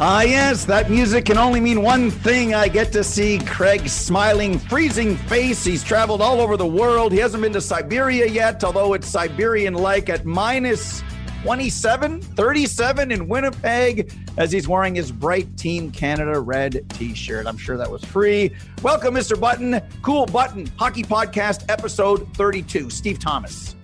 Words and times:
Ah, 0.00 0.22
yes, 0.22 0.64
that 0.66 0.88
music 0.88 1.24
can 1.24 1.38
only 1.38 1.58
mean 1.60 1.82
one 1.82 2.12
thing. 2.12 2.54
I 2.54 2.68
get 2.68 2.92
to 2.92 3.02
see 3.02 3.40
Craig's 3.40 3.90
smiling, 3.90 4.56
freezing 4.56 5.16
face. 5.16 5.64
He's 5.64 5.82
traveled 5.82 6.22
all 6.22 6.40
over 6.40 6.56
the 6.56 6.64
world. 6.64 7.10
He 7.10 7.18
hasn't 7.18 7.42
been 7.42 7.52
to 7.54 7.60
Siberia 7.60 8.26
yet, 8.26 8.62
although 8.62 8.92
it's 8.92 9.08
Siberian 9.08 9.74
like 9.74 10.08
at 10.08 10.24
minus 10.24 11.02
27, 11.42 12.22
37 12.22 13.10
in 13.10 13.26
Winnipeg 13.26 14.12
as 14.36 14.52
he's 14.52 14.68
wearing 14.68 14.94
his 14.94 15.10
bright 15.10 15.56
Team 15.56 15.90
Canada 15.90 16.38
red 16.38 16.88
t 16.90 17.12
shirt. 17.12 17.48
I'm 17.48 17.58
sure 17.58 17.76
that 17.76 17.90
was 17.90 18.04
free. 18.04 18.52
Welcome, 18.82 19.16
Mr. 19.16 19.38
Button. 19.38 19.80
Cool 20.02 20.26
Button 20.26 20.70
Hockey 20.76 21.02
Podcast, 21.02 21.64
episode 21.68 22.32
32. 22.34 22.88
Steve 22.90 23.18
Thomas. 23.18 23.74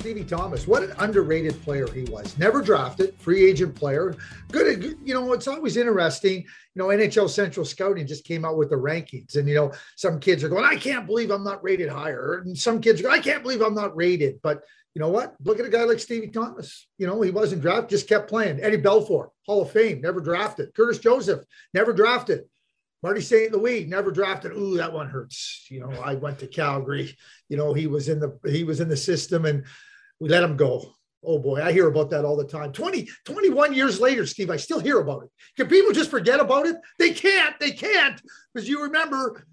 Stevie 0.00 0.24
Thomas, 0.24 0.66
what 0.66 0.82
an 0.82 0.94
underrated 0.98 1.60
player 1.62 1.86
he 1.86 2.04
was. 2.04 2.38
Never 2.38 2.62
drafted, 2.62 3.14
free 3.18 3.46
agent 3.46 3.74
player. 3.74 4.16
Good, 4.50 4.96
you 5.04 5.12
know, 5.12 5.34
it's 5.34 5.46
always 5.46 5.76
interesting. 5.76 6.40
You 6.40 6.46
know, 6.76 6.86
NHL 6.86 7.28
Central 7.28 7.66
Scouting 7.66 8.06
just 8.06 8.24
came 8.24 8.46
out 8.46 8.56
with 8.56 8.70
the 8.70 8.76
rankings, 8.76 9.36
and 9.36 9.46
you 9.46 9.54
know, 9.54 9.72
some 9.96 10.18
kids 10.18 10.42
are 10.42 10.48
going, 10.48 10.64
"I 10.64 10.76
can't 10.76 11.06
believe 11.06 11.30
I'm 11.30 11.44
not 11.44 11.62
rated 11.62 11.90
higher," 11.90 12.42
and 12.46 12.56
some 12.56 12.80
kids 12.80 13.02
are 13.02 13.10
"I 13.10 13.18
can't 13.18 13.42
believe 13.42 13.60
I'm 13.60 13.74
not 13.74 13.94
rated." 13.94 14.40
But 14.42 14.62
you 14.94 15.00
know 15.00 15.10
what? 15.10 15.34
Look 15.44 15.60
at 15.60 15.66
a 15.66 15.70
guy 15.70 15.84
like 15.84 16.00
Stevie 16.00 16.28
Thomas. 16.28 16.86
You 16.96 17.06
know, 17.06 17.20
he 17.20 17.30
wasn't 17.30 17.60
drafted, 17.60 17.90
just 17.90 18.08
kept 18.08 18.30
playing. 18.30 18.58
Eddie 18.62 18.78
Belfour, 18.78 19.28
Hall 19.44 19.60
of 19.60 19.70
Fame, 19.70 20.00
never 20.00 20.22
drafted. 20.22 20.74
Curtis 20.74 20.98
Joseph, 20.98 21.44
never 21.74 21.92
drafted. 21.92 22.44
Marty 23.02 23.20
St. 23.20 23.52
Louis 23.52 23.84
never 23.84 24.10
drafted. 24.10 24.52
Ooh, 24.52 24.76
that 24.76 24.92
one 24.92 25.08
hurts. 25.08 25.66
You 25.70 25.80
know, 25.80 25.90
I 26.02 26.14
went 26.14 26.38
to 26.38 26.46
Calgary. 26.46 27.16
You 27.50 27.58
know, 27.58 27.74
he 27.74 27.86
was 27.86 28.08
in 28.08 28.18
the 28.18 28.38
he 28.46 28.64
was 28.64 28.80
in 28.80 28.88
the 28.88 28.96
system, 28.96 29.44
and 29.44 29.64
we 30.20 30.28
let 30.28 30.42
him 30.42 30.56
go. 30.56 30.92
Oh 31.24 31.38
boy, 31.38 31.62
I 31.62 31.72
hear 31.72 31.88
about 31.88 32.10
that 32.10 32.24
all 32.24 32.36
the 32.36 32.46
time. 32.46 32.72
20, 32.72 33.08
21 33.24 33.74
years 33.74 34.00
later, 34.00 34.24
Steve, 34.24 34.50
I 34.50 34.56
still 34.56 34.78
hear 34.78 35.00
about 35.00 35.24
it. 35.24 35.30
Can 35.56 35.66
people 35.66 35.92
just 35.92 36.10
forget 36.10 36.40
about 36.40 36.66
it? 36.66 36.76
They 36.98 37.12
can't. 37.12 37.58
They 37.60 37.72
can't. 37.72 38.20
Because 38.54 38.68
you 38.68 38.82
remember 38.84 39.44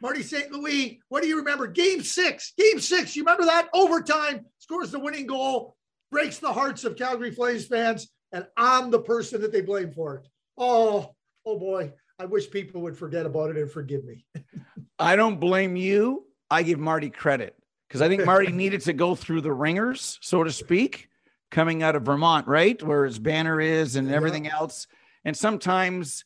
Marty 0.00 0.22
St. 0.22 0.52
Louis. 0.52 1.00
What 1.08 1.22
do 1.22 1.28
you 1.28 1.38
remember? 1.38 1.66
Game 1.66 2.02
six. 2.02 2.52
Game 2.56 2.78
six. 2.78 3.16
You 3.16 3.22
remember 3.22 3.46
that? 3.46 3.68
Overtime, 3.74 4.46
scores 4.58 4.92
the 4.92 5.00
winning 5.00 5.26
goal, 5.26 5.76
breaks 6.12 6.38
the 6.38 6.52
hearts 6.52 6.84
of 6.84 6.96
Calgary 6.96 7.32
Flames 7.32 7.66
fans. 7.66 8.08
And 8.32 8.46
I'm 8.56 8.90
the 8.90 9.00
person 9.00 9.40
that 9.42 9.52
they 9.52 9.60
blame 9.60 9.92
for 9.92 10.16
it. 10.16 10.28
Oh, 10.56 11.14
oh 11.44 11.58
boy. 11.58 11.92
I 12.18 12.26
wish 12.26 12.50
people 12.50 12.82
would 12.82 12.96
forget 12.96 13.26
about 13.26 13.50
it 13.50 13.56
and 13.56 13.70
forgive 13.70 14.04
me. 14.04 14.24
I 15.00 15.16
don't 15.16 15.40
blame 15.40 15.74
you. 15.74 16.26
I 16.48 16.62
give 16.62 16.78
Marty 16.78 17.10
credit 17.10 17.56
because 17.92 18.00
I 18.00 18.08
think 18.08 18.24
Marty 18.24 18.50
needed 18.52 18.80
to 18.82 18.94
go 18.94 19.14
through 19.14 19.42
the 19.42 19.52
ringers, 19.52 20.18
so 20.22 20.42
to 20.42 20.50
speak, 20.50 21.10
coming 21.50 21.82
out 21.82 21.94
of 21.94 22.04
Vermont, 22.04 22.48
right? 22.48 22.82
Where 22.82 23.04
his 23.04 23.18
banner 23.18 23.60
is 23.60 23.96
and 23.96 24.10
everything 24.10 24.46
yeah. 24.46 24.54
else. 24.54 24.86
And 25.26 25.36
sometimes 25.36 26.24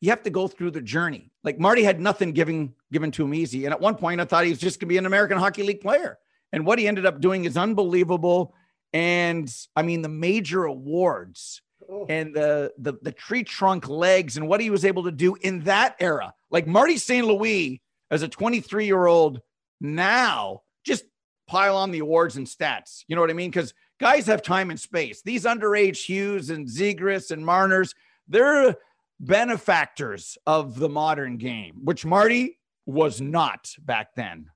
you 0.00 0.08
have 0.08 0.22
to 0.22 0.30
go 0.30 0.48
through 0.48 0.70
the 0.70 0.80
journey. 0.80 1.30
Like 1.42 1.58
Marty 1.58 1.82
had 1.82 2.00
nothing 2.00 2.32
given 2.32 2.72
given 2.90 3.10
to 3.10 3.24
him 3.24 3.34
easy. 3.34 3.66
And 3.66 3.74
at 3.74 3.80
one 3.80 3.96
point 3.96 4.22
I 4.22 4.24
thought 4.24 4.44
he 4.44 4.50
was 4.50 4.58
just 4.58 4.80
gonna 4.80 4.88
be 4.88 4.96
an 4.96 5.04
American 5.04 5.36
Hockey 5.36 5.64
League 5.64 5.82
player. 5.82 6.18
And 6.50 6.64
what 6.64 6.78
he 6.78 6.88
ended 6.88 7.04
up 7.04 7.20
doing 7.20 7.44
is 7.44 7.58
unbelievable. 7.58 8.54
And 8.94 9.54
I 9.76 9.82
mean 9.82 10.00
the 10.00 10.08
major 10.08 10.64
awards 10.64 11.60
oh. 11.90 12.06
and 12.08 12.34
the, 12.34 12.72
the 12.78 12.94
the 13.02 13.12
tree 13.12 13.44
trunk 13.44 13.86
legs 13.86 14.38
and 14.38 14.48
what 14.48 14.62
he 14.62 14.70
was 14.70 14.86
able 14.86 15.04
to 15.04 15.12
do 15.12 15.34
in 15.34 15.60
that 15.64 15.96
era. 16.00 16.32
Like 16.50 16.66
Marty 16.66 16.96
St. 16.96 17.26
Louis 17.26 17.82
as 18.10 18.22
a 18.22 18.28
23 18.28 18.86
year 18.86 19.04
old 19.04 19.42
now 19.84 20.62
just 20.84 21.04
pile 21.46 21.76
on 21.76 21.90
the 21.90 21.98
awards 22.00 22.36
and 22.36 22.46
stats. 22.46 23.04
You 23.08 23.16
know 23.16 23.20
what 23.20 23.30
I 23.30 23.34
mean? 23.34 23.50
Because 23.50 23.74
guys 24.00 24.26
have 24.26 24.42
time 24.42 24.70
and 24.70 24.80
space. 24.80 25.22
These 25.22 25.44
underage 25.44 26.04
Hughes 26.04 26.50
and 26.50 26.66
Zegras 26.66 27.30
and 27.30 27.44
Marners, 27.44 27.94
they're 28.28 28.76
benefactors 29.20 30.36
of 30.46 30.78
the 30.78 30.88
modern 30.88 31.36
game, 31.36 31.80
which 31.84 32.04
Marty 32.04 32.58
was 32.86 33.20
not 33.20 33.70
back 33.80 34.14
then. 34.14 34.46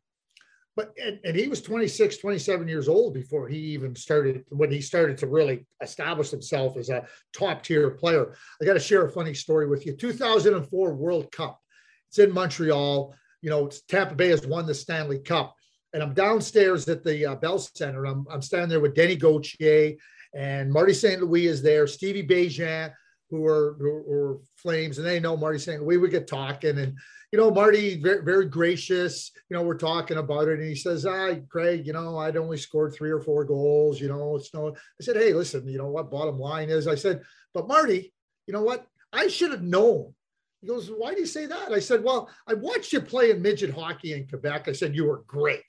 But 0.76 0.94
and, 1.04 1.18
and, 1.24 1.36
he 1.36 1.48
was 1.48 1.60
26, 1.60 2.18
27 2.18 2.68
years 2.68 2.88
old 2.88 3.12
before 3.12 3.48
he 3.48 3.58
even 3.58 3.96
started 3.96 4.44
when 4.50 4.70
he 4.70 4.80
started 4.80 5.18
to 5.18 5.26
really 5.26 5.66
establish 5.82 6.30
himself 6.30 6.76
as 6.76 6.88
a 6.88 7.04
top 7.32 7.64
tier 7.64 7.90
player. 7.90 8.36
I 8.62 8.64
got 8.64 8.74
to 8.74 8.80
share 8.80 9.04
a 9.04 9.10
funny 9.10 9.34
story 9.34 9.66
with 9.66 9.86
you. 9.86 9.96
2004 9.96 10.94
World 10.94 11.32
Cup. 11.32 11.60
It's 12.08 12.20
in 12.20 12.32
Montreal 12.32 13.12
you 13.42 13.50
know, 13.50 13.68
Tampa 13.88 14.14
Bay 14.14 14.28
has 14.28 14.46
won 14.46 14.66
the 14.66 14.74
Stanley 14.74 15.18
Cup. 15.18 15.54
And 15.94 16.02
I'm 16.02 16.12
downstairs 16.12 16.86
at 16.88 17.02
the 17.02 17.26
uh, 17.26 17.34
Bell 17.36 17.58
Center. 17.58 18.04
I'm, 18.04 18.26
I'm 18.30 18.42
standing 18.42 18.68
there 18.68 18.80
with 18.80 18.94
Denny 18.94 19.16
Gauthier 19.16 19.94
and 20.34 20.70
Marty 20.70 20.92
St. 20.92 21.22
Louis 21.22 21.46
is 21.46 21.62
there, 21.62 21.86
Stevie 21.86 22.22
Begin, 22.22 22.90
who 23.30 23.46
are, 23.46 23.76
who 23.78 24.12
are 24.12 24.38
Flames, 24.56 24.98
and 24.98 25.06
they 25.06 25.20
know 25.20 25.36
Marty 25.36 25.58
St. 25.58 25.82
Louis. 25.82 25.96
We 25.96 26.08
get 26.08 26.26
talking, 26.26 26.78
and 26.78 26.96
you 27.32 27.38
know, 27.38 27.50
Marty 27.50 28.00
very, 28.00 28.24
very 28.24 28.46
gracious. 28.46 29.30
You 29.48 29.56
know, 29.56 29.62
we're 29.62 29.76
talking 29.76 30.16
about 30.16 30.48
it, 30.48 30.58
and 30.58 30.68
he 30.68 30.74
says, 30.74 31.06
"Ah, 31.06 31.34
Craig, 31.48 31.86
you 31.86 31.92
know, 31.92 32.18
I'd 32.18 32.36
only 32.36 32.56
scored 32.56 32.94
three 32.94 33.10
or 33.10 33.20
four 33.20 33.44
goals. 33.44 34.00
You 34.00 34.08
know, 34.08 34.36
it's 34.36 34.52
no." 34.54 34.68
I 34.70 35.02
said, 35.02 35.16
"Hey, 35.16 35.32
listen, 35.32 35.68
you 35.68 35.78
know 35.78 35.88
what? 35.88 36.10
Bottom 36.10 36.38
line 36.38 36.70
is, 36.70 36.88
I 36.88 36.94
said, 36.94 37.22
but 37.54 37.68
Marty, 37.68 38.12
you 38.46 38.52
know 38.52 38.62
what? 38.62 38.86
I 39.12 39.28
should 39.28 39.50
have 39.50 39.62
known 39.62 40.14
he 40.60 40.66
goes, 40.66 40.90
Why 40.90 41.14
do 41.14 41.20
you 41.20 41.26
say 41.26 41.46
that? 41.46 41.72
I 41.72 41.78
said, 41.78 42.02
Well, 42.02 42.28
I 42.46 42.54
watched 42.54 42.92
you 42.92 43.00
play 43.00 43.30
in 43.30 43.42
midget 43.42 43.74
hockey 43.74 44.14
in 44.14 44.26
Quebec. 44.26 44.68
I 44.68 44.72
said, 44.72 44.94
You 44.94 45.06
were 45.06 45.22
great. 45.26 45.64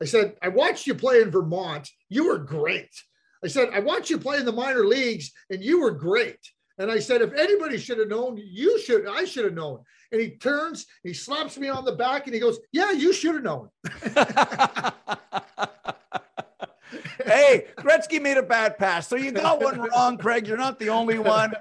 I 0.00 0.04
said, 0.04 0.36
I 0.42 0.48
watched 0.48 0.86
you 0.86 0.94
play 0.94 1.22
in 1.22 1.30
Vermont. 1.30 1.88
You 2.08 2.28
were 2.28 2.38
great. 2.38 2.90
I 3.44 3.48
said, 3.48 3.68
I 3.72 3.80
watched 3.80 4.10
you 4.10 4.18
play 4.18 4.38
in 4.38 4.44
the 4.44 4.52
minor 4.52 4.86
leagues 4.86 5.30
and 5.50 5.62
you 5.62 5.80
were 5.80 5.92
great. 5.92 6.38
And 6.78 6.90
I 6.90 6.98
said, 6.98 7.22
if 7.22 7.32
anybody 7.34 7.78
should 7.78 7.98
have 7.98 8.08
known, 8.08 8.40
you 8.42 8.80
should, 8.80 9.06
I 9.06 9.24
should 9.24 9.44
have 9.44 9.54
known. 9.54 9.80
And 10.10 10.20
he 10.20 10.30
turns, 10.30 10.86
he 11.02 11.12
slaps 11.12 11.56
me 11.56 11.68
on 11.68 11.84
the 11.84 11.92
back 11.92 12.26
and 12.26 12.34
he 12.34 12.40
goes, 12.40 12.58
Yeah, 12.72 12.90
you 12.92 13.12
should 13.12 13.34
have 13.34 13.44
known. 13.44 13.68
hey, 17.24 17.66
Gretzky 17.76 18.20
made 18.20 18.36
a 18.36 18.42
bad 18.42 18.78
pass. 18.78 19.08
So 19.08 19.16
you 19.16 19.32
got 19.32 19.62
one 19.62 19.80
wrong, 19.80 20.16
Craig. 20.16 20.46
You're 20.46 20.56
not 20.56 20.78
the 20.78 20.90
only 20.90 21.18
one. 21.18 21.52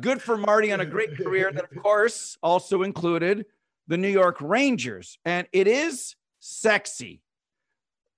Good 0.00 0.20
for 0.20 0.36
Marty 0.36 0.72
on 0.72 0.80
a 0.80 0.86
great 0.86 1.16
career 1.16 1.52
that, 1.52 1.64
of 1.64 1.82
course, 1.82 2.36
also 2.42 2.82
included 2.82 3.46
the 3.88 3.96
New 3.96 4.08
York 4.08 4.36
Rangers. 4.40 5.18
And 5.24 5.46
it 5.52 5.66
is 5.66 6.16
sexy 6.38 7.22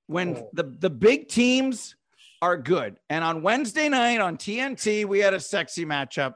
when 0.07 0.37
oh. 0.37 0.49
the, 0.53 0.65
the 0.65 0.91
big 0.91 1.29
teams 1.29 1.97
are 2.43 2.57
good. 2.57 2.99
And 3.09 3.25
on 3.25 3.43
Wednesday 3.43 3.89
night 3.89 4.21
on 4.21 4.37
TNT, 4.37 5.05
we 5.05 5.21
had 5.21 5.35
a 5.35 5.41
sexy 5.41 5.87
matchup. 5.87 6.35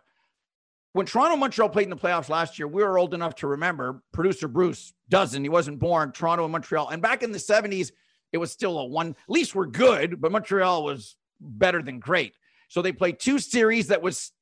When 0.92 1.06
Toronto 1.06 1.36
Montreal 1.36 1.68
played 1.68 1.84
in 1.84 1.90
the 1.90 1.96
playoffs 1.96 2.28
last 2.28 2.58
year, 2.58 2.66
we 2.66 2.82
were 2.82 2.98
old 2.98 3.12
enough 3.12 3.34
to 3.36 3.46
remember. 3.46 4.02
Producer 4.12 4.48
Bruce 4.48 4.94
doesn't. 5.08 5.42
He 5.42 5.48
wasn't 5.50 5.78
born. 5.78 6.12
Toronto 6.12 6.44
and 6.44 6.52
Montreal. 6.52 6.88
And 6.88 7.02
back 7.02 7.22
in 7.22 7.30
the 7.30 7.38
70s, 7.38 7.92
it 8.32 8.38
was 8.38 8.52
still 8.52 8.78
a 8.78 8.84
one. 8.84 9.16
Least 9.28 9.54
we're 9.54 9.66
good, 9.66 10.20
but 10.20 10.32
Montreal 10.32 10.84
was 10.84 11.16
better 11.40 11.82
than 11.82 11.98
great. 11.98 12.34
So 12.68 12.82
they 12.82 12.92
played 12.92 13.18
two 13.18 13.38
series 13.38 13.88
that 13.88 14.02
was 14.02 14.32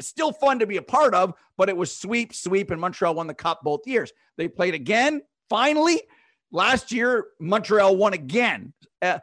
still 0.00 0.32
fun 0.32 0.58
to 0.58 0.66
be 0.66 0.78
a 0.78 0.82
part 0.82 1.14
of, 1.14 1.34
but 1.56 1.68
it 1.68 1.76
was 1.76 1.94
sweep, 1.94 2.34
sweep, 2.34 2.70
and 2.70 2.80
Montreal 2.80 3.14
won 3.14 3.26
the 3.26 3.34
cup 3.34 3.60
both 3.62 3.86
years. 3.86 4.12
They 4.36 4.48
played 4.48 4.74
again. 4.74 5.22
Finally, 5.48 6.02
last 6.50 6.90
year 6.90 7.26
Montreal 7.40 7.96
won 7.96 8.14
again. 8.14 8.72
Uh, 9.02 9.18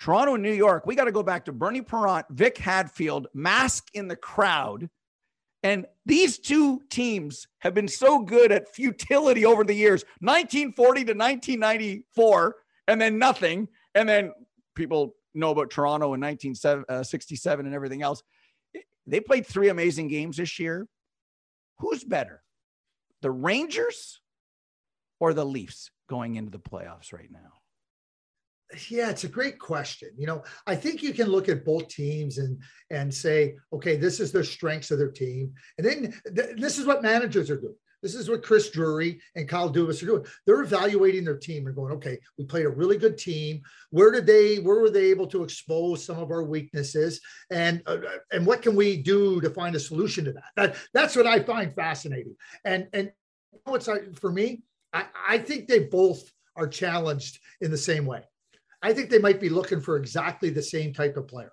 Toronto 0.00 0.34
and 0.34 0.42
New 0.42 0.52
York. 0.52 0.86
We 0.86 0.94
got 0.94 1.04
to 1.04 1.12
go 1.12 1.22
back 1.22 1.44
to 1.46 1.52
Bernie 1.52 1.82
Parent, 1.82 2.26
Vic 2.30 2.56
Hadfield, 2.58 3.26
mask 3.34 3.88
in 3.94 4.08
the 4.08 4.16
crowd, 4.16 4.88
And 5.62 5.86
these 6.06 6.38
two 6.38 6.80
teams 6.88 7.48
have 7.58 7.74
been 7.74 7.88
so 7.88 8.20
good 8.20 8.52
at 8.52 8.72
futility 8.72 9.44
over 9.44 9.64
the 9.64 9.74
years 9.74 10.04
1940 10.20 11.04
to 11.04 11.12
1994, 11.12 12.56
and 12.88 13.00
then 13.00 13.18
nothing. 13.18 13.68
And 13.94 14.08
then 14.08 14.32
people 14.74 15.14
know 15.34 15.50
about 15.50 15.70
Toronto 15.70 16.14
in 16.14 16.20
1967 16.20 17.64
uh, 17.64 17.66
and 17.66 17.74
everything 17.74 18.02
else. 18.02 18.22
They 19.06 19.20
played 19.20 19.46
three 19.46 19.68
amazing 19.68 20.08
games 20.08 20.38
this 20.38 20.58
year. 20.58 20.88
Who's 21.78 22.02
better, 22.02 22.42
the 23.22 23.30
Rangers 23.30 24.20
or 25.20 25.32
the 25.32 25.44
Leafs 25.44 25.90
going 26.08 26.34
into 26.34 26.50
the 26.50 26.58
playoffs 26.58 27.12
right 27.12 27.30
now? 27.30 27.52
Yeah, 28.90 29.08
it's 29.08 29.24
a 29.24 29.28
great 29.28 29.58
question. 29.58 30.10
You 30.18 30.26
know, 30.26 30.42
I 30.66 30.74
think 30.74 31.02
you 31.02 31.14
can 31.14 31.28
look 31.28 31.48
at 31.48 31.64
both 31.64 31.88
teams 31.88 32.36
and 32.36 32.60
and 32.90 33.14
say, 33.14 33.56
okay, 33.72 33.96
this 33.96 34.20
is 34.20 34.30
their 34.30 34.44
strengths 34.44 34.90
of 34.90 34.98
their 34.98 35.10
team, 35.10 35.54
and 35.78 35.86
then 35.86 36.20
th- 36.34 36.56
this 36.56 36.78
is 36.78 36.84
what 36.84 37.02
managers 37.02 37.48
are 37.48 37.60
doing. 37.60 37.76
This 38.02 38.14
is 38.14 38.30
what 38.30 38.44
Chris 38.44 38.70
Drury 38.70 39.20
and 39.34 39.48
Kyle 39.48 39.72
Dubas 39.72 40.02
are 40.02 40.06
doing. 40.06 40.24
They're 40.46 40.62
evaluating 40.62 41.24
their 41.24 41.36
team 41.36 41.66
and 41.66 41.74
going, 41.74 41.92
okay, 41.94 42.18
we 42.36 42.44
played 42.44 42.66
a 42.66 42.70
really 42.70 42.96
good 42.96 43.18
team. 43.18 43.62
Where 43.90 44.12
did 44.12 44.26
they? 44.26 44.56
Where 44.56 44.80
were 44.80 44.90
they 44.90 45.10
able 45.10 45.26
to 45.28 45.42
expose 45.42 46.04
some 46.04 46.18
of 46.18 46.30
our 46.30 46.44
weaknesses? 46.44 47.20
And 47.50 47.82
uh, 47.86 47.98
and 48.30 48.46
what 48.46 48.62
can 48.62 48.76
we 48.76 48.96
do 49.02 49.40
to 49.40 49.50
find 49.50 49.74
a 49.74 49.80
solution 49.80 50.24
to 50.26 50.32
that? 50.32 50.44
That 50.56 50.76
that's 50.94 51.16
what 51.16 51.26
I 51.26 51.40
find 51.40 51.74
fascinating. 51.74 52.36
And 52.64 52.88
and 52.92 53.10
what's 53.64 53.88
for 54.14 54.30
me, 54.30 54.62
I, 54.92 55.06
I 55.28 55.38
think 55.38 55.66
they 55.66 55.80
both 55.80 56.30
are 56.54 56.68
challenged 56.68 57.40
in 57.60 57.70
the 57.70 57.76
same 57.76 58.06
way. 58.06 58.22
I 58.80 58.92
think 58.92 59.10
they 59.10 59.18
might 59.18 59.40
be 59.40 59.48
looking 59.48 59.80
for 59.80 59.96
exactly 59.96 60.50
the 60.50 60.62
same 60.62 60.92
type 60.92 61.16
of 61.16 61.26
player. 61.26 61.52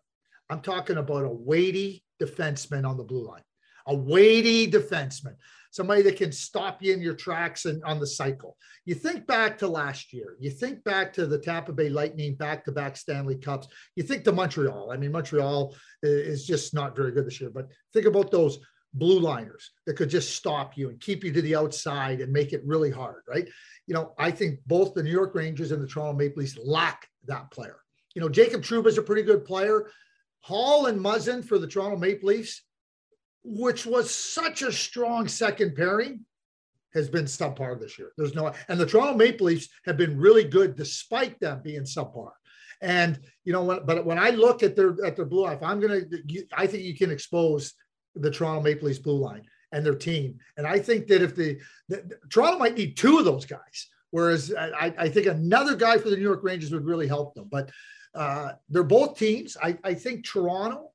I'm 0.50 0.62
talking 0.62 0.98
about 0.98 1.26
a 1.26 1.30
weighty 1.30 2.04
defenseman 2.22 2.88
on 2.88 2.98
the 2.98 3.04
blue 3.04 3.28
line, 3.28 3.42
a 3.88 3.96
weighty 3.96 4.70
defenseman 4.70 5.36
somebody 5.76 6.02
that 6.02 6.16
can 6.16 6.32
stop 6.32 6.82
you 6.82 6.94
in 6.94 7.02
your 7.02 7.14
tracks 7.14 7.66
and 7.66 7.84
on 7.84 8.00
the 8.00 8.08
cycle. 8.08 8.56
You 8.86 8.96
think 8.96 9.28
back 9.28 9.58
to 9.58 9.68
last 9.68 10.14
year, 10.14 10.38
you 10.40 10.50
think 10.50 10.82
back 10.86 11.12
to 11.14 11.28
the 11.28 11.38
Tampa 11.38 11.74
Bay 11.74 11.90
Lightning 11.90 12.36
back 12.36 12.64
to 12.64 12.72
back 12.72 12.96
Stanley 12.96 13.36
Cups, 13.36 13.68
you 13.98 14.04
think 14.04 14.24
to 14.24 14.32
Montreal. 14.32 14.92
I 14.94 14.96
mean, 14.96 15.12
Montreal 15.12 15.76
is 16.02 16.48
just 16.48 16.74
not 16.74 16.96
very 16.96 17.12
good 17.12 17.28
this 17.28 17.42
year, 17.42 17.50
but 17.50 17.68
think 17.94 18.06
about 18.06 18.32
those 18.32 18.60
blue 18.94 19.20
liners 19.20 19.72
that 19.86 19.98
could 19.98 20.10
just 20.10 20.34
stop 20.34 20.78
you 20.78 20.88
and 20.88 21.02
keep 21.02 21.26
you 21.26 21.34
to 21.34 21.42
the 21.42 21.58
outside 21.58 22.22
and 22.22 22.32
make 22.32 22.54
it 22.54 22.66
really 22.66 22.90
hard, 22.90 23.24
right? 23.28 23.50
You 23.86 23.96
know, 23.96 24.14
I 24.18 24.32
think 24.32 24.60
both 24.68 24.94
the 24.94 25.04
New 25.04 25.12
York 25.12 25.36
Rangers 25.36 25.74
and 25.74 25.84
the 25.84 25.88
Toronto 25.88 26.18
Maple 26.18 26.40
Leafs 26.40 26.58
lack 26.58 27.06
that 27.26 27.52
player. 27.52 27.80
You 28.14 28.22
know, 28.22 28.30
Jacob 28.30 28.62
Trouba 28.62 28.88
is 28.88 28.98
a 28.98 29.02
pretty 29.04 29.24
good 29.24 29.44
player. 29.44 29.92
Holl 30.40 30.86
and 30.86 30.98
Muzzin 30.98 31.44
for 31.44 31.60
the 31.60 31.68
Toronto 31.68 31.98
Maple 31.98 32.30
Leafs, 32.30 32.62
which 33.46 33.86
was 33.86 34.10
such 34.14 34.62
a 34.62 34.72
strong 34.72 35.28
second 35.28 35.76
pairing, 35.76 36.26
has 36.94 37.10
been 37.10 37.26
subpar 37.26 37.80
this 37.80 38.00
year. 38.00 38.12
There's 38.18 38.34
no, 38.34 38.52
and 38.70 38.80
the 38.80 38.86
Toronto 38.86 39.16
Maple 39.16 39.48
Leafs 39.48 39.68
have 39.86 39.98
been 39.98 40.18
really 40.18 40.46
good 40.46 40.76
despite 40.76 41.40
them 41.40 41.62
being 41.64 41.84
subpar. 41.84 42.32
And 42.82 43.20
you 43.44 43.54
know, 43.54 43.64
when, 43.64 43.86
but 43.86 44.06
when 44.06 44.18
I 44.18 44.30
look 44.30 44.64
at 44.64 44.76
their 44.76 44.96
at 45.06 45.16
their 45.16 45.26
blue 45.26 45.44
line, 45.44 45.58
if 45.58 45.64
I'm 45.64 45.80
gonna, 45.80 46.02
I 46.54 46.68
think 46.68 46.84
you 46.84 46.96
can 46.96 47.12
expose 47.12 47.74
the 48.16 48.32
Toronto 48.32 48.62
Maple 48.62 48.88
Leafs 48.88 49.00
blue 49.00 49.18
line 49.18 49.44
and 49.72 49.86
their 49.86 49.96
team. 49.96 50.38
And 50.58 50.66
I 50.66 50.80
think 50.80 51.08
that 51.08 51.22
if 51.22 51.36
the, 51.36 51.58
the 51.90 52.18
Toronto 52.30 52.58
might 52.58 52.78
need 52.78 52.96
two 52.96 53.20
of 53.20 53.26
those 53.26 53.46
guys, 53.46 53.88
whereas 54.12 54.54
I, 54.58 54.94
I, 54.98 55.10
think 55.10 55.28
another 55.28 55.76
guy 55.76 55.98
for 55.98 56.10
the 56.10 56.16
New 56.16 56.22
York 56.22 56.44
Rangers 56.44 56.72
would 56.72 56.86
really 56.86 57.08
help 57.08 57.34
them. 57.34 57.50
But 57.52 57.72
uh, 58.14 58.54
they're 58.70 58.84
both 58.84 59.18
teams. 59.18 59.58
I, 59.62 59.78
I 59.84 59.94
think 59.94 60.26
Toronto 60.26 60.92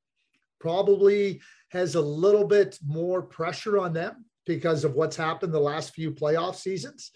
probably 0.61 1.41
has 1.71 1.95
a 1.95 2.01
little 2.01 2.47
bit 2.47 2.79
more 2.87 3.23
pressure 3.23 3.79
on 3.79 3.93
them 3.93 4.25
because 4.47 4.85
of 4.85 4.95
what's 4.95 5.17
happened 5.17 5.53
the 5.53 5.61
last 5.61 5.95
few 5.95 6.13
playoff 6.13 6.57
seasons. 6.57 7.13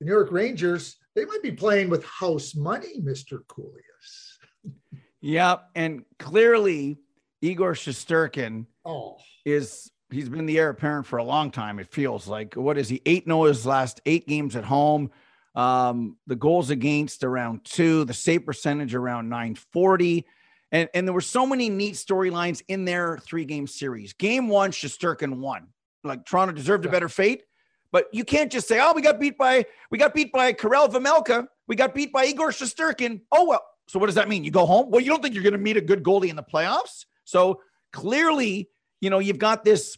The 0.00 0.06
New 0.06 0.12
York 0.12 0.32
Rangers, 0.32 0.96
they 1.14 1.24
might 1.24 1.42
be 1.42 1.52
playing 1.52 1.90
with 1.90 2.04
house 2.04 2.54
money, 2.54 3.00
Mr. 3.00 3.40
Kouleas. 3.46 4.72
Yep. 5.20 5.70
And 5.76 6.04
clearly, 6.18 6.98
Igor 7.40 7.74
Shesterkin 7.74 8.66
oh. 8.84 9.18
is 9.44 9.90
he's 10.10 10.28
been 10.28 10.46
the 10.46 10.58
heir 10.58 10.70
apparent 10.70 11.06
for 11.06 11.18
a 11.18 11.24
long 11.24 11.50
time. 11.50 11.78
It 11.78 11.92
feels 11.92 12.26
like 12.26 12.54
what 12.54 12.76
is 12.76 12.88
he? 12.88 13.00
Eight 13.06 13.26
no 13.26 13.44
his 13.44 13.64
last 13.64 14.00
eight 14.06 14.26
games 14.26 14.56
at 14.56 14.64
home. 14.64 15.10
Um, 15.54 16.16
the 16.26 16.36
goals 16.36 16.70
against 16.70 17.24
around 17.24 17.64
two, 17.64 18.04
the 18.04 18.14
save 18.14 18.46
percentage 18.46 18.94
around 18.94 19.28
940. 19.28 20.26
And, 20.72 20.88
and 20.94 21.06
there 21.06 21.12
were 21.12 21.20
so 21.20 21.46
many 21.46 21.68
neat 21.68 21.94
storylines 21.94 22.62
in 22.66 22.86
their 22.86 23.18
three 23.18 23.44
game 23.44 23.66
series. 23.66 24.14
Game 24.14 24.48
one, 24.48 24.72
Shesterkin 24.72 25.36
won. 25.36 25.68
Like 26.02 26.24
Toronto 26.24 26.52
deserved 26.54 26.86
a 26.86 26.88
better 26.88 27.08
fate, 27.08 27.44
but 27.92 28.06
you 28.12 28.24
can't 28.24 28.50
just 28.50 28.66
say, 28.66 28.80
"Oh, 28.80 28.92
we 28.92 29.02
got 29.02 29.20
beat 29.20 29.38
by 29.38 29.64
we 29.90 29.98
got 29.98 30.14
beat 30.14 30.32
by 30.32 30.52
Karel 30.52 30.88
Vejmelka, 30.88 31.46
we 31.68 31.76
got 31.76 31.94
beat 31.94 32.12
by 32.12 32.24
Igor 32.24 32.50
Shesterkin." 32.50 33.20
Oh 33.30 33.46
well, 33.46 33.62
so 33.86 34.00
what 34.00 34.06
does 34.06 34.16
that 34.16 34.28
mean? 34.28 34.42
You 34.42 34.50
go 34.50 34.66
home? 34.66 34.90
Well, 34.90 35.00
you 35.00 35.08
don't 35.08 35.22
think 35.22 35.34
you're 35.34 35.44
going 35.44 35.52
to 35.52 35.58
meet 35.58 35.76
a 35.76 35.80
good 35.80 36.02
goalie 36.02 36.28
in 36.28 36.34
the 36.34 36.42
playoffs? 36.42 37.04
So 37.24 37.60
clearly, 37.92 38.68
you 39.00 39.10
know, 39.10 39.20
you've 39.20 39.38
got 39.38 39.64
this. 39.64 39.96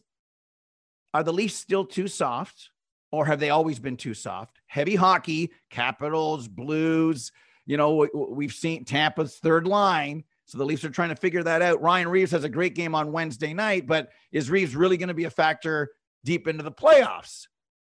Are 1.14 1.22
the 1.22 1.32
Leafs 1.32 1.54
still 1.54 1.86
too 1.86 2.08
soft, 2.08 2.70
or 3.12 3.24
have 3.24 3.40
they 3.40 3.50
always 3.50 3.78
been 3.78 3.96
too 3.96 4.12
soft? 4.12 4.60
Heavy 4.66 4.96
hockey, 4.96 5.52
Capitals, 5.70 6.48
Blues. 6.48 7.32
You 7.64 7.78
know, 7.78 8.08
we've 8.12 8.52
seen 8.52 8.84
Tampa's 8.84 9.36
third 9.36 9.66
line 9.66 10.24
so 10.46 10.58
the 10.58 10.64
Leafs 10.64 10.84
are 10.84 10.90
trying 10.90 11.08
to 11.08 11.16
figure 11.16 11.42
that 11.42 11.62
out. 11.62 11.80
Ryan 11.80 12.08
Reaves 12.08 12.32
has 12.32 12.44
a 12.44 12.48
great 12.48 12.74
game 12.74 12.94
on 12.94 13.12
Wednesday 13.12 13.54
night, 13.54 13.86
but 13.86 14.10
is 14.30 14.50
Reaves 14.50 14.76
really 14.76 14.96
going 14.96 15.08
to 15.08 15.14
be 15.14 15.24
a 15.24 15.30
factor 15.30 15.92
deep 16.24 16.46
into 16.46 16.62
the 16.62 16.72
playoffs? 16.72 17.46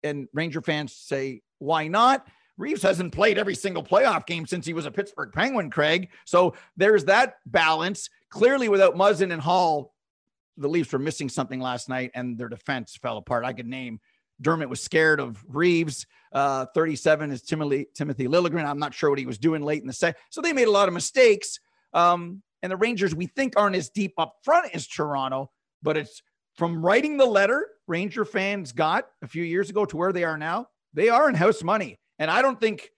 And 0.03 0.27
Ranger 0.33 0.62
fans 0.62 0.94
say, 0.94 1.42
why 1.59 1.88
not? 1.88 2.27
Reaves 2.57 2.83
hasn't 2.83 3.13
played 3.13 3.38
every 3.38 3.56
single 3.56 3.83
playoff 3.83 4.25
game 4.25 4.45
since 4.45 4.65
he 4.65 4.74
was 4.74 4.86
a 4.86 4.92
Pittsburgh 4.92 5.31
Penguin, 5.33 5.69
Craig. 5.69 6.09
So 6.25 6.56
there's 6.75 7.06
that 7.06 7.36
balance. 7.45 8.09
Clearly, 8.30 8.69
without 8.69 8.95
Muzzin 8.95 9.31
and 9.31 9.42
Holl, 9.42 9.94
the 10.57 10.68
Leafs 10.68 10.92
were 10.92 11.00
missing 11.00 11.30
something 11.30 11.59
last 11.59 11.89
night 11.89 12.12
and 12.13 12.38
their 12.38 12.50
defense 12.50 12.95
fell 12.95 13.18
apart. 13.18 13.45
I 13.45 13.53
could 13.53 13.68
name 13.68 14.00
Dermott 14.42 14.69
was 14.69 14.81
scared 14.81 15.19
of 15.19 15.44
Reaves. 15.48 16.06
Uh, 16.31 16.65
37 16.74 17.31
is 17.31 17.42
Timothy, 17.42 17.88
Timothy 17.94 18.27
Liljegren. 18.27 18.65
I'm 18.65 18.80
not 18.80 18.94
sure 18.94 19.09
what 19.09 19.19
he 19.19 19.25
was 19.25 19.38
doing 19.38 19.62
late 19.62 19.81
in 19.81 19.88
the 19.88 19.94
set. 19.94 20.18
So 20.30 20.42
they 20.42 20.53
made 20.53 20.68
a 20.68 20.71
lot 20.71 20.88
of 20.88 20.94
mistakes. 20.94 21.59
Um, 21.93 22.41
and 22.61 22.71
the 22.71 22.77
Rangers, 22.77 23.15
we 23.15 23.27
think, 23.27 23.53
aren't 23.57 23.75
as 23.75 23.89
deep 23.89 24.13
up 24.17 24.35
front 24.43 24.73
as 24.73 24.88
Toronto, 24.88 25.51
but 25.81 25.97
it's 25.97 26.21
from 26.55 26.83
writing 26.83 27.17
the 27.17 27.25
letter 27.25 27.67
Ranger 27.88 28.25
fans 28.25 28.71
got 28.71 29.07
a 29.21 29.27
few 29.27 29.43
years 29.43 29.69
ago 29.69 29.85
to 29.85 29.97
where 29.97 30.13
they 30.13 30.23
are 30.23 30.38
now. 30.38 30.67
They 30.93 31.09
are 31.09 31.27
in 31.27 31.35
house 31.35 31.63
money. 31.63 31.99
And 32.19 32.29
I 32.29 32.41
don't 32.41 32.59
think 32.59 32.89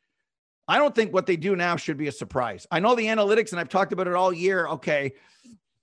I 0.68 0.78
don't 0.78 0.96
think 0.96 1.14
what 1.14 1.26
they 1.26 1.36
do 1.36 1.56
now 1.56 1.76
should 1.76 1.98
be 1.98 2.08
a 2.08 2.12
surprise. 2.12 2.66
I 2.72 2.80
know 2.80 2.96
the 2.96 3.06
analytics, 3.06 3.52
and 3.52 3.60
I've 3.60 3.70
talked 3.70 3.92
about 3.94 4.08
it 4.08 4.14
all 4.14 4.34
year. 4.34 4.68
Okay, 4.68 5.14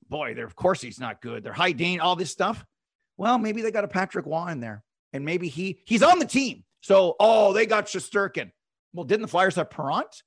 boy, 0.09 0.35
they're 0.35 0.47
of 0.47 0.57
course 0.57 0.81
he's 0.81 1.01
not 1.01 1.21
good. 1.21 1.43
They're 1.43 1.53
high 1.53 1.73
Dane, 1.73 2.01
all 2.01 2.17
this 2.17 2.31
stuff. 2.31 2.65
Well, 3.17 3.39
maybe 3.39 3.63
they 3.63 3.71
got 3.71 3.85
a 3.85 3.89
Patrick 3.89 4.27
Roy 4.27 4.49
in 4.49 4.61
there, 4.61 4.83
and 5.13 5.25
maybe 5.25 5.49
he 5.49 5.81
he's 5.85 6.03
on 6.03 6.19
the 6.19 6.27
team. 6.27 6.65
So, 6.83 7.17
oh, 7.21 7.53
they 7.53 7.67
got 7.67 7.87
Shesterkin. 7.87 8.51
Well, 8.93 9.05
didn't 9.05 9.23
the 9.23 9.29
Flyers 9.29 9.57
have 9.57 9.71
Parent? 9.71 10.23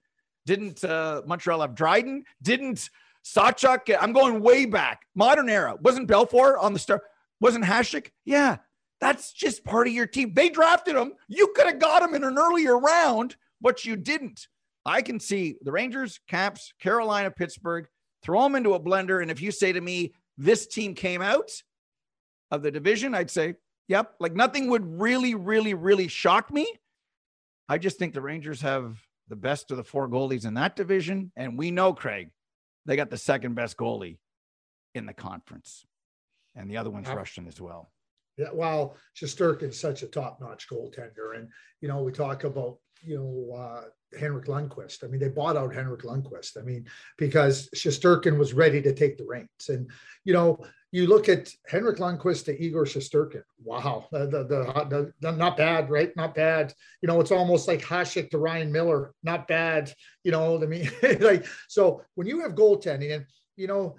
Didn't 0.45 0.83
uh, 0.83 1.21
Montreal 1.25 1.61
have 1.61 1.75
Dryden? 1.75 2.25
Didn't 2.41 2.89
Sawchuk? 3.25 3.95
I'm 3.99 4.13
going 4.13 4.41
way 4.41 4.65
back. 4.65 5.03
Modern 5.15 5.49
era. 5.49 5.77
Wasn't 5.81 6.09
Belfour 6.09 6.61
on 6.61 6.73
the 6.73 6.79
start? 6.79 7.01
Wasn't 7.39 7.65
Hasek? 7.65 8.11
Yeah, 8.25 8.57
that's 8.99 9.33
just 9.33 9.63
part 9.63 9.87
of 9.87 9.93
your 9.93 10.07
team. 10.07 10.33
They 10.33 10.49
drafted 10.49 10.95
him. 10.95 11.13
You 11.27 11.51
could 11.55 11.67
have 11.67 11.79
got 11.79 12.03
him 12.03 12.13
in 12.13 12.23
an 12.23 12.37
earlier 12.37 12.77
round, 12.77 13.35
but 13.61 13.85
you 13.85 13.95
didn't. 13.95 14.47
I 14.85 15.01
can 15.01 15.19
see 15.19 15.55
the 15.61 15.71
Rangers, 15.71 16.19
Caps, 16.27 16.73
Carolina, 16.79 17.31
Pittsburgh, 17.31 17.87
throw 18.21 18.43
them 18.43 18.55
into 18.55 18.73
a 18.73 18.79
blender. 18.79 19.21
And 19.21 19.31
if 19.31 19.41
you 19.41 19.51
say 19.51 19.71
to 19.71 19.81
me, 19.81 20.13
this 20.37 20.67
team 20.67 20.93
came 20.93 21.21
out 21.21 21.51
of 22.51 22.63
the 22.63 22.71
division, 22.71 23.15
I'd 23.15 23.31
say, 23.31 23.55
yep, 23.87 24.13
like 24.19 24.33
nothing 24.33 24.69
would 24.69 24.99
really, 24.99 25.35
really, 25.35 25.73
really 25.73 26.07
shock 26.07 26.51
me. 26.51 26.67
I 27.69 27.77
just 27.77 27.97
think 27.97 28.13
the 28.13 28.21
Rangers 28.21 28.61
have 28.61 28.97
the 29.27 29.35
best 29.35 29.71
of 29.71 29.77
the 29.77 29.83
four 29.83 30.09
goalies 30.09 30.45
in 30.45 30.53
that 30.55 30.75
division. 30.75 31.31
And 31.35 31.57
we 31.57 31.71
know, 31.71 31.93
Craig, 31.93 32.29
they 32.85 32.95
got 32.95 33.09
the 33.09 33.17
second 33.17 33.55
best 33.55 33.77
goalie 33.77 34.17
in 34.93 35.05
the 35.05 35.13
conference. 35.13 35.85
And 36.55 36.69
the 36.69 36.77
other 36.77 36.89
one's 36.89 37.07
wow. 37.07 37.15
Russian 37.15 37.47
as 37.47 37.59
well. 37.59 37.91
Yeah, 38.37 38.49
well, 38.51 38.97
is 39.63 39.79
such 39.79 40.01
a 40.01 40.07
top-notch 40.07 40.67
goaltender, 40.67 41.37
and 41.37 41.49
you 41.81 41.87
know 41.87 42.01
we 42.01 42.11
talk 42.11 42.45
about 42.45 42.79
you 43.03 43.17
know 43.17 43.55
uh, 43.55 43.83
Henrik 44.17 44.45
Lundqvist. 44.45 45.03
I 45.03 45.07
mean, 45.07 45.19
they 45.19 45.29
bought 45.29 45.57
out 45.57 45.73
Henrik 45.73 46.01
Lundqvist. 46.01 46.57
I 46.57 46.61
mean, 46.61 46.85
because 47.17 47.69
Shesterkin 47.75 48.37
was 48.37 48.53
ready 48.53 48.81
to 48.81 48.93
take 48.93 49.17
the 49.17 49.25
reins, 49.25 49.69
and 49.69 49.89
you 50.23 50.33
know 50.33 50.59
you 50.93 51.07
look 51.07 51.27
at 51.27 51.51
Henrik 51.67 51.97
Lundqvist 51.97 52.45
to 52.45 52.63
Igor 52.63 52.85
Shesterkin. 52.85 53.41
Wow, 53.63 54.07
the, 54.11 54.27
the, 54.27 54.43
the, 54.43 55.13
the, 55.21 55.31
not 55.31 55.57
bad, 55.57 55.89
right? 55.89 56.15
Not 56.15 56.35
bad. 56.35 56.71
You 57.01 57.07
know, 57.07 57.19
it's 57.19 57.31
almost 57.31 57.67
like 57.67 57.81
Hasek 57.81 58.29
to 58.29 58.37
Ryan 58.37 58.71
Miller. 58.71 59.11
Not 59.23 59.47
bad. 59.47 59.91
You 60.23 60.31
know, 60.31 60.61
I 60.61 60.67
mean, 60.67 60.91
like 61.19 61.47
so 61.67 62.03
when 62.13 62.27
you 62.27 62.41
have 62.41 62.53
goaltending, 62.53 63.15
and 63.15 63.25
you 63.57 63.65
know, 63.65 63.95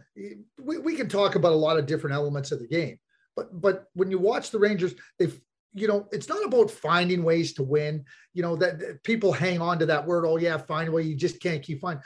we, 0.63 0.79
we 0.79 0.95
can 0.95 1.09
talk 1.09 1.35
about 1.35 1.53
a 1.53 1.57
lot 1.57 1.79
of 1.79 1.87
different 1.87 2.15
elements 2.15 2.53
of 2.53 2.61
the 2.61 2.69
game, 2.69 2.99
But 3.35 3.61
but 3.61 3.87
when 3.95 4.13
you 4.13 4.21
watch 4.21 4.53
the 4.53 4.61
Rangers, 4.61 4.95
they 5.19 5.33
you 5.75 5.89
know, 5.89 6.09
it's 6.13 6.29
not 6.29 6.45
about 6.45 6.71
finding 6.71 7.25
ways 7.25 7.53
to 7.55 7.63
win. 7.63 8.05
You 8.33 8.43
know, 8.43 8.57
that, 8.57 8.79
that 8.79 9.03
people 9.03 9.33
hang 9.33 9.61
on 9.61 9.79
to 9.81 9.87
that 9.87 10.07
word. 10.07 10.25
Oh, 10.25 10.37
yeah, 10.37 10.57
find 10.57 10.89
a 10.89 10.93
way. 10.93 11.03
You 11.03 11.17
just 11.17 11.41
can't 11.41 11.63
keep 11.63 11.81
finding. 11.81 12.03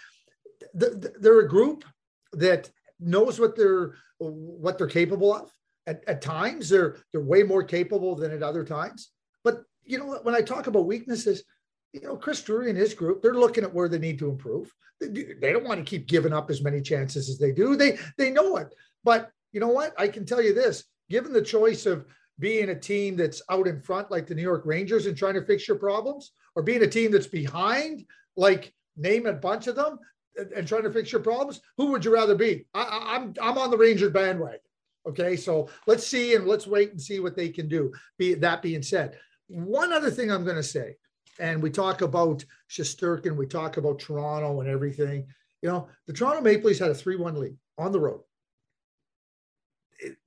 The, 0.75 0.90
the, 0.90 1.12
they're 1.20 1.40
a 1.40 1.48
group 1.48 1.84
that 2.32 2.70
knows 2.98 3.38
what 3.38 3.56
they're 3.56 3.94
what 4.18 4.78
they're 4.78 4.87
capable 4.87 5.34
of. 5.34 5.50
At, 5.87 6.02
at 6.08 6.22
times, 6.22 6.68
they're 6.68 6.96
they're 7.12 7.20
way 7.20 7.42
more 7.42 7.62
capable 7.62 8.14
than 8.16 8.32
at 8.32 8.42
other 8.42 8.64
times. 8.64 9.10
But 9.44 9.62
you 9.84 9.98
know, 9.98 10.18
when 10.22 10.34
I 10.34 10.40
talk 10.40 10.66
about 10.66 10.87
weaknesses, 10.87 11.44
you 11.92 12.00
know, 12.00 12.16
Chris 12.16 12.42
Drury 12.42 12.70
and 12.70 12.78
his 12.78 12.94
group, 12.94 13.22
they're 13.22 13.34
looking 13.34 13.64
at 13.64 13.72
where 13.72 13.88
they 13.88 13.98
need 13.98 14.18
to 14.18 14.30
improve. 14.30 14.72
They, 15.00 15.08
they 15.40 15.52
don't 15.52 15.64
want 15.64 15.78
to 15.78 15.88
keep 15.88 16.08
giving 16.08 16.32
up 16.32 16.50
as 16.50 16.62
many 16.62 16.80
chances 16.80 17.28
as 17.28 17.38
they 17.38 17.52
do. 17.52 17.76
They 17.76 17.98
they 18.16 18.30
know 18.30 18.56
it. 18.56 18.75
But 19.04 19.30
you 19.52 19.60
know 19.60 19.68
what? 19.68 19.92
I 19.98 20.08
can 20.08 20.25
tell 20.25 20.42
you 20.42 20.54
this: 20.54 20.84
given 21.10 21.34
the 21.34 21.42
choice 21.42 21.84
of 21.84 22.06
being 22.38 22.71
a 22.71 22.78
team 22.78 23.16
that's 23.16 23.42
out 23.50 23.66
in 23.66 23.80
front 23.80 24.11
like 24.11 24.26
the 24.26 24.35
New 24.35 24.42
York 24.42 24.62
Rangers 24.64 25.07
and 25.07 25.16
trying 25.16 25.35
to 25.35 25.45
fix 25.45 25.66
your 25.66 25.78
problems, 25.78 26.33
or 26.54 26.62
being 26.62 26.83
a 26.83 26.87
team 26.87 27.12
that's 27.12 27.26
behind, 27.26 28.04
like 28.37 28.73
name 28.97 29.26
a 29.26 29.33
bunch 29.33 29.66
of 29.66 29.76
them 29.76 29.99
and, 30.37 30.52
and 30.52 30.68
trying 30.68 30.83
to 30.83 30.92
fix 30.92 31.12
your 31.12 31.21
problems, 31.21 31.61
who 31.76 31.87
would 31.87 32.04
you 32.04 32.12
rather 32.12 32.35
be? 32.35 32.66
I, 32.75 33.16
I'm 33.16 33.35
I'm 33.40 33.59
on 33.59 33.71
the 33.71 33.78
Ranger 33.78 34.11
bandwagon. 34.11 34.61
Okay, 35.07 35.37
so 35.37 35.68
let's 35.87 36.07
see 36.07 36.35
and 36.35 36.47
let's 36.47 36.66
wait 36.66 36.90
and 36.90 37.00
see 37.00 37.18
what 37.18 37.37
they 37.37 37.49
can 37.49 37.68
do. 37.68 37.92
Be 38.18 38.35
that 38.35 38.62
being 38.62 38.83
said, 38.83 39.18
one 39.47 39.92
other 39.92 40.11
thing 40.11 40.30
I'm 40.30 40.45
going 40.45 40.57
to 40.57 40.62
say, 40.62 40.97
and 41.40 41.62
we 41.62 41.71
talk 41.71 42.02
about 42.02 42.45
Shesterkin, 42.68 43.37
we 43.37 43.47
talk 43.47 43.78
about 43.78 43.99
Toronto 43.99 44.61
and 44.61 44.68
everything. 44.68 45.26
You 45.62 45.71
know, 45.71 45.88
the 46.07 46.12
Toronto 46.12 46.42
Maple 46.42 46.68
Leafs 46.68 46.78
had 46.78 46.90
a 46.90 46.95
three-one 46.95 47.37
lead 47.37 47.57
on 47.78 47.90
the 47.90 48.00
road 48.00 48.21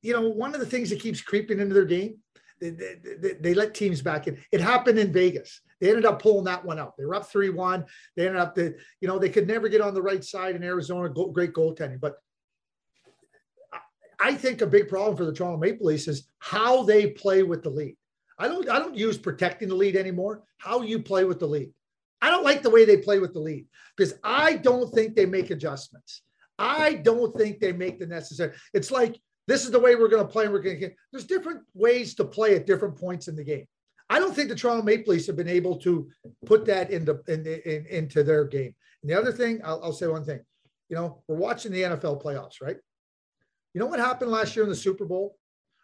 you 0.01 0.13
know, 0.13 0.29
one 0.29 0.53
of 0.53 0.59
the 0.59 0.65
things 0.65 0.89
that 0.89 0.99
keeps 0.99 1.21
creeping 1.21 1.59
into 1.59 1.73
their 1.73 1.85
game, 1.85 2.17
they, 2.59 2.69
they, 2.69 3.33
they, 3.39 3.53
let 3.53 3.73
teams 3.73 4.01
back 4.01 4.27
in. 4.27 4.37
It 4.51 4.61
happened 4.61 4.99
in 4.99 5.11
Vegas. 5.11 5.61
They 5.79 5.89
ended 5.89 6.05
up 6.05 6.21
pulling 6.21 6.45
that 6.45 6.63
one 6.63 6.77
out. 6.77 6.95
They 6.95 7.05
were 7.05 7.15
up 7.15 7.31
3 7.31 7.49
1. 7.49 7.85
They 8.15 8.27
ended 8.27 8.41
up, 8.41 8.53
the, 8.53 8.75
you 8.99 9.07
know, 9.07 9.17
they 9.17 9.29
could 9.29 9.47
never 9.47 9.67
get 9.67 9.81
on 9.81 9.95
the 9.95 10.01
right 10.01 10.23
side 10.23 10.55
in 10.55 10.63
Arizona. 10.63 11.09
Great 11.09 11.53
goaltending. 11.53 11.99
But 11.99 12.17
I 14.19 14.35
think 14.35 14.61
a 14.61 14.67
big 14.67 14.87
problem 14.87 15.17
for 15.17 15.25
the 15.25 15.33
Toronto 15.33 15.57
Maple 15.57 15.87
Leafs 15.87 16.07
is 16.07 16.27
how 16.37 16.83
they 16.83 17.07
play 17.07 17.41
with 17.41 17.63
the 17.63 17.71
lead. 17.71 17.97
I 18.37 18.47
don't, 18.47 18.69
I 18.69 18.77
don't 18.77 18.95
use 18.95 19.17
protecting 19.17 19.69
the 19.69 19.75
lead 19.75 19.95
anymore. 19.95 20.43
How 20.59 20.81
you 20.81 21.01
play 21.01 21.25
with 21.25 21.39
the 21.39 21.47
lead. 21.47 21.71
I 22.21 22.29
don't 22.29 22.43
like 22.43 22.61
the 22.61 22.69
way 22.69 22.85
they 22.85 22.97
play 22.97 23.17
with 23.17 23.33
the 23.33 23.39
lead 23.39 23.65
because 23.97 24.13
I 24.23 24.57
don't 24.57 24.93
think 24.93 25.15
they 25.15 25.25
make 25.25 25.49
adjustments. 25.49 26.21
I 26.59 26.93
don't 26.93 27.35
think 27.35 27.59
they 27.59 27.71
make 27.71 27.97
the 27.97 28.05
necessary. 28.05 28.53
It's 28.73 28.91
like 28.91 29.19
this 29.51 29.65
is 29.65 29.71
the 29.71 29.79
way 29.79 29.95
we're 29.95 30.07
going 30.07 30.25
to 30.25 30.31
play. 30.31 30.47
We're 30.47 30.61
going 30.61 30.79
to 30.79 30.91
there's 31.11 31.25
different 31.25 31.61
ways 31.73 32.15
to 32.15 32.23
play 32.23 32.55
at 32.55 32.65
different 32.65 32.97
points 32.97 33.27
in 33.27 33.35
the 33.35 33.43
game. 33.43 33.65
I 34.09 34.19
don't 34.19 34.33
think 34.33 34.49
the 34.49 34.55
Toronto 34.55 34.83
Maple 34.83 35.13
Leafs 35.13 35.27
have 35.27 35.35
been 35.35 35.47
able 35.47 35.77
to 35.77 36.09
put 36.45 36.65
that 36.65 36.91
into 36.91 37.19
in, 37.27 37.45
in, 37.45 37.85
into 37.87 38.23
their 38.23 38.45
game. 38.45 38.73
And 39.01 39.09
the 39.09 39.17
other 39.17 39.31
thing, 39.31 39.61
I'll, 39.63 39.81
I'll 39.83 39.93
say 39.93 40.07
one 40.07 40.23
thing. 40.23 40.41
You 40.89 40.95
know, 40.97 41.23
we're 41.27 41.37
watching 41.37 41.71
the 41.71 41.81
NFL 41.81 42.21
playoffs, 42.21 42.61
right? 42.61 42.77
You 43.73 43.79
know 43.79 43.87
what 43.87 43.99
happened 43.99 44.31
last 44.31 44.55
year 44.55 44.63
in 44.63 44.69
the 44.69 44.75
Super 44.75 45.05
Bowl 45.05 45.37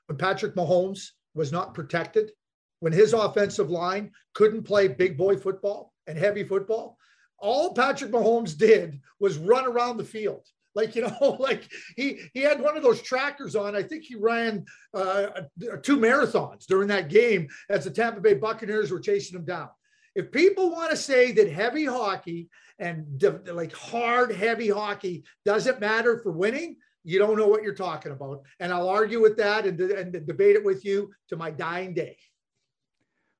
when 0.07 0.17
Patrick 0.17 0.55
Mahomes 0.55 1.11
was 1.35 1.51
not 1.51 1.73
protected, 1.73 2.31
when 2.79 2.91
his 2.93 3.13
offensive 3.13 3.69
line 3.69 4.11
couldn't 4.33 4.63
play 4.63 4.87
big 4.87 5.17
boy 5.17 5.37
football 5.37 5.93
and 6.05 6.17
heavy 6.17 6.43
football? 6.43 6.97
All 7.39 7.73
Patrick 7.73 8.11
Mahomes 8.11 8.57
did 8.57 8.99
was 9.19 9.37
run 9.37 9.65
around 9.65 9.97
the 9.97 10.03
field 10.03 10.45
like 10.77 10.95
you 10.95 11.01
know, 11.01 11.35
like 11.39 11.67
he 11.97 12.21
he 12.33 12.41
had 12.41 12.61
one 12.61 12.77
of 12.77 12.83
those 12.83 13.01
trackers 13.01 13.55
on. 13.55 13.75
I 13.75 13.83
think 13.83 14.03
he 14.03 14.15
ran 14.15 14.63
uh, 14.93 15.41
two 15.81 15.97
marathons 15.97 16.65
during 16.67 16.87
that 16.89 17.09
game 17.09 17.49
as 17.69 17.83
the 17.83 17.91
Tampa 17.91 18.21
Bay 18.21 18.35
Buccaneers 18.35 18.91
were 18.91 18.99
chasing 18.99 19.37
him 19.37 19.43
down. 19.43 19.69
If 20.15 20.31
people 20.31 20.71
want 20.71 20.91
to 20.91 20.97
say 20.97 21.31
that 21.33 21.51
heavy 21.51 21.85
hockey 21.85 22.49
and 22.79 23.21
like 23.51 23.73
hard 23.73 24.31
heavy 24.31 24.69
hockey 24.69 25.23
doesn't 25.43 25.81
matter 25.81 26.19
for 26.19 26.31
winning, 26.31 26.77
you 27.03 27.19
don't 27.19 27.37
know 27.37 27.47
what 27.47 27.63
you're 27.63 27.73
talking 27.73 28.11
about. 28.11 28.43
And 28.59 28.71
I'll 28.71 28.89
argue 28.89 29.21
with 29.21 29.35
that 29.37 29.65
and, 29.65 29.79
and 29.79 30.27
debate 30.27 30.55
it 30.55 30.63
with 30.63 30.85
you 30.85 31.11
to 31.29 31.35
my 31.35 31.51
dying 31.51 31.93
day. 31.93 32.17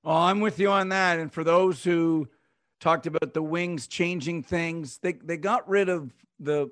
Well, 0.03 0.17
I'm 0.17 0.39
with 0.39 0.59
you 0.59 0.69
on 0.69 0.89
that. 0.89 1.19
And 1.19 1.31
for 1.31 1.43
those 1.43 1.83
who 1.83 2.27
talked 2.79 3.07
about 3.07 3.33
the 3.33 3.43
wings 3.43 3.87
changing 3.87 4.43
things, 4.43 4.99
they, 4.99 5.13
they 5.13 5.37
got 5.37 5.67
rid 5.67 5.89
of 5.89 6.13
the 6.39 6.69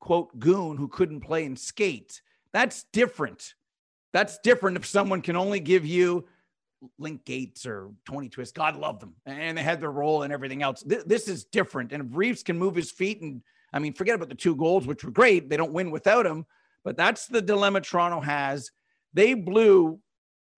quote 0.00 0.38
goon 0.38 0.76
who 0.76 0.88
couldn't 0.88 1.20
play 1.20 1.44
and 1.44 1.58
skate. 1.58 2.20
That's 2.52 2.84
different. 2.92 3.54
That's 4.12 4.38
different 4.38 4.76
if 4.76 4.86
someone 4.86 5.22
can 5.22 5.36
only 5.36 5.60
give 5.60 5.84
you 5.84 6.26
Link 6.98 7.24
Gaetz 7.24 7.66
or 7.66 7.90
Tony 8.06 8.28
Twist. 8.28 8.54
God 8.54 8.76
love 8.76 9.00
them. 9.00 9.14
And 9.26 9.58
they 9.58 9.62
had 9.62 9.80
their 9.80 9.90
role 9.90 10.22
and 10.22 10.32
everything 10.32 10.62
else. 10.62 10.82
This, 10.82 11.28
is 11.28 11.44
different. 11.44 11.92
And 11.92 12.02
if 12.02 12.16
Reaves 12.16 12.42
can 12.42 12.58
move 12.58 12.74
his 12.74 12.90
feet 12.90 13.20
and 13.20 13.42
I 13.72 13.78
mean, 13.78 13.92
forget 13.92 14.14
about 14.14 14.30
the 14.30 14.34
two 14.34 14.56
goals, 14.56 14.86
which 14.86 15.04
were 15.04 15.10
great. 15.10 15.50
They 15.50 15.56
don't 15.56 15.74
win 15.74 15.90
without 15.90 16.24
him, 16.24 16.46
but 16.84 16.96
that's 16.96 17.26
the 17.26 17.42
dilemma 17.42 17.82
Toronto 17.82 18.20
has. 18.20 18.70
They 19.12 19.34
blew 19.34 20.00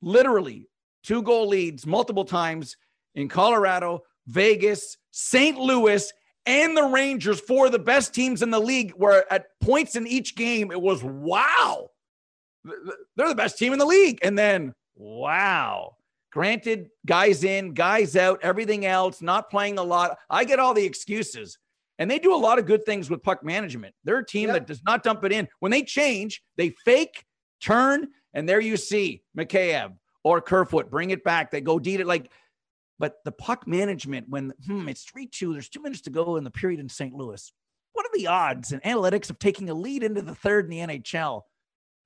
literally 0.01 0.69
two 1.03 1.23
goal 1.23 1.49
leads 1.49 1.87
multiple 1.87 2.25
times 2.25 2.77
in 3.15 3.29
Colorado, 3.29 4.05
Vegas, 4.27 4.97
St. 5.11 5.59
Louis, 5.59 6.13
and 6.47 6.77
the 6.77 6.85
Rangers, 6.85 7.41
four 7.41 7.67
of 7.67 7.73
the 7.73 7.79
best 7.79 8.15
teams 8.15 8.43
in 8.43 8.51
the 8.51 8.61
league, 8.61 8.95
were 8.97 9.25
at 9.31 9.47
points 9.61 9.97
in 9.97 10.07
each 10.07 10.35
game, 10.35 10.71
it 10.71 10.81
was 10.81 11.03
wow. 11.03 11.91
They're 13.17 13.29
the 13.29 13.35
best 13.35 13.59
team 13.59 13.73
in 13.73 13.79
the 13.79 13.87
league. 13.87 14.19
And 14.23 14.39
then, 14.39 14.75
wow. 14.97 15.97
Granted, 16.33 16.91
guys 17.07 17.43
in, 17.43 17.75
guys 17.75 18.17
out, 18.17 18.41
everything 18.43 18.87
else, 18.87 19.21
not 19.21 19.51
playing 19.51 19.79
a 19.79 19.83
lot. 19.83 20.19
I 20.29 20.45
get 20.45 20.61
all 20.61 20.75
the 20.75 20.85
excuses. 20.85 21.59
And 21.99 22.11
they 22.11 22.19
do 22.19 22.35
a 22.35 22.37
lot 22.37 22.59
of 22.59 22.67
good 22.67 22.87
things 22.87 23.11
with 23.11 23.23
puck 23.23 23.45
management. 23.45 23.95
They're 24.05 24.19
a 24.19 24.27
team 24.27 24.49
that 24.49 24.67
does 24.67 24.83
not 24.85 25.03
dump 25.03 25.25
it 25.25 25.33
in. 25.33 25.49
When 25.59 25.71
they 25.71 25.83
change, 25.83 26.43
they 26.57 26.71
fake, 26.85 27.27
turn, 27.61 28.09
and 28.33 28.49
there 28.49 28.61
you 28.61 28.77
see 28.77 29.23
Mikheyev 29.37 29.93
or 30.25 30.41
Kerfoot 30.41 30.91
bring 30.91 31.11
it 31.11 31.25
back. 31.25 31.51
They 31.51 31.61
go 31.61 31.79
deed 31.79 32.01
it 32.01 32.07
like 32.07 32.31
but 33.01 33.17
the 33.25 33.33
puck 33.33 33.67
management, 33.67 34.29
when 34.29 34.53
hmm, 34.67 34.87
it's 34.87 35.05
3 35.05 35.27
2, 35.27 35.55
there's 35.55 35.71
two 35.71 35.81
minutes 35.81 36.03
to 36.03 36.11
go 36.11 36.37
in 36.37 36.45
the 36.45 36.51
period 36.51 36.81
in 36.81 36.89
St. 36.91 37.15
Louis. 37.15 37.51
What 37.95 38.05
are 38.05 38.11
the 38.15 38.27
odds 38.27 38.73
and 38.73 38.83
analytics 38.83 39.31
of 39.31 39.39
taking 39.39 39.71
a 39.71 39.75
lead 39.75 40.03
into 40.03 40.21
the 40.21 40.35
third 40.35 40.67
in 40.67 40.71
the 40.71 40.99
NHL? 40.99 41.43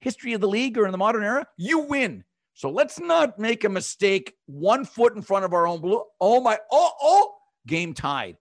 History 0.01 0.35
of 0.35 0.41
the 0.41 0.49
league 0.49 0.79
or 0.79 0.87
in 0.87 0.93
the 0.93 0.99
modern 0.99 1.25
era? 1.25 1.47
You 1.59 1.81
win. 1.81 2.23
So 2.55 2.71
let's 2.71 3.01
not 3.01 3.41
make 3.41 3.65
a 3.65 3.69
mistake 3.69 4.35
one 4.47 4.85
foot 4.85 5.17
in 5.17 5.23
front 5.23 5.45
of 5.45 5.53
our 5.53 5.67
own 5.67 5.81
blue. 5.81 6.05
Oh 6.21 6.41
my, 6.41 6.59
oh, 6.71 6.93
oh, 7.03 7.35
game 7.67 7.93
tied. 7.93 8.39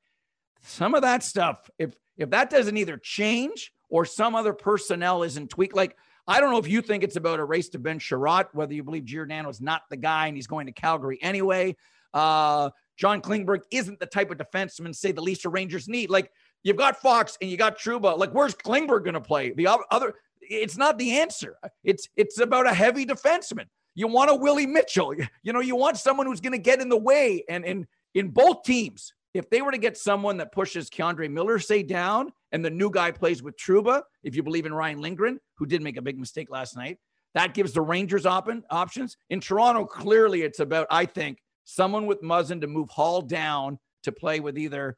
Some 0.61 0.93
of 0.93 1.01
that 1.01 1.23
stuff, 1.23 1.69
if 1.79 1.95
if 2.17 2.29
that 2.29 2.51
doesn't 2.51 2.77
either 2.77 2.97
change 2.97 3.73
or 3.89 4.05
some 4.05 4.35
other 4.35 4.53
personnel 4.53 5.23
isn't 5.23 5.49
tweaked, 5.49 5.75
like 5.75 5.97
I 6.27 6.39
don't 6.39 6.51
know 6.51 6.59
if 6.59 6.67
you 6.67 6.83
think 6.83 7.03
it's 7.03 7.15
about 7.15 7.39
a 7.39 7.45
race 7.45 7.69
to 7.69 7.79
Ben 7.79 7.97
Chiarot, 7.97 8.49
whether 8.53 8.75
you 8.75 8.83
believe 8.83 9.05
Giordano 9.05 9.49
is 9.49 9.59
not 9.59 9.81
the 9.89 9.97
guy 9.97 10.27
and 10.27 10.37
he's 10.37 10.47
going 10.47 10.67
to 10.67 10.71
Calgary 10.71 11.17
anyway. 11.19 11.75
Uh, 12.13 12.69
John 12.97 13.21
Klingberg 13.21 13.61
isn't 13.71 13.99
the 13.99 14.05
type 14.05 14.31
of 14.31 14.37
defenseman, 14.37 14.95
say, 14.95 15.11
the 15.11 15.21
Lisa 15.21 15.49
Rangers 15.49 15.87
need. 15.87 16.09
Like, 16.09 16.31
you've 16.63 16.77
got 16.77 17.01
Fox 17.01 17.37
and 17.41 17.49
you 17.49 17.57
got 17.57 17.77
Trouba. 17.77 18.17
Like, 18.17 18.31
where's 18.31 18.55
Klingberg 18.55 19.03
going 19.03 19.13
to 19.15 19.21
play? 19.21 19.51
The 19.51 19.67
other, 19.89 20.13
it's 20.41 20.77
not 20.77 20.97
the 20.97 21.19
answer. 21.19 21.57
It's 21.83 22.07
it's 22.15 22.39
about 22.39 22.67
a 22.67 22.73
heavy 22.73 23.05
defenseman. 23.05 23.65
You 23.95 24.07
want 24.07 24.31
a 24.31 24.35
Willie 24.35 24.65
Mitchell. 24.65 25.13
You 25.43 25.53
know, 25.53 25.59
you 25.59 25.75
want 25.75 25.97
someone 25.97 26.25
who's 26.25 26.41
going 26.41 26.53
to 26.53 26.57
get 26.57 26.81
in 26.81 26.89
the 26.89 26.97
way. 26.97 27.43
And 27.49 27.65
in 27.65 27.87
in 28.13 28.29
both 28.29 28.63
teams, 28.63 29.13
if 29.33 29.49
they 29.49 29.61
were 29.61 29.71
to 29.71 29.77
get 29.77 29.97
someone 29.97 30.37
that 30.37 30.51
pushes 30.51 30.89
K'Andre 30.89 31.29
Miller, 31.29 31.57
say 31.59 31.81
down, 31.81 32.31
and 32.51 32.63
the 32.63 32.69
new 32.69 32.91
guy 32.91 33.11
plays 33.11 33.41
with 33.41 33.57
Trouba, 33.57 34.03
if 34.23 34.35
you 34.35 34.43
believe 34.43 34.65
in 34.65 34.73
Ryan 34.73 35.01
Lindgren, 35.01 35.39
who 35.55 35.65
did 35.65 35.81
make 35.81 35.97
a 35.97 36.01
big 36.01 36.19
mistake 36.19 36.51
last 36.51 36.75
night, 36.75 36.99
that 37.33 37.55
gives 37.55 37.73
the 37.73 37.81
Rangers 37.81 38.27
op- 38.27 38.49
options. 38.69 39.17
In 39.31 39.39
Toronto, 39.39 39.85
clearly 39.85 40.43
it's 40.43 40.59
about, 40.59 40.85
I 40.91 41.05
think, 41.05 41.39
someone 41.63 42.05
with 42.05 42.21
Muzzin 42.21 42.61
to 42.61 42.67
move 42.67 42.89
Holl 42.89 43.21
down 43.21 43.79
to 44.03 44.11
play 44.11 44.39
with 44.39 44.57
either 44.57 44.97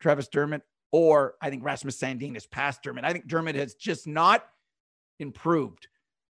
Travis 0.00 0.28
Dermott 0.28 0.62
or 0.90 1.34
I 1.40 1.50
think 1.50 1.64
Rasmus 1.64 1.98
Sandin 1.98 2.36
is 2.36 2.46
past 2.46 2.82
Dermott. 2.82 3.04
I 3.04 3.12
think 3.12 3.26
Dermott 3.26 3.56
has 3.56 3.74
just 3.74 4.06
not 4.06 4.44
improved. 5.18 5.88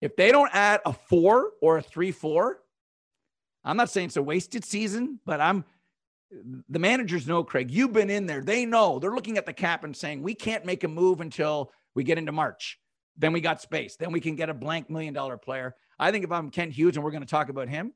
If 0.01 0.15
they 0.15 0.31
don't 0.31 0.53
add 0.53 0.81
a 0.85 0.93
four 0.93 1.51
or 1.61 1.77
a 1.77 1.81
three 1.81 2.11
four, 2.11 2.59
I'm 3.63 3.77
not 3.77 3.89
saying 3.89 4.07
it's 4.07 4.17
a 4.17 4.23
wasted 4.23 4.63
season, 4.63 5.19
but 5.25 5.41
I'm 5.41 5.65
the 6.69 6.79
managers 6.79 7.27
know, 7.27 7.43
Craig. 7.43 7.71
You've 7.71 7.93
been 7.93 8.09
in 8.09 8.25
there. 8.25 8.41
They 8.41 8.65
know. 8.65 8.99
They're 8.99 9.15
looking 9.15 9.37
at 9.37 9.45
the 9.45 9.53
cap 9.53 9.83
and 9.83 9.95
saying, 9.95 10.21
we 10.21 10.33
can't 10.33 10.65
make 10.65 10.83
a 10.83 10.87
move 10.87 11.21
until 11.21 11.71
we 11.93 12.03
get 12.03 12.17
into 12.17 12.31
March. 12.31 12.79
Then 13.17 13.31
we 13.31 13.41
got 13.41 13.61
space. 13.61 13.95
Then 13.95 14.11
we 14.11 14.19
can 14.19 14.35
get 14.35 14.49
a 14.49 14.53
blank 14.53 14.89
million 14.89 15.13
dollar 15.13 15.37
player. 15.37 15.75
I 15.97 16.11
think 16.11 16.25
if 16.25 16.31
I'm 16.31 16.49
Kent 16.49 16.73
Hughes 16.73 16.95
and 16.95 17.03
we're 17.03 17.11
going 17.11 17.23
to 17.23 17.29
talk 17.29 17.49
about 17.49 17.69
him, 17.69 17.93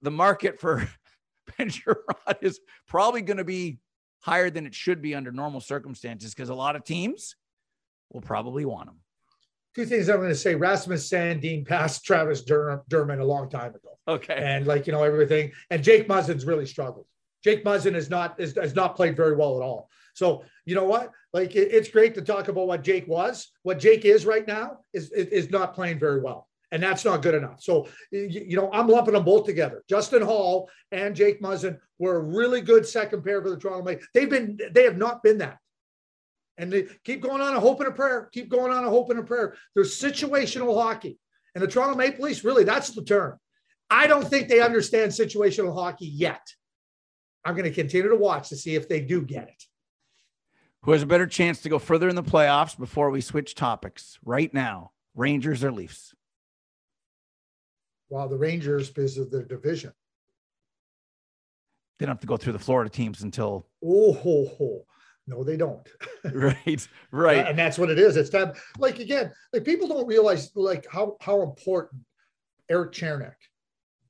the 0.00 0.10
market 0.10 0.60
for 0.60 0.88
Ben 1.58 1.68
Chiarot 1.68 2.38
is 2.40 2.60
probably 2.88 3.22
going 3.22 3.36
to 3.38 3.44
be 3.44 3.78
higher 4.20 4.50
than 4.50 4.66
it 4.66 4.74
should 4.74 5.02
be 5.02 5.14
under 5.14 5.32
normal 5.32 5.60
circumstances 5.60 6.34
because 6.34 6.48
a 6.48 6.54
lot 6.54 6.76
of 6.76 6.84
teams 6.84 7.36
will 8.12 8.20
probably 8.20 8.64
want 8.64 8.88
him. 8.88 8.96
two 9.74 9.84
things 9.86 10.08
I'm 10.08 10.18
going 10.18 10.28
to 10.28 10.34
say. 10.34 10.54
Rasmus 10.54 11.08
Sandin 11.08 11.66
passed 11.66 12.04
Travis 12.04 12.42
Dermott 12.42 13.18
a 13.18 13.24
long 13.24 13.50
time 13.50 13.74
ago. 13.74 13.98
Okay. 14.06 14.34
And 14.36 14.66
like, 14.66 14.86
you 14.86 14.92
know, 14.92 15.02
everything. 15.02 15.52
And 15.70 15.82
Jake 15.82 16.08
Muzzin's 16.08 16.44
really 16.44 16.66
struggled. 16.66 17.06
Jake 17.42 17.64
Muzzin 17.64 17.94
has 17.94 18.08
not 18.08 18.38
is, 18.38 18.56
has 18.56 18.74
not 18.74 18.94
played 18.94 19.16
very 19.16 19.34
well 19.34 19.56
at 19.56 19.62
all. 19.62 19.88
So 20.14 20.44
you 20.64 20.74
know 20.74 20.84
what? 20.84 21.10
Like 21.32 21.56
it, 21.56 21.72
it's 21.72 21.88
great 21.88 22.14
to 22.14 22.22
talk 22.22 22.48
about 22.48 22.66
what 22.66 22.82
Jake 22.82 23.08
was. 23.08 23.50
What 23.62 23.78
Jake 23.78 24.04
is 24.04 24.26
right 24.26 24.46
now 24.46 24.78
is 24.92 25.10
is 25.10 25.50
not 25.50 25.74
playing 25.74 25.98
very 25.98 26.20
well, 26.20 26.48
and 26.72 26.82
that's 26.82 27.04
not 27.04 27.22
good 27.22 27.34
enough. 27.34 27.62
So 27.62 27.86
you, 28.10 28.56
know 28.56 28.70
I'm 28.72 28.88
lumping 28.88 29.14
them 29.14 29.24
both 29.24 29.44
together. 29.46 29.84
Justin 29.88 30.22
Holl 30.22 30.68
and 30.90 31.14
Jake 31.14 31.40
Muzzin 31.40 31.78
were 31.98 32.16
a 32.16 32.22
really 32.22 32.62
good 32.62 32.86
second 32.86 33.22
pair 33.22 33.40
for 33.40 33.50
the 33.50 33.58
Toronto 33.58 33.84
Maple. 33.84 34.04
They've 34.14 34.28
been 34.28 34.58
they 34.72 34.84
have 34.84 34.96
not 34.96 35.22
been 35.22 35.38
that. 35.38 35.58
And 36.58 36.72
they 36.72 36.86
keep 37.04 37.22
going 37.22 37.40
on 37.40 37.54
a 37.54 37.60
hope 37.60 37.80
and 37.80 37.88
a 37.88 37.92
prayer. 37.92 38.28
Keep 38.32 38.48
going 38.48 38.72
on 38.72 38.84
a 38.84 38.90
hope 38.90 39.10
and 39.10 39.18
a 39.18 39.22
prayer. 39.22 39.54
There's 39.74 39.98
situational 39.98 40.80
hockey. 40.80 41.18
And 41.54 41.62
the 41.62 41.68
Toronto 41.68 41.96
Maple 41.96 42.24
Leafs, 42.24 42.44
really, 42.44 42.64
that's 42.64 42.90
the 42.90 43.04
term. 43.04 43.38
I 43.90 44.06
don't 44.06 44.26
think 44.26 44.48
they 44.48 44.60
understand 44.60 45.12
situational 45.12 45.74
hockey 45.74 46.06
yet. 46.06 46.46
I'm 47.44 47.54
going 47.54 47.64
to 47.64 47.74
continue 47.74 48.08
to 48.08 48.16
watch 48.16 48.48
to 48.50 48.56
see 48.56 48.74
if 48.74 48.88
they 48.88 49.00
do 49.00 49.22
get 49.22 49.48
it. 49.48 49.64
Who 50.82 50.92
has 50.92 51.02
a 51.02 51.06
better 51.06 51.26
chance 51.26 51.60
to 51.62 51.68
go 51.68 51.78
further 51.78 52.08
in 52.08 52.16
the 52.16 52.22
playoffs 52.22 52.78
before 52.78 53.10
we 53.10 53.20
switch 53.20 53.54
topics 53.54 54.18
right 54.24 54.52
now? 54.52 54.92
Rangers 55.14 55.62
or 55.64 55.72
Leafs? 55.72 56.14
Well, 58.12 58.28
the 58.28 58.36
Rangers 58.36 58.90
because 58.90 59.16
of 59.16 59.30
their 59.30 59.42
division. 59.42 59.90
They 61.98 62.04
don't 62.04 62.16
have 62.16 62.20
to 62.20 62.26
go 62.26 62.36
through 62.36 62.52
the 62.52 62.58
Florida 62.58 62.90
teams 62.90 63.22
until. 63.22 63.66
Oh, 63.82 64.12
ho, 64.12 64.48
ho. 64.58 64.84
no, 65.26 65.42
they 65.42 65.56
don't. 65.56 65.88
right, 66.34 66.88
right, 67.10 67.46
and 67.46 67.58
that's 67.58 67.78
what 67.78 67.88
it 67.88 67.98
is. 67.98 68.18
It's 68.18 68.28
time. 68.28 68.52
Like 68.78 68.98
again, 68.98 69.32
like 69.54 69.64
people 69.64 69.88
don't 69.88 70.06
realize 70.06 70.54
like 70.54 70.86
how 70.92 71.16
how 71.22 71.40
important 71.40 72.02
Eric 72.68 72.92
Cernak, 72.92 73.36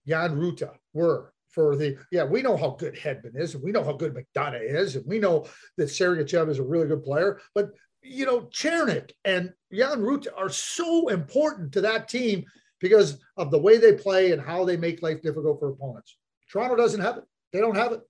Jan 0.04 0.35
Rutta 0.35 0.73
were 0.92 1.32
for 1.50 1.76
the 1.76 1.97
yeah 2.11 2.25
we 2.25 2.42
know 2.42 2.56
how 2.56 2.71
good 2.71 2.97
Hedman 2.97 3.37
is 3.37 3.54
and 3.54 3.62
we 3.62 3.71
know 3.71 3.85
how 3.85 3.92
good 3.92 4.16
McDonagh 4.16 4.68
is 4.68 4.97
and 4.97 5.06
we 5.06 5.21
know 5.21 5.47
that 5.76 5.85
Sergachev 5.85 6.49
is 6.49 6.59
a 6.59 6.64
really 6.64 6.88
good 6.88 7.04
player 7.04 7.40
but 7.54 7.71
you 8.02 8.26
know 8.26 8.49
Cernak 8.52 9.12
and 9.25 9.52
Jan 9.73 10.00
Rutta 10.00 10.28
are 10.37 10.49
so 10.49 11.06
important 11.06 11.71
to 11.75 11.82
that 11.82 12.09
team 12.09 12.44
because 12.82 13.18
of 13.38 13.50
the 13.50 13.58
way 13.58 13.78
they 13.78 13.94
play 13.94 14.32
and 14.32 14.42
how 14.42 14.64
they 14.64 14.76
make 14.76 15.02
life 15.02 15.22
difficult 15.22 15.58
for 15.58 15.70
opponents. 15.70 16.16
Toronto 16.50 16.76
doesn't 16.76 17.00
have 17.00 17.16
it. 17.16 17.24
They 17.52 17.60
don't 17.60 17.76
have 17.76 17.92
it. 17.92 18.00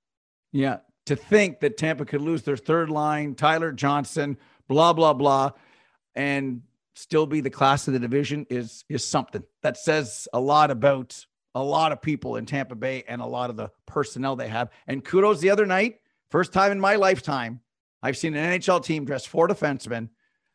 Yeah, 0.51 0.79
to 1.07 1.15
think 1.15 1.61
that 1.61 1.77
Tampa 1.77 2.05
could 2.05 2.23
lose 2.23 2.43
their 2.43 2.57
third 2.57 2.91
line, 2.91 3.35
Tyler 3.35 3.71
Johnson, 3.73 4.37
blah 4.69 4.93
blah 4.93 5.13
blah, 5.13 5.53
and 6.15 6.63
still 6.95 7.27
be 7.27 7.41
the 7.41 7.51
class 7.51 7.87
of 7.87 7.95
the 7.95 8.01
division 8.01 8.47
is 8.51 8.85
is 8.89 9.05
something 9.05 9.43
that 9.63 9.77
says 9.77 10.27
a 10.33 10.41
lot 10.41 10.71
about 10.71 11.25
a 11.55 11.63
lot 11.63 11.93
of 11.93 12.01
people 12.01 12.37
in 12.37 12.47
Tampa 12.47 12.75
Bay 12.75 13.05
and 13.07 13.21
a 13.21 13.27
lot 13.27 13.51
of 13.51 13.57
the 13.57 13.71
personnel 13.87 14.37
they 14.37 14.49
have. 14.49 14.71
And 14.87 15.05
kudos 15.05 15.41
the 15.41 15.51
other 15.51 15.67
night, 15.67 15.97
first 16.31 16.53
time 16.53 16.73
in 16.73 16.81
my 16.81 16.97
lifetime, 16.97 17.61
I've 18.03 18.17
seen 18.17 18.35
an 18.35 18.59
NHL 18.59 18.83
team 18.83 19.05
dress 19.05 19.27
four 19.27 19.49
defensemen. 19.49 20.09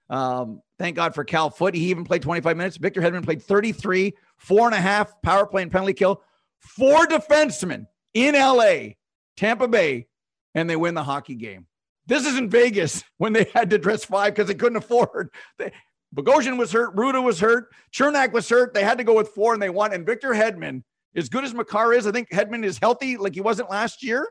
Um, 0.10 0.62
thank 0.80 0.96
God 0.96 1.14
for 1.14 1.24
Cal 1.24 1.50
Foote. 1.50 1.76
He 1.76 1.90
even 1.90 2.04
played 2.04 2.22
25 2.22 2.58
minutes. 2.58 2.78
Victor 2.78 3.02
Hedman 3.02 3.24
played 3.24 3.42
33, 3.42 4.14
four 4.38 4.66
and 4.66 4.76
a 4.76 4.80
half 4.80 5.22
power 5.22 5.46
play 5.46 5.64
and 5.64 5.72
penalty 5.72 5.94
kill. 5.94 6.22
Four 6.60 7.06
defensemen 7.08 7.86
in 8.14 8.36
LA, 8.36 8.94
Tampa 9.36 9.68
Bay, 9.68 10.08
and 10.56 10.70
they 10.70 10.76
win 10.76 10.96
the 10.96 11.04
hockey 11.04 11.36
game. 11.36 11.68
This 12.08 12.26
isn't 12.26 12.50
Vegas 12.50 13.04
when 13.18 13.34
they 13.34 13.50
had 13.54 13.70
to 13.70 13.78
dress 13.78 14.06
five 14.06 14.34
because 14.34 14.48
they 14.48 14.56
couldn't 14.56 14.78
afford. 14.78 15.30
They, 15.58 15.72
Bogosian 16.16 16.58
was 16.58 16.72
hurt. 16.72 16.96
Rutta 16.96 17.22
was 17.22 17.40
hurt. 17.40 17.70
Cernak 17.94 18.32
was 18.32 18.48
hurt. 18.48 18.74
They 18.74 18.84
had 18.84 18.98
to 18.98 19.04
go 19.04 19.14
with 19.14 19.30
four 19.30 19.54
and 19.54 19.62
they 19.62 19.70
won. 19.70 19.94
And 19.94 20.06
Victor 20.06 20.30
Hedman, 20.30 20.84
as 21.16 21.28
good 21.28 21.44
as 21.44 21.54
Makar 21.54 21.94
is, 21.94 22.08
I 22.08 22.12
think 22.12 22.30
Hedman 22.30 22.64
is 22.64 22.78
healthy 22.78 23.18
like 23.18 23.36
he 23.36 23.42
wasn't 23.42 23.70
last 23.70 24.02
year 24.02 24.28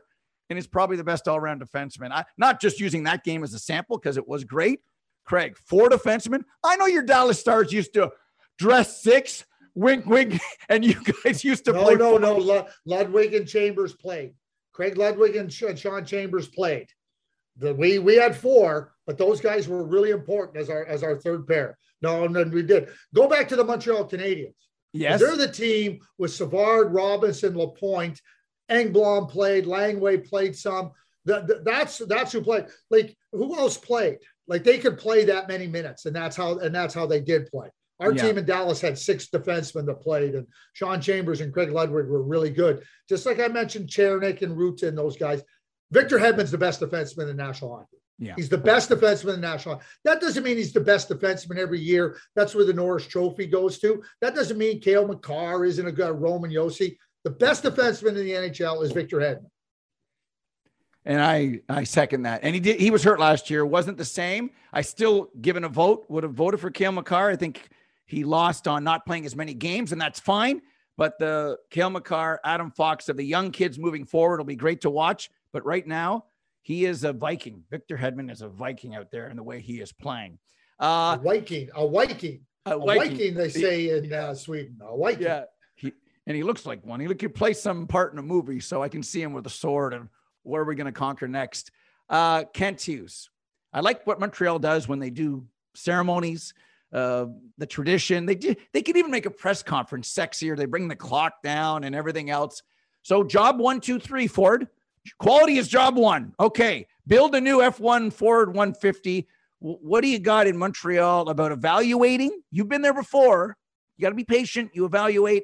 and 0.49 0.57
he's 0.57 0.67
probably 0.67 0.97
the 0.97 1.03
best 1.03 1.27
all 1.27 1.37
around 1.37 1.61
defenseman. 1.61 2.11
I, 2.11 2.25
not 2.37 2.59
just 2.59 2.79
using 2.79 3.03
that 3.03 3.23
game 3.23 3.43
as 3.43 3.53
a 3.53 3.59
sample 3.59 3.97
because 3.97 4.17
it 4.17 4.27
was 4.27 4.43
great. 4.43 4.81
Craig, 5.27 5.57
four 5.65 5.89
defensemen. 5.89 6.43
I 6.63 6.77
know 6.77 6.85
your 6.85 7.03
Dallas 7.03 7.39
Stars 7.39 7.71
used 7.73 7.93
to 7.93 8.11
dress 8.57 9.03
six, 9.03 9.45
wink, 9.75 10.05
wink, 10.05 10.39
and 10.69 10.83
you 10.83 10.95
guys 11.23 11.43
used 11.43 11.65
to 11.65 11.73
no, 11.73 11.83
play. 11.83 11.95
No, 11.95 12.17
no, 12.17 12.39
no. 12.39 12.67
Ludwig 12.85 13.33
and 13.33 13.47
Chambers 13.47 13.93
played. 13.93 14.33
Craig 14.73 14.97
Ludwig 14.97 15.35
and 15.35 15.51
Sean 15.51 16.05
Chambers 16.05 16.47
played. 16.47 16.87
The, 17.57 17.73
we 17.73 17.99
we 17.99 18.15
had 18.15 18.35
four, 18.35 18.93
but 19.05 19.17
those 19.17 19.41
guys 19.41 19.67
were 19.67 19.83
really 19.83 20.11
important 20.11 20.57
as 20.57 20.69
our 20.69 20.85
as 20.85 21.03
our 21.03 21.17
third 21.17 21.47
pair. 21.47 21.77
No, 22.01 22.27
no, 22.27 22.43
we 22.43 22.61
did. 22.61 22.89
Go 23.13 23.27
back 23.27 23.49
to 23.49 23.55
the 23.55 23.63
Montreal 23.63 24.07
Canadiens. 24.07 24.53
Yes, 24.93 25.19
they're 25.19 25.35
the 25.35 25.51
team 25.51 25.99
with 26.17 26.31
Savard, 26.31 26.93
Robinson, 26.93 27.57
Lapointe, 27.57 28.21
Engblom 28.71 29.29
played, 29.29 29.65
Langway 29.65 30.27
played 30.27 30.55
some. 30.55 30.91
That, 31.25 31.65
that's 31.65 31.97
that's 31.97 32.31
who 32.31 32.41
played. 32.41 32.67
Like 32.89 33.17
who 33.31 33.57
else 33.57 33.77
played? 33.77 34.19
Like 34.47 34.63
they 34.63 34.77
could 34.77 34.97
play 34.97 35.25
that 35.25 35.47
many 35.47 35.67
minutes, 35.67 36.05
and 36.05 36.15
that's 36.15 36.35
how 36.35 36.59
and 36.59 36.73
that's 36.73 36.93
how 36.93 37.05
they 37.05 37.21
did 37.21 37.47
play. 37.47 37.69
Our 37.99 38.13
yeah. 38.13 38.21
team 38.21 38.37
in 38.37 38.45
Dallas 38.45 38.79
had 38.79 38.97
six 38.97 39.27
defensemen 39.27 39.85
that 39.87 40.01
played, 40.01 40.35
and 40.35 40.47
Sean 40.73 41.01
Chambers 41.01 41.41
and 41.41 41.51
Craig 41.51 41.71
Ludwig 41.71 42.07
were 42.07 42.21
really 42.21 42.51
good. 42.51 42.83
Just 43.09 43.25
like 43.25 43.39
I 43.39 43.47
mentioned, 43.47 43.89
Cernak 43.89 44.41
and 44.41 44.55
Rutta 44.55 44.83
and 44.83 44.97
those 44.97 45.17
guys. 45.17 45.41
Victor 45.91 46.19
Hedman's 46.19 46.51
the 46.51 46.57
best 46.57 46.81
defenseman 46.81 47.29
in 47.29 47.37
National 47.37 47.75
Hockey. 47.75 47.97
Yeah. 48.19 48.33
He's 48.35 48.49
the 48.49 48.57
best 48.57 48.89
defenseman 48.89 49.35
in 49.35 49.41
National. 49.41 49.81
That 50.03 50.19
doesn't 50.19 50.43
mean 50.43 50.57
he's 50.57 50.73
the 50.73 50.81
best 50.81 51.09
defenseman 51.09 51.57
every 51.57 51.79
year. 51.79 52.17
That's 52.35 52.55
where 52.55 52.65
the 52.65 52.73
Norris 52.73 53.05
Trophy 53.05 53.45
goes 53.45 53.77
to. 53.79 54.03
That 54.21 54.35
doesn't 54.35 54.57
mean 54.57 54.81
Cale 54.81 55.07
Makar 55.07 55.65
isn't 55.65 55.87
a 55.87 55.91
good 55.91 56.19
Roman 56.19 56.51
Yossi. 56.51 56.97
The 57.23 57.29
best 57.29 57.63
defenseman 57.63 58.09
in 58.09 58.25
the 58.25 58.31
NHL 58.31 58.83
is 58.83 58.91
Victor 58.91 59.17
Hedman. 59.17 59.49
And 61.07 61.21
I 61.21 61.61
I 61.69 61.85
second 61.85 62.23
that. 62.23 62.41
And 62.43 62.53
he 62.53 62.59
did 62.59 62.81
he 62.81 62.91
was 62.91 63.01
hurt 63.01 63.17
last 63.17 63.49
year. 63.49 63.65
Wasn't 63.65 63.97
the 63.97 64.05
same. 64.05 64.51
I 64.73 64.81
still 64.81 65.29
given 65.39 65.63
a 65.63 65.69
vote, 65.69 66.05
would 66.09 66.23
have 66.23 66.33
voted 66.33 66.59
for 66.59 66.69
Cale 66.69 66.91
Makar. 66.91 67.29
I 67.29 67.37
think 67.37 67.69
he 68.05 68.25
lost 68.25 68.67
on 68.67 68.83
not 68.83 69.05
playing 69.05 69.25
as 69.25 69.33
many 69.33 69.53
games, 69.53 69.93
and 69.93 70.01
that's 70.01 70.19
fine. 70.19 70.61
But 70.97 71.17
the 71.17 71.59
Cale 71.69 71.91
Makar, 71.91 72.41
Adam 72.43 72.71
Fox 72.71 73.07
of 73.07 73.15
the 73.15 73.23
young 73.23 73.51
kids 73.51 73.79
moving 73.79 74.03
forward 74.03 74.39
will 74.39 74.45
be 74.45 74.57
great 74.57 74.81
to 74.81 74.89
watch. 74.89 75.31
But 75.53 75.65
right 75.65 75.87
now, 75.87 76.25
he 76.61 76.83
is 76.83 77.05
a 77.05 77.13
Viking. 77.13 77.63
Victor 77.71 77.95
Hedman 77.95 78.29
is 78.29 78.41
a 78.41 78.49
Viking 78.49 78.93
out 78.93 79.09
there 79.09 79.29
in 79.29 79.37
the 79.37 79.43
way 79.43 79.61
he 79.61 79.79
is 79.79 79.93
playing. 79.93 80.37
Uh, 80.77 81.17
a 81.17 81.23
Viking, 81.23 81.69
a 81.73 81.87
Viking, 81.87 82.41
a 82.65 82.77
Viking, 82.77 82.89
a 82.89 82.95
Viking 82.95 83.33
they 83.35 83.49
say 83.49 83.97
in 83.97 84.11
uh, 84.11 84.35
Sweden. 84.35 84.77
A 84.81 84.97
Viking. 84.97 85.23
Yeah, 85.23 85.43
he, 85.75 85.93
and 86.25 86.35
he 86.35 86.43
looks 86.43 86.65
like 86.65 86.85
one. 86.85 86.99
He 86.99 87.07
could 87.07 87.33
play 87.33 87.53
some 87.53 87.87
part 87.87 88.11
in 88.11 88.19
a 88.19 88.23
movie, 88.23 88.59
so 88.59 88.83
I 88.83 88.89
can 88.89 89.01
see 89.01 89.21
him 89.21 89.31
with 89.31 89.45
a 89.45 89.51
sword. 89.51 89.93
And 89.93 90.09
where 90.47 90.61
are 90.61 90.65
we 90.65 90.75
going 90.75 90.85
to 90.85 90.91
conquer 90.91 91.27
next? 91.27 91.71
Uh, 92.09 92.45
Kent 92.53 92.81
Hughes. 92.81 93.29
I 93.73 93.81
like 93.81 94.07
what 94.07 94.19
Montreal 94.19 94.59
does 94.59 94.87
when 94.87 94.99
they 94.99 95.09
do 95.09 95.45
ceremonies, 95.75 96.53
uh, 96.93 97.25
the 97.57 97.65
tradition. 97.65 98.25
They 98.25 98.35
do, 98.35 98.55
they 98.73 98.81
can 98.81 98.97
even 98.97 99.11
make 99.11 99.25
a 99.25 99.31
press 99.31 99.61
conference 99.61 100.11
sexier. 100.11 100.55
They 100.55 100.65
bring 100.65 100.87
the 100.87 100.95
clock 100.95 101.43
down 101.43 101.83
and 101.83 101.93
everything 101.93 102.29
else. 102.29 102.63
So 103.03 103.23
job 103.23 103.59
one, 103.59 103.81
two, 103.81 103.99
three, 103.99 104.27
Ford. 104.27 104.67
Quality 105.19 105.57
is 105.57 105.67
job 105.67 105.95
one. 105.95 106.33
Okay. 106.39 106.87
Build 107.05 107.35
a 107.35 107.41
new 107.41 107.59
F1 107.59 108.11
Ford 108.11 108.49
150. 108.49 109.27
What 109.59 110.01
do 110.01 110.07
you 110.07 110.19
got 110.19 110.47
in 110.47 110.57
Montreal 110.57 111.29
about 111.29 111.51
evaluating? 111.51 112.41
You've 112.51 112.69
been 112.69 112.81
there 112.81 112.93
before. 112.93 113.57
You 113.97 114.03
got 114.03 114.09
to 114.09 114.15
be 114.15 114.23
patient. 114.23 114.71
You 114.73 114.85
evaluate. 114.85 115.43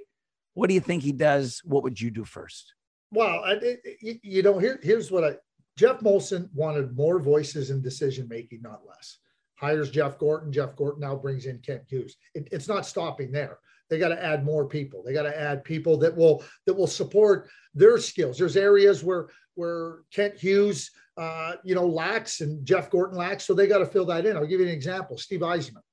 What 0.54 0.68
do 0.68 0.74
you 0.76 0.82
think 0.82 1.04
he 1.04 1.12
does? 1.12 1.62
What 1.64 1.84
would 1.84 2.00
you 2.00 2.12
do 2.12 2.24
first? 2.24 2.74
Well, 3.14 3.44
it, 3.46 3.80
it, 3.84 4.20
you 4.24 4.42
know, 4.42 4.58
here, 4.58 4.80
here's 4.82 5.12
what 5.12 5.24
I 5.24 5.36
Jeff 5.78 6.00
Molson 6.00 6.50
wanted 6.54 6.96
more 6.96 7.20
voices 7.20 7.70
in 7.70 7.82
decision 7.82 8.28
making, 8.28 8.62
not 8.62 8.82
less. 8.88 9.18
Hires 9.56 9.90
Jeff 9.90 10.18
Gorton. 10.18 10.52
Jeff 10.52 10.76
Gorton 10.76 11.02
now 11.02 11.16
brings 11.16 11.46
in 11.46 11.60
Kent 11.60 11.84
Hughes. 11.88 12.18
It, 12.36 12.48
it's 12.52 12.68
not 12.68 12.86
stopping 12.86 13.32
there. 13.32 13.60
They 13.90 14.00
got 14.00 14.10
to 14.10 14.24
add 14.24 14.44
more 14.44 14.68
people. 14.68 15.04
They 15.04 15.14
got 15.14 15.24
to 15.24 15.40
add 15.40 15.64
people 15.64 15.98
that 15.98 16.16
will 16.16 16.44
that 16.66 16.74
will 16.74 16.88
support 16.88 17.50
their 17.74 17.98
skills. 17.98 18.38
There's 18.38 18.58
areas 18.58 19.04
where 19.04 19.28
where 19.56 20.00
Kent 20.12 20.40
Hughes, 20.40 20.90
uh, 21.18 21.54
you 21.64 21.76
know, 21.76 21.86
lacks 21.86 22.42
and 22.42 22.66
Jeff 22.66 22.90
Gorton 22.90 23.18
lacks. 23.18 23.46
So 23.46 23.54
they 23.54 23.68
got 23.68 23.80
to 23.80 23.86
fill 23.86 24.06
that 24.06 24.26
in. 24.26 24.36
I'll 24.36 24.48
give 24.48 24.60
you 24.60 24.66
an 24.66 24.72
example. 24.72 25.18
Steve 25.18 25.42
Yzerman. 25.42 25.84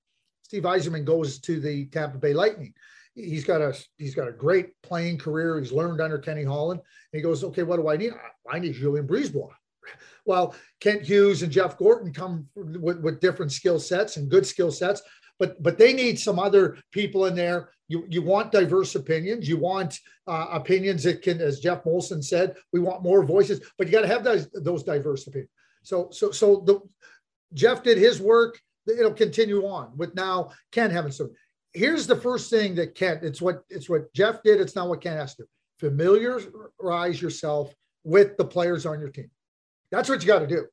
Steve 0.42 0.62
Yzerman 0.62 1.04
goes 1.04 1.38
to 1.40 1.61
the 1.61 1.87
Tampa 1.87 2.18
Bay 2.18 2.33
Lightning. 2.33 2.74
He's 3.14 3.44
got 3.44 3.61
a 3.61 3.77
he's 3.99 4.14
got 4.14 4.29
a 4.29 4.33
great 4.33 4.70
playing 4.83 5.18
career. 5.18 5.59
He's 5.59 5.73
learned 5.73 6.01
under 6.01 6.18
Kenny 6.18 6.44
Holland. 6.44 6.81
And 7.12 7.18
he 7.18 7.23
goes, 7.23 7.42
okay, 7.44 7.62
what 7.62 7.77
do 7.77 7.88
I 7.88 7.96
need? 7.96 8.12
I 8.51 8.59
need 8.59 8.75
Julien 8.75 9.07
BriseBois. 9.07 9.51
Well, 10.27 10.55
Kent 10.81 11.03
Hughes 11.03 11.42
and 11.42 11.51
Jeff 11.51 11.79
Gorton 11.79 12.12
come 12.12 12.46
with, 12.55 13.01
with 13.01 13.20
different 13.20 13.51
skill 13.51 13.81
sets 13.81 14.18
and 14.18 14.31
good 14.31 14.46
skill 14.46 14.70
sets 14.70 15.03
but 15.40 15.61
but 15.61 15.79
they 15.79 15.92
need 15.92 16.20
some 16.20 16.38
other 16.38 16.77
people 16.92 17.25
in 17.25 17.35
there. 17.35 17.70
You 17.88 18.05
you 18.09 18.23
want 18.23 18.53
diverse 18.53 18.94
opinions. 18.94 19.49
You 19.49 19.57
want 19.57 19.99
uh, 20.29 20.46
opinions 20.53 21.03
that 21.05 21.23
can, 21.23 21.40
as 21.40 21.59
Jeff 21.59 21.83
Molson 21.83 22.23
said, 22.23 22.55
we 22.73 22.79
want 22.79 23.03
more 23.03 23.25
voices. 23.25 23.61
But 23.77 23.88
you 23.88 23.92
got 23.92 24.03
to 24.03 24.07
have 24.07 24.23
those 24.23 24.49
those 24.51 24.85
diverse 24.85 25.27
opinions. 25.27 25.51
So 25.83 26.11
so 26.12 26.31
so 26.31 26.62
the 26.66 26.81
Jeff 27.55 27.83
did 27.83 27.99
his 27.99 28.20
work. 28.20 28.61
it'll 28.87 29.12
continue 29.12 29.62
on 29.66 29.96
with 29.96 30.14
now 30.14 30.51
Ken 30.70 30.90
having 30.90 31.11
some. 31.11 31.33
Here's 31.72 32.06
the 32.06 32.16
first 32.16 32.50
thing 32.50 32.74
that 32.76 32.94
Ken, 32.94 33.20
it's 33.22 33.40
what 33.40 33.62
it's 33.68 33.88
what 33.88 34.12
Jeff 34.12 34.42
did. 34.42 34.61
It's 34.61 34.74
not 34.74 34.88
what 34.88 35.00
Ken 35.00 35.16
has 35.16 35.35
to. 35.37 35.44
Familiarize 35.78 37.22
yourself 37.22 37.72
with 38.04 38.37
the 38.37 38.44
players 38.44 38.87
on 38.87 38.98
your 38.98 39.11
team. 39.11 39.30
That's 39.90 40.09
what 40.09 40.20
you 40.20 40.26
got 40.26 40.40
to 40.40 40.46
do. 40.46 40.66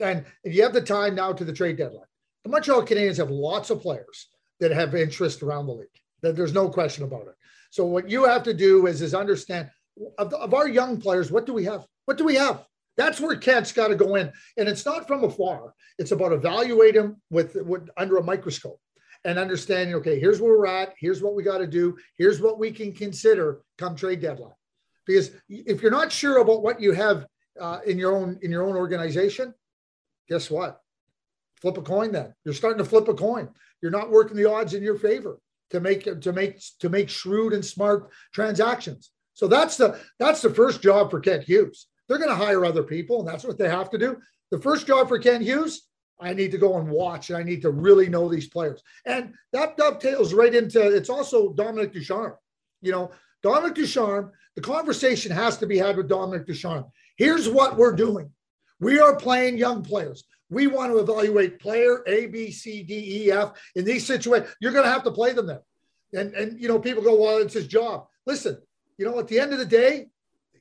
And 0.00 0.24
if 0.44 0.54
you 0.54 0.62
have 0.62 0.72
the 0.72 0.80
time 0.80 1.14
now 1.14 1.32
to 1.32 1.44
the 1.44 1.52
trade 1.52 1.76
deadline. 1.76 2.06
The 2.44 2.50
Montreal 2.50 2.86
Canadiens 2.86 3.16
have 3.16 3.30
lots 3.30 3.70
of 3.70 3.80
players 3.80 4.28
that 4.60 4.70
have 4.70 4.94
interest 4.94 5.42
around 5.42 5.66
the 5.66 5.72
league. 5.72 5.88
That 6.22 6.36
There's 6.36 6.52
no 6.52 6.68
question 6.68 7.04
about 7.04 7.26
it. 7.26 7.34
So 7.70 7.84
what 7.84 8.08
you 8.08 8.24
have 8.24 8.42
to 8.44 8.54
do 8.54 8.86
is 8.86 9.02
is 9.02 9.14
understand 9.14 9.70
of, 10.18 10.32
of 10.32 10.54
our 10.54 10.68
young 10.68 11.00
players, 11.00 11.30
what 11.30 11.46
do 11.46 11.52
we 11.52 11.64
have? 11.64 11.84
What 12.04 12.18
do 12.18 12.24
we 12.24 12.34
have? 12.36 12.64
That's 12.96 13.20
where 13.20 13.36
Kent's 13.36 13.72
got 13.72 13.88
to 13.88 13.94
go 13.94 14.14
in, 14.14 14.32
and 14.56 14.68
it's 14.68 14.86
not 14.86 15.06
from 15.06 15.24
afar. 15.24 15.74
It's 15.98 16.12
about 16.12 16.32
evaluating 16.32 17.02
them 17.02 17.22
with, 17.30 17.56
with 17.56 17.88
under 17.96 18.16
a 18.16 18.22
microscope 18.22 18.80
and 19.26 19.38
understanding. 19.38 19.94
Okay, 19.96 20.18
here's 20.18 20.40
where 20.40 20.56
we're 20.56 20.66
at. 20.66 20.94
Here's 20.98 21.20
what 21.20 21.34
we 21.34 21.42
got 21.42 21.58
to 21.58 21.66
do. 21.66 21.98
Here's 22.16 22.40
what 22.40 22.58
we 22.58 22.70
can 22.70 22.92
consider 22.92 23.60
come 23.76 23.96
trade 23.96 24.20
deadline. 24.20 24.54
Because 25.04 25.32
if 25.48 25.82
you're 25.82 25.90
not 25.90 26.10
sure 26.12 26.38
about 26.38 26.62
what 26.62 26.80
you 26.80 26.92
have 26.92 27.26
uh, 27.60 27.80
in 27.86 27.98
your 27.98 28.16
own 28.16 28.38
in 28.42 28.50
your 28.50 28.62
own 28.62 28.76
organization, 28.76 29.52
guess 30.28 30.50
what? 30.50 30.80
Flip 31.60 31.76
a 31.76 31.82
coin. 31.82 32.12
Then 32.12 32.34
you're 32.44 32.54
starting 32.54 32.82
to 32.82 32.88
flip 32.88 33.08
a 33.08 33.14
coin. 33.14 33.48
You're 33.82 33.90
not 33.90 34.10
working 34.10 34.36
the 34.36 34.50
odds 34.50 34.74
in 34.74 34.82
your 34.82 34.98
favor 34.98 35.38
to 35.70 35.80
make 35.80 36.20
to 36.20 36.32
make 36.32 36.60
to 36.78 36.88
make 36.88 37.08
shrewd 37.08 37.52
and 37.52 37.64
smart 37.64 38.10
transactions. 38.32 39.10
So 39.34 39.48
that's 39.48 39.76
the 39.76 40.00
that's 40.18 40.40
the 40.40 40.54
first 40.54 40.82
job 40.82 41.10
for 41.10 41.20
Kent 41.20 41.44
Hughes. 41.44 41.88
They're 42.08 42.18
going 42.18 42.30
to 42.30 42.36
hire 42.36 42.64
other 42.64 42.84
people, 42.84 43.20
and 43.20 43.28
that's 43.28 43.44
what 43.44 43.58
they 43.58 43.68
have 43.68 43.90
to 43.90 43.98
do. 43.98 44.18
The 44.52 44.60
first 44.60 44.86
job 44.86 45.08
for 45.08 45.18
Kent 45.18 45.42
Hughes, 45.42 45.82
I 46.18 46.32
need 46.32 46.50
to 46.52 46.58
go 46.58 46.78
and 46.78 46.88
watch, 46.88 47.30
and 47.30 47.38
I 47.38 47.42
need 47.42 47.62
to 47.62 47.70
really 47.70 48.08
know 48.08 48.28
these 48.28 48.48
players. 48.48 48.82
And 49.04 49.34
that 49.52 49.76
dovetails 49.76 50.32
right 50.32 50.54
into 50.54 50.80
it's 50.80 51.10
also 51.10 51.52
Dominic 51.52 51.92
Ducharme. 51.92 52.34
You 52.80 52.92
know, 52.92 53.10
Dominic 53.42 53.74
Ducharme, 53.74 54.32
the 54.54 54.62
conversation 54.62 55.30
has 55.30 55.58
to 55.58 55.66
be 55.66 55.78
had 55.78 55.96
with 55.96 56.08
Dominic 56.08 56.46
Ducharme. 56.46 56.86
Here's 57.16 57.48
what 57.48 57.76
we're 57.76 57.94
doing. 57.94 58.30
We 58.80 58.98
are 58.98 59.16
playing 59.16 59.58
young 59.58 59.82
players. 59.82 60.24
We 60.48 60.68
want 60.68 60.92
to 60.92 60.98
evaluate 60.98 61.58
player 61.58 62.02
A, 62.06 62.26
B, 62.26 62.50
C, 62.50 62.82
D, 62.82 63.24
E, 63.24 63.32
F 63.32 63.52
in 63.74 63.84
these 63.84 64.06
situations. 64.06 64.54
You're 64.60 64.72
going 64.72 64.84
to 64.84 64.90
have 64.90 65.04
to 65.04 65.10
play 65.10 65.32
them 65.32 65.46
there. 65.46 65.62
And, 66.14 66.34
and, 66.34 66.60
you 66.60 66.68
know, 66.68 66.78
people 66.78 67.02
go, 67.02 67.20
well, 67.20 67.38
it's 67.38 67.54
his 67.54 67.66
job. 67.66 68.06
Listen, 68.26 68.58
you 68.96 69.04
know, 69.04 69.18
at 69.18 69.28
the 69.28 69.40
end 69.40 69.52
of 69.52 69.58
the 69.58 69.66
day, 69.66 70.06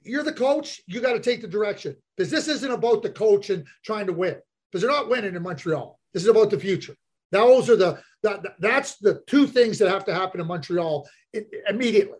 you're 0.01 0.23
the 0.23 0.33
coach. 0.33 0.81
You 0.87 1.01
got 1.01 1.13
to 1.13 1.19
take 1.19 1.41
the 1.41 1.47
direction 1.47 1.95
because 2.17 2.31
this 2.31 2.47
isn't 2.47 2.71
about 2.71 3.03
the 3.03 3.09
coach 3.09 3.49
and 3.49 3.65
trying 3.83 4.07
to 4.07 4.13
win 4.13 4.37
because 4.75 4.81
they're 4.81 4.91
not 4.91 5.07
winning 5.07 5.35
in 5.35 5.41
Montreal. 5.41 5.97
This 6.13 6.23
is 6.23 6.27
about 6.27 6.49
the 6.49 6.59
future. 6.59 6.97
Those 7.31 7.69
are 7.69 7.77
the 7.77 7.97
that, 8.23 8.59
that's 8.59 8.97
the 8.97 9.23
two 9.25 9.47
things 9.47 9.79
that 9.79 9.88
have 9.88 10.03
to 10.03 10.13
happen 10.13 10.41
in 10.41 10.47
Montreal 10.47 11.07
immediately. 11.69 12.17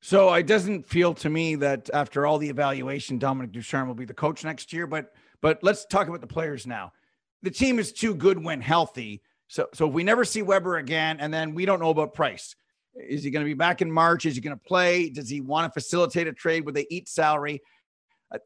So 0.00 0.32
it 0.32 0.46
doesn't 0.46 0.88
feel 0.88 1.12
to 1.12 1.28
me 1.28 1.54
that 1.56 1.90
after 1.92 2.24
all 2.24 2.38
the 2.38 2.48
evaluation, 2.48 3.18
Dominic 3.18 3.52
Ducharme 3.52 3.86
will 3.86 3.94
be 3.94 4.06
the 4.06 4.14
coach 4.14 4.44
next 4.44 4.72
year. 4.72 4.86
But 4.86 5.12
but 5.42 5.58
let's 5.62 5.84
talk 5.84 6.08
about 6.08 6.22
the 6.22 6.26
players 6.26 6.66
now. 6.66 6.94
The 7.42 7.50
team 7.50 7.78
is 7.78 7.92
too 7.92 8.14
good 8.14 8.42
when 8.42 8.62
healthy. 8.62 9.20
So 9.48 9.66
so 9.74 9.88
if 9.88 9.92
we 9.92 10.04
never 10.04 10.24
see 10.24 10.40
Weber 10.40 10.78
again, 10.78 11.18
and 11.20 11.34
then 11.34 11.54
we 11.54 11.66
don't 11.66 11.80
know 11.80 11.90
about 11.90 12.14
Price. 12.14 12.56
Is 12.94 13.22
he 13.22 13.30
going 13.30 13.44
to 13.44 13.50
be 13.50 13.52
back 13.52 13.82
in 13.82 13.92
March? 13.92 14.24
Is 14.24 14.36
he 14.36 14.40
going 14.40 14.56
to 14.56 14.64
play? 14.64 15.10
Does 15.10 15.28
he 15.28 15.42
want 15.42 15.70
to 15.70 15.78
facilitate 15.78 16.28
a 16.28 16.32
trade 16.32 16.64
where 16.64 16.72
they 16.72 16.86
eat 16.88 17.10
salary? 17.10 17.60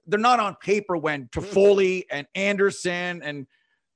They're 0.06 0.18
not 0.18 0.40
on 0.40 0.56
paper 0.56 0.96
when 0.96 1.28
Toffoli 1.28 2.04
and 2.10 2.26
Anderson 2.34 3.22
and 3.22 3.46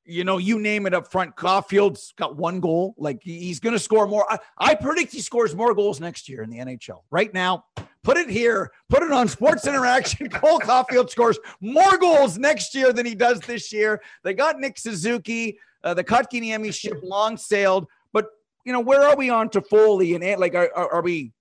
you 0.07 0.25
know, 0.25 0.39
you 0.39 0.59
name 0.59 0.87
it 0.87 0.95
up 0.95 1.11
front. 1.11 1.35
Caufield's 1.35 2.13
got 2.17 2.37
one 2.37 2.61
goal. 2.61 2.95
Like 2.99 3.23
he's 3.23 3.61
going 3.61 3.73
to 3.73 3.79
score 3.79 4.07
more. 4.07 4.31
I, 4.31 4.39
I, 4.59 4.75
predict 4.75 5.13
he 5.13 5.21
scores 5.21 5.55
more 5.55 5.75
goals 5.75 6.01
next 6.01 6.29
year 6.29 6.43
in 6.43 6.51
the 6.51 6.59
NHL. 6.59 7.03
Right 7.11 7.33
now, 7.33 7.65
put 8.03 8.17
it 8.17 8.29
here, 8.29 8.71
put 8.91 9.03
it 9.03 9.11
on 9.11 9.29
Sports 9.29 9.67
Interaction. 9.67 10.29
Cole 10.31 10.61
Caufield 10.61 11.11
scores 11.11 11.39
more 11.61 11.97
goals 11.97 12.39
next 12.39 12.75
year 12.75 12.93
than 12.93 13.07
he 13.07 13.15
does 13.15 13.41
this 13.41 13.73
year. 13.73 14.03
They 14.23 14.35
got 14.35 14.61
Nick 14.61 14.79
Suzuki. 14.79 15.59
Uh, 15.83 15.95
the 15.95 16.05
Kotkaniemi 16.05 16.73
ship 16.79 17.01
long 17.03 17.37
sailed 17.37 17.87
But 18.13 18.27
you 18.65 18.73
know, 18.73 18.81
where 18.81 19.03
are 19.03 19.17
we 19.17 19.31
on 19.31 19.49
Toffoli 19.49 20.15
and 20.15 20.41
like, 20.41 20.55
are, 20.55 20.71
are, 20.75 20.95
are 20.95 21.03
we 21.03 21.33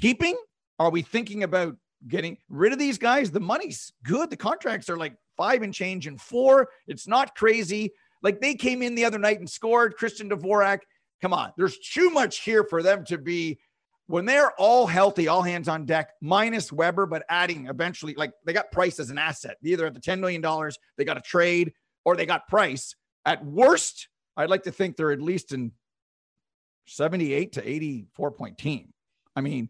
keeping? 0.00 0.36
Are 0.78 0.90
we 0.90 1.02
thinking 1.02 1.42
about 1.42 1.76
getting 2.08 2.38
rid 2.48 2.72
of 2.72 2.78
these 2.78 2.98
guys? 2.98 3.30
The 3.30 3.40
money's 3.40 3.92
good. 4.04 4.30
The 4.30 4.36
contracts 4.36 4.88
are 4.88 4.96
like 4.96 5.16
five 5.36 5.62
and 5.62 5.74
change 5.74 6.06
and 6.06 6.20
four. 6.20 6.68
It's 6.86 7.06
not 7.06 7.34
crazy. 7.34 7.92
Like 8.22 8.40
they 8.40 8.54
came 8.54 8.82
in 8.82 8.94
the 8.94 9.04
other 9.04 9.18
night 9.18 9.38
and 9.38 9.48
scored. 9.48 9.96
Christian 9.96 10.30
Dvorak. 10.30 10.80
Come 11.22 11.32
on, 11.34 11.52
there's 11.56 11.78
too 11.78 12.10
much 12.10 12.40
here 12.40 12.64
for 12.64 12.82
them 12.82 13.04
to 13.06 13.18
be 13.18 13.58
when 14.10 14.24
they're 14.24 14.50
all 14.58 14.88
healthy, 14.88 15.28
all 15.28 15.42
hands 15.42 15.68
on 15.68 15.86
deck, 15.86 16.10
minus 16.20 16.72
Weber, 16.72 17.06
but 17.06 17.22
adding 17.28 17.68
eventually, 17.68 18.14
like 18.14 18.32
they 18.44 18.52
got 18.52 18.72
Price 18.72 18.98
as 18.98 19.10
an 19.10 19.18
asset. 19.18 19.56
Either 19.62 19.86
at 19.86 19.94
the 19.94 20.00
$10 20.00 20.18
million, 20.18 20.42
they 20.96 21.04
got 21.04 21.16
a 21.16 21.20
trade, 21.20 21.72
or 22.04 22.16
they 22.16 22.26
got 22.26 22.48
Price. 22.48 22.96
At 23.24 23.44
worst, 23.44 24.08
I'd 24.36 24.50
like 24.50 24.64
to 24.64 24.72
think 24.72 24.96
they're 24.96 25.12
at 25.12 25.22
least 25.22 25.52
in 25.52 25.70
78 26.86 27.52
to 27.52 27.68
84 27.68 28.32
point 28.32 28.58
team. 28.58 28.92
I 29.36 29.42
mean, 29.42 29.68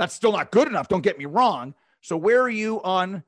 that's 0.00 0.14
still 0.14 0.32
not 0.32 0.50
good 0.50 0.66
enough. 0.66 0.88
Don't 0.88 1.02
get 1.02 1.18
me 1.18 1.26
wrong. 1.26 1.74
So, 2.00 2.16
where 2.16 2.40
are 2.40 2.48
you 2.48 2.82
on 2.82 3.22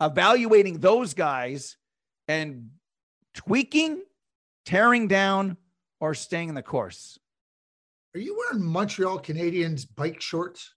evaluating 0.00 0.80
those 0.80 1.12
guys 1.12 1.76
and 2.26 2.70
tweaking, 3.34 4.02
tearing 4.64 5.08
down, 5.08 5.58
or 6.00 6.14
staying 6.14 6.48
in 6.48 6.54
the 6.54 6.62
course? 6.62 7.18
Are 8.14 8.20
you 8.20 8.34
wearing 8.34 8.64
Montreal 8.64 9.20
Canadiens 9.20 9.86
bike 9.94 10.22
shorts? 10.22 10.72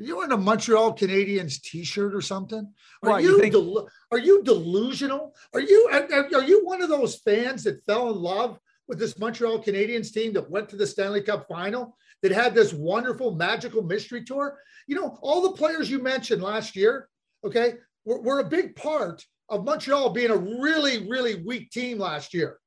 Are 0.00 0.04
you 0.04 0.16
wearing 0.16 0.30
a 0.30 0.36
Montreal 0.36 0.94
Canadiens 0.94 1.60
T-shirt 1.60 2.14
or 2.14 2.20
something? 2.20 2.72
Are 3.02 3.20
you, 3.20 3.30
you 3.30 3.40
think- 3.40 3.54
del- 3.54 3.88
are 4.12 4.18
you 4.18 4.44
delusional? 4.44 5.34
Are 5.52 5.60
you 5.60 5.88
are, 5.90 6.26
are 6.36 6.44
you 6.44 6.64
one 6.64 6.80
of 6.80 6.88
those 6.88 7.16
fans 7.16 7.64
that 7.64 7.84
fell 7.86 8.10
in 8.10 8.16
love 8.16 8.60
with 8.86 9.00
this 9.00 9.18
Montreal 9.18 9.60
Canadiens 9.60 10.12
team 10.12 10.32
that 10.34 10.48
went 10.48 10.68
to 10.68 10.76
the 10.76 10.86
Stanley 10.86 11.22
Cup 11.22 11.48
final, 11.48 11.96
that 12.22 12.32
had 12.32 12.54
this 12.54 12.72
wonderful 12.72 13.34
magical 13.34 13.82
mystery 13.82 14.24
tour. 14.24 14.58
You 14.86 14.96
know, 14.96 15.18
all 15.22 15.42
the 15.42 15.56
players 15.56 15.90
you 15.90 16.00
mentioned 16.00 16.42
last 16.42 16.76
year, 16.76 17.08
okay, 17.44 17.74
were, 18.04 18.20
were 18.20 18.40
a 18.40 18.48
big 18.48 18.76
part 18.76 19.24
of 19.48 19.64
Montreal 19.64 20.10
being 20.10 20.30
a 20.30 20.36
really, 20.36 21.08
really 21.08 21.42
weak 21.42 21.70
team 21.70 21.98
last 21.98 22.32
year. 22.32 22.58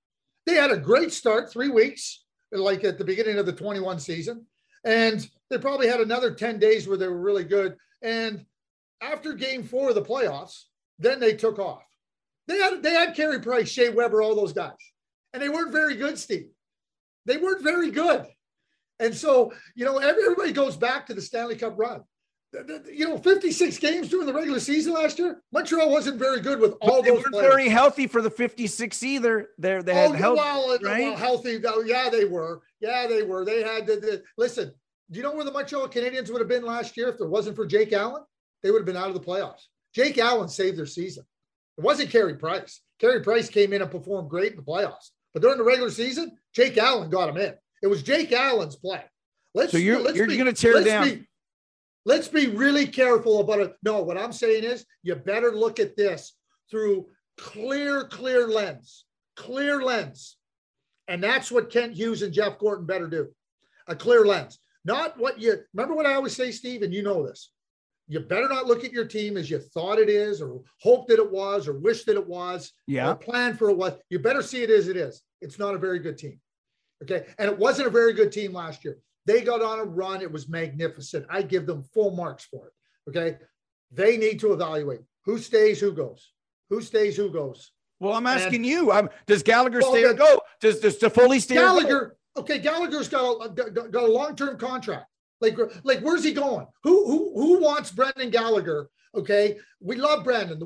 They 0.46 0.56
had 0.56 0.72
a 0.72 0.78
great 0.78 1.12
start, 1.12 1.52
three 1.52 1.70
weeks, 1.70 2.24
like 2.52 2.84
at 2.84 2.98
the 2.98 3.06
beginning 3.06 3.38
of 3.38 3.46
the 3.46 3.54
21 3.54 4.00
season. 4.00 4.46
And 4.84 5.28
they 5.50 5.58
probably 5.58 5.88
had 5.88 6.02
another 6.02 6.34
10 6.34 6.60
days 6.60 6.88
where 6.88 6.98
they 6.98 7.08
were 7.08 7.20
really 7.20 7.44
good. 7.44 7.76
And 8.02 8.46
after 9.02 9.34
game 9.34 9.64
four 9.64 9.90
of 9.90 9.96
the 9.96 10.02
playoffs, 10.02 10.66
then 11.00 11.20
they 11.20 11.34
took 11.34 11.60
off. 11.60 11.84
They 12.48 12.60
had 12.60 12.84
they 12.84 12.92
had 12.92 13.16
Carey 13.16 13.42
Price, 13.42 13.68
Shea 13.68 13.90
Weber, 13.90 14.22
all 14.22 14.36
those 14.36 14.54
guys 14.54 14.74
and 15.36 15.44
they 15.44 15.50
weren't 15.50 15.74
very 15.74 15.98
good, 15.98 16.18
Steve. 16.18 16.48
They 17.26 17.36
weren't 17.36 17.62
very 17.62 17.92
good. 17.92 18.26
And 19.00 19.14
so, 19.14 19.54
you 19.76 19.86
know, 19.86 19.98
everybody 19.98 20.52
goes 20.52 20.78
back 20.78 21.08
to 21.08 21.14
the 21.14 21.22
Stanley 21.22 21.56
Cup 21.56 21.78
run. 21.78 22.02
You 22.90 23.10
know, 23.10 23.18
56 23.18 23.78
games 23.80 24.08
during 24.08 24.28
the 24.28 24.34
regular 24.34 24.62
season 24.62 24.94
last 24.94 25.20
year. 25.20 25.42
Montreal 25.52 25.90
wasn't 25.90 26.18
very 26.18 26.40
good 26.40 26.60
with 26.60 26.76
all 26.82 27.02
they 27.02 27.10
those. 27.10 27.24
weren't 27.24 27.34
players. 27.34 27.54
very 27.54 27.68
healthy 27.68 28.08
for 28.08 28.22
the 28.22 28.30
56 28.30 29.04
either. 29.04 29.50
They're, 29.58 29.84
they 29.84 29.94
had 29.94 30.12
oh, 30.12 30.14
health, 30.14 30.38
well, 30.38 30.78
right? 30.82 31.04
well, 31.04 31.18
healthy. 31.18 31.60
Yeah, 31.86 32.10
they 32.10 32.24
were. 32.24 32.62
Yeah, 32.80 33.08
they 33.08 33.24
were. 33.24 33.44
They 33.44 33.62
had 33.62 33.86
to 33.88 34.00
the, 34.00 34.24
listen. 34.38 34.72
Do 35.12 35.18
you 35.18 35.24
know 35.24 35.34
where 35.34 35.44
the 35.44 35.52
Montreal 35.52 35.90
Canadiens 35.90 36.32
would 36.32 36.40
have 36.40 36.48
been 36.48 36.66
last 36.66 36.96
year 36.96 37.10
if 37.10 37.18
there 37.18 37.28
wasn't 37.28 37.58
for 37.58 37.66
Jake 37.66 37.92
Allen? 37.92 38.24
They 38.64 38.72
would 38.72 38.80
have 38.80 38.86
been 38.86 38.98
out 38.98 39.10
of 39.10 39.14
the 39.14 39.20
playoffs. 39.20 39.66
Jake 39.94 40.18
Allen 40.18 40.48
saved 40.48 40.78
their 40.78 40.86
season. 40.86 41.26
It 41.78 41.84
wasn't 41.84 42.10
Carey 42.10 42.36
Price. 42.36 42.82
Carey 43.00 43.22
Price 43.22 43.50
came 43.50 43.74
in 43.74 43.82
and 43.82 43.92
performed 43.92 44.30
great 44.30 44.52
in 44.52 44.58
the 44.58 44.64
playoffs. 44.64 45.12
But 45.34 45.42
during 45.42 45.58
the 45.58 45.64
regular 45.64 45.92
season, 45.92 46.38
Jake 46.54 46.78
Allen 46.78 47.10
got 47.10 47.30
him 47.30 47.38
in. 47.38 47.54
It 47.82 47.88
was 47.88 48.04
Jake 48.04 48.32
Allen's 48.32 48.76
play. 48.76 49.04
Let's, 49.54 49.72
so 49.72 49.78
you're, 49.78 50.02
let's 50.02 50.18
you're 50.18 50.28
going 50.28 50.46
to 50.46 50.54
tear 50.54 50.84
down. 50.84 51.06
Be, 51.06 51.28
let's 52.06 52.28
be 52.28 52.48
really 52.48 52.88
careful 52.88 53.40
about 53.40 53.60
it. 53.60 53.76
No, 53.84 54.02
what 54.02 54.18
I'm 54.18 54.34
saying 54.34 54.64
is 54.64 54.86
you 55.04 55.16
better 55.16 55.52
look 55.52 55.80
at 55.80 55.96
this 55.96 56.34
through 56.70 57.08
clear, 57.38 58.06
clear 58.06 58.48
lens, 58.48 59.06
clear 59.36 59.82
lens. 59.82 60.38
And 61.08 61.24
that's 61.24 61.52
what 61.52 61.70
Kent 61.70 61.94
Hughes 61.94 62.22
and 62.22 62.34
Jeff 62.34 62.58
Gorton 62.58 62.86
better 62.86 63.08
do. 63.08 63.30
A 63.88 63.96
clear 63.96 64.26
lens. 64.26 64.60
Not 64.84 65.20
what 65.20 65.40
you 65.40 65.58
remember 65.74 65.96
what 65.96 66.06
I 66.06 66.16
always 66.16 66.36
say, 66.36 66.52
Steve, 66.52 66.82
and 66.82 66.94
you 66.94 67.04
know 67.04 67.26
this 67.26 67.52
you 68.08 68.20
better 68.20 68.48
not 68.48 68.68
look 68.68 68.84
at 68.84 68.92
your 68.92 69.06
team 69.06 69.38
as 69.38 69.50
you 69.50 69.60
thought 69.60 69.98
it 69.98 70.10
is 70.10 70.42
or 70.42 70.62
hope 70.80 71.08
that 71.08 71.20
it 71.20 71.32
was 71.32 71.68
or 71.68 71.74
wish 71.74 72.04
that 72.06 72.16
it 72.16 72.28
was 72.28 72.72
yeah 72.88 73.12
or 73.12 73.16
plan 73.16 73.56
for 73.56 73.70
it 73.70 73.78
was 73.78 73.94
you 74.10 74.20
better 74.20 74.42
see 74.42 74.64
it 74.64 74.70
as 74.70 74.88
it 74.88 74.98
is 74.98 75.22
it's 75.42 75.60
not 75.60 75.76
a 75.76 75.80
very 75.80 76.00
good 76.00 76.18
team 76.18 76.40
okay 77.04 77.26
and 77.38 77.50
it 77.50 77.58
wasn't 77.58 77.88
a 77.88 77.92
very 77.92 78.14
good 78.14 78.32
team 78.32 78.54
last 78.54 78.84
year 78.84 78.98
they 79.26 79.42
got 79.42 79.62
on 79.62 79.80
a 79.80 79.84
run 79.84 80.22
it 80.22 80.32
was 80.32 80.48
magnificent 80.48 81.26
i 81.30 81.42
give 81.42 81.66
them 81.66 81.84
full 81.94 82.12
marks 82.12 82.46
for 82.46 82.68
it 82.68 82.74
okay 83.10 83.38
they 83.92 84.18
need 84.18 84.40
to 84.40 84.54
evaluate 84.54 85.02
who 85.26 85.38
stays 85.38 85.80
who 85.80 85.92
goes 85.92 86.32
who 86.70 86.82
stays 86.82 87.16
who 87.16 87.30
goes 87.30 87.72
Well, 88.00 88.14
I'm 88.14 88.28
asking 88.28 88.56
and, 88.56 88.66
you. 88.66 88.92
I'm, 88.92 89.10
does 89.28 89.44
Gallagher 89.44 89.80
well, 89.80 89.92
stay 89.92 90.04
or 90.04 90.14
go? 90.14 90.42
Does 90.60 90.80
does 90.80 90.98
Toffoli 90.98 91.42
stay 91.42 91.56
Gallagher, 91.56 92.18
okay, 92.38 92.60
Gallagher's 92.60 93.08
got 93.08 93.46
a 93.46 93.50
got 93.72 94.04
a 94.04 94.08
long 94.08 94.36
term 94.36 94.58
contract. 94.58 95.08
Like 95.42 95.58
like 95.84 96.00
where's 96.00 96.24
he 96.24 96.34
going? 96.34 96.68
Who 96.84 97.06
who 97.06 97.34
who 97.36 97.62
wants 97.62 97.92
Brendan 97.92 98.30
Gallagher? 98.30 98.90
Okay, 99.14 99.58
we 99.80 99.96
love 99.96 100.24
Brandon. 100.24 100.60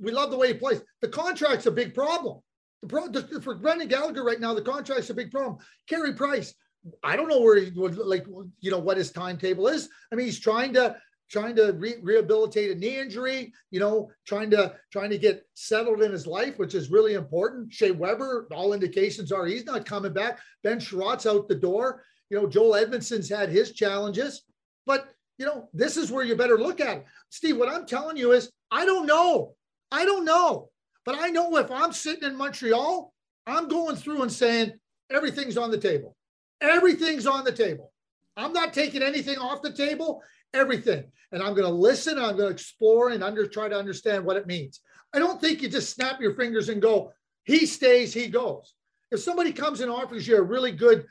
We 0.00 0.12
love 0.12 0.30
the 0.30 0.36
way 0.36 0.48
he 0.48 0.54
plays. 0.54 0.80
The 1.00 1.08
contract's 1.08 1.66
a 1.66 1.70
big 1.70 1.94
problem. 1.94 2.40
The 2.82 2.88
pro, 2.88 3.08
the, 3.08 3.40
for 3.40 3.54
Brendan 3.54 3.88
Gallagher 3.88 4.24
right 4.24 4.40
now, 4.40 4.54
the 4.54 4.62
contract's 4.62 5.10
a 5.10 5.14
big 5.14 5.30
problem. 5.30 5.58
Carey 5.88 6.14
Price, 6.14 6.54
I 7.02 7.16
don't 7.16 7.28
know 7.28 7.40
where 7.40 7.56
he 7.58 7.70
would 7.70 7.96
like, 7.96 8.26
you 8.60 8.70
know, 8.70 8.78
what 8.78 8.96
his 8.96 9.10
timetable 9.10 9.68
is. 9.68 9.88
I 10.12 10.14
mean, 10.14 10.26
he's 10.26 10.40
trying 10.40 10.74
to 10.74 10.96
trying 11.28 11.56
to 11.56 11.72
re- 11.72 11.96
rehabilitate 12.02 12.70
a 12.70 12.74
knee 12.74 12.98
injury, 12.98 13.52
you 13.70 13.80
know, 13.80 14.10
trying 14.26 14.50
to 14.50 14.74
trying 14.92 15.10
to 15.10 15.18
get 15.18 15.44
settled 15.54 16.02
in 16.02 16.12
his 16.12 16.26
life, 16.26 16.58
which 16.58 16.74
is 16.74 16.90
really 16.90 17.14
important. 17.14 17.72
Shea 17.72 17.90
Weber, 17.90 18.46
all 18.52 18.72
indications 18.72 19.32
are 19.32 19.46
he's 19.46 19.64
not 19.66 19.84
coming 19.84 20.12
back. 20.12 20.38
Ben 20.62 20.78
Chiarot's 20.78 21.26
out 21.26 21.48
the 21.48 21.54
door. 21.54 22.02
You 22.30 22.40
know, 22.40 22.46
Joel 22.46 22.74
Edmundson's 22.74 23.28
had 23.28 23.48
his 23.48 23.72
challenges, 23.72 24.42
but 24.84 25.08
you 25.38 25.46
know, 25.46 25.68
this 25.72 25.96
is 25.96 26.10
where 26.10 26.24
you 26.24 26.34
better 26.34 26.58
look 26.58 26.80
at 26.80 26.98
it. 26.98 27.04
Steve, 27.30 27.56
what 27.56 27.68
I'm 27.68 27.86
telling 27.86 28.16
you 28.16 28.32
is 28.32 28.50
I 28.70 28.84
don't 28.84 29.06
know. 29.06 29.54
I 29.90 30.04
don't 30.04 30.24
know. 30.24 30.70
But 31.06 31.16
I 31.18 31.28
know 31.28 31.56
if 31.56 31.70
I'm 31.70 31.92
sitting 31.92 32.28
in 32.28 32.36
Montreal, 32.36 33.14
I'm 33.46 33.68
going 33.68 33.96
through 33.96 34.22
and 34.22 34.32
saying 34.32 34.72
everything's 35.10 35.56
on 35.56 35.70
the 35.70 35.78
table. 35.78 36.16
Everything's 36.60 37.26
on 37.26 37.44
the 37.44 37.52
table. 37.52 37.92
I'm 38.36 38.52
not 38.52 38.74
taking 38.74 39.02
anything 39.02 39.38
off 39.38 39.62
the 39.62 39.72
table 39.72 40.22
everything. 40.56 41.04
And 41.32 41.42
I'm 41.42 41.54
going 41.54 41.66
to 41.66 41.74
listen. 41.74 42.18
I'm 42.18 42.36
going 42.36 42.48
to 42.48 42.54
explore 42.54 43.10
and 43.10 43.22
under 43.22 43.46
try 43.46 43.68
to 43.68 43.78
understand 43.78 44.24
what 44.24 44.36
it 44.36 44.46
means. 44.46 44.80
I 45.12 45.18
don't 45.18 45.40
think 45.40 45.62
you 45.62 45.68
just 45.68 45.94
snap 45.94 46.20
your 46.20 46.34
fingers 46.34 46.68
and 46.68 46.82
go, 46.82 47.12
he 47.44 47.66
stays, 47.66 48.12
he 48.12 48.28
goes. 48.28 48.74
If 49.10 49.20
somebody 49.20 49.52
comes 49.52 49.80
and 49.80 49.90
offers 49.90 50.26
you 50.26 50.36
a 50.36 50.42
really 50.42 50.72
good, 50.72 51.06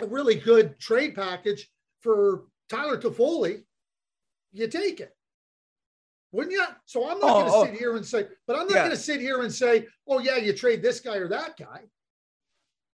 a 0.00 0.06
really 0.06 0.34
good 0.34 0.78
trade 0.78 1.14
package 1.14 1.68
for 2.02 2.44
Tyler 2.68 3.00
Toffoli, 3.00 3.62
you 4.52 4.68
take 4.68 5.00
it. 5.00 5.14
Wouldn't 6.32 6.52
you? 6.52 6.64
So 6.84 7.08
I'm 7.08 7.18
not 7.18 7.30
oh, 7.30 7.34
going 7.34 7.46
to 7.46 7.52
oh. 7.52 7.64
sit 7.64 7.74
here 7.74 7.96
and 7.96 8.04
say, 8.04 8.26
but 8.46 8.54
I'm 8.56 8.66
not 8.66 8.74
yeah. 8.74 8.84
going 8.84 8.90
to 8.90 8.96
sit 8.96 9.20
here 9.20 9.42
and 9.42 9.52
say, 9.52 9.86
oh, 10.06 10.18
yeah, 10.18 10.36
you 10.36 10.52
trade 10.52 10.82
this 10.82 11.00
guy 11.00 11.16
or 11.16 11.28
that 11.28 11.56
guy. 11.56 11.82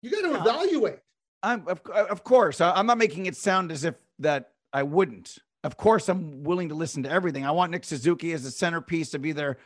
You 0.03 0.11
got 0.11 0.23
to 0.23 0.31
yeah. 0.31 0.41
evaluate. 0.41 0.99
I'm 1.43 1.67
of, 1.69 1.81
of 1.87 2.25
course. 2.25 2.61
I'm 2.61 2.87
not 2.87 2.99
making 2.99 3.27
it 3.27 3.37
sound 3.37 3.73
as 3.73 3.85
if 3.85 3.95
that 4.21 4.53
I 4.73 4.83
wouldn't. 4.83 5.39
Of 5.63 5.77
course, 5.77 6.09
I'm 6.09 6.43
willing 6.45 6.69
to 6.69 6.75
listen 6.75 7.03
to 7.05 7.11
everything. 7.11 7.45
I 7.45 7.51
want 7.51 7.71
Nick 7.71 7.85
Suzuki 7.85 8.33
as 8.33 8.45
a 8.45 8.51
centerpiece 8.51 9.15
of 9.15 9.27
either 9.27 9.59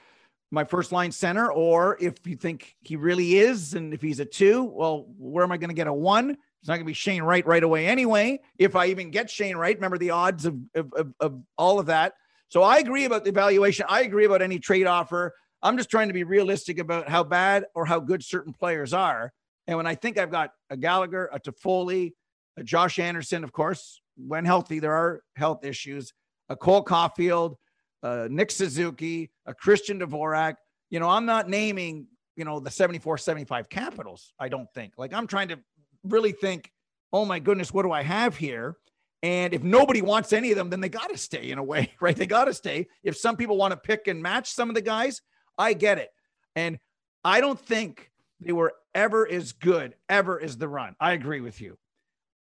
my 0.51 0.65
first 0.65 0.93
line 0.93 1.13
center, 1.13 1.53
or 1.53 1.99
if 2.01 2.15
you 2.25 2.37
think 2.37 2.77
he 2.81 2.97
really 2.97 3.37
is, 3.37 3.75
and 3.75 3.93
if 3.93 4.01
he's 4.01 4.19
a 4.19 4.25
two, 4.25 4.65
well, 4.65 5.07
where 5.19 5.45
am 5.45 5.53
I 5.53 5.57
going 5.57 5.71
to 5.71 5.75
get 5.75 5.87
a 5.87 5.93
one? 5.93 6.31
It's 6.31 6.69
not 6.69 6.75
going 6.75 6.85
to 6.85 6.87
be 6.87 6.95
Shane 6.95 7.23
Wright 7.23 7.47
right 7.47 7.63
away 7.63 7.87
anyway. 7.87 8.41
If 8.59 8.75
I 8.75 8.87
even 8.87 9.11
get 9.11 9.31
Shane 9.31 9.57
Wright, 9.57 9.77
remember 9.77 9.99
the 9.99 10.11
odds 10.11 10.47
of, 10.47 10.57
of, 10.75 10.93
of, 10.95 11.15
of 11.21 11.43
all 11.57 11.79
of 11.79 11.87
that. 11.87 12.15
So 12.49 12.63
I 12.63 12.79
agree 12.79 13.05
about 13.05 13.25
the 13.25 13.31
evaluation. 13.31 13.87
I 13.89 14.03
agree 14.03 14.25
about 14.25 14.43
any 14.43 14.59
trade 14.59 14.87
offer. 14.87 15.35
I'm 15.63 15.77
just 15.77 15.91
trying 15.91 16.09
to 16.09 16.15
be 16.15 16.25
realistic 16.25 16.79
about 16.79 17.09
how 17.09 17.25
bad 17.25 17.65
or 17.75 17.85
how 17.85 18.01
good 18.01 18.25
certain 18.25 18.53
players 18.53 18.93
are. 18.93 19.33
And 19.67 19.77
when 19.77 19.87
I 19.87 19.95
think 19.95 20.19
I've 20.19 20.31
got 20.31 20.53
a 20.71 20.77
Gallagher, 20.77 21.29
a 21.33 21.41
Toffoli, 21.41 22.13
a 22.57 22.65
Josh 22.65 22.99
Anderson, 22.99 23.45
of 23.45 23.53
course, 23.53 24.01
when 24.17 24.45
healthy, 24.45 24.79
there 24.79 24.95
are 24.95 25.23
health 25.37 25.65
issues. 25.65 26.13
A 26.49 26.57
Cole 26.57 26.83
Caufield, 26.83 27.57
uh, 28.03 28.27
Nick 28.31 28.51
Suzuki, 28.51 29.31
a 29.45 29.53
Christian 29.53 30.01
Dvorak. 30.01 30.55
You 30.89 31.01
know, 31.01 31.09
I'm 31.09 31.27
not 31.27 31.51
naming, 31.51 32.07
you 32.37 32.45
know, 32.47 32.59
the 32.59 32.71
74, 32.71 33.19
75 33.19 33.69
capitals, 33.69 34.33
I 34.39 34.49
don't 34.49 34.69
think. 34.73 34.95
Like, 34.97 35.13
I'm 35.13 35.27
trying 35.27 35.49
to 35.49 35.59
really 36.05 36.33
think, 36.33 36.73
oh 37.13 37.27
my 37.27 37.39
goodness, 37.39 37.73
what 37.73 37.83
do 37.83 37.93
I 37.93 38.03
have 38.03 38.37
here? 38.37 38.77
And 39.23 39.53
if 39.53 39.63
nobody 39.63 40.01
wants 40.01 40.33
any 40.33 40.51
of 40.53 40.57
them, 40.57 40.71
then 40.71 40.81
they 40.81 40.89
got 40.89 41.11
to 41.11 41.19
stay 41.19 41.51
in 41.51 41.59
a 41.59 41.63
way, 41.63 41.93
right? 42.01 42.17
They 42.17 42.27
got 42.27 42.45
to 42.45 42.55
stay. 42.55 42.89
If 43.03 43.17
some 43.17 43.37
people 43.37 43.57
want 43.57 43.73
to 43.73 43.77
pick 43.77 44.07
and 44.07 44.23
match 44.23 44.51
some 44.53 44.69
of 44.69 44.75
the 44.75 44.83
guys, 44.83 45.23
I 45.57 45.73
get 45.73 45.99
it. 45.99 46.11
And 46.55 46.79
I 47.25 47.41
don't 47.41 47.59
think 47.59 48.11
they 48.41 48.53
were 48.53 48.75
ever 48.95 49.29
as 49.29 49.53
good, 49.53 49.95
ever 50.09 50.41
as 50.41 50.57
the 50.57 50.69
run. 50.69 50.95
I 51.01 51.13
agree 51.13 51.41
with 51.41 51.61
you. 51.61 51.79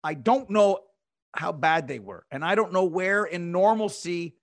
I 0.03 0.15
don't 0.15 0.51
know 0.51 0.81
how 1.35 1.53
bad 1.53 1.89
they 1.89 1.99
were. 1.99 2.27
And 2.31 2.45
I 2.45 2.55
don't 2.55 2.73
know 2.73 2.85
where 2.85 3.25
in 3.25 3.53
normalcy 3.53 4.37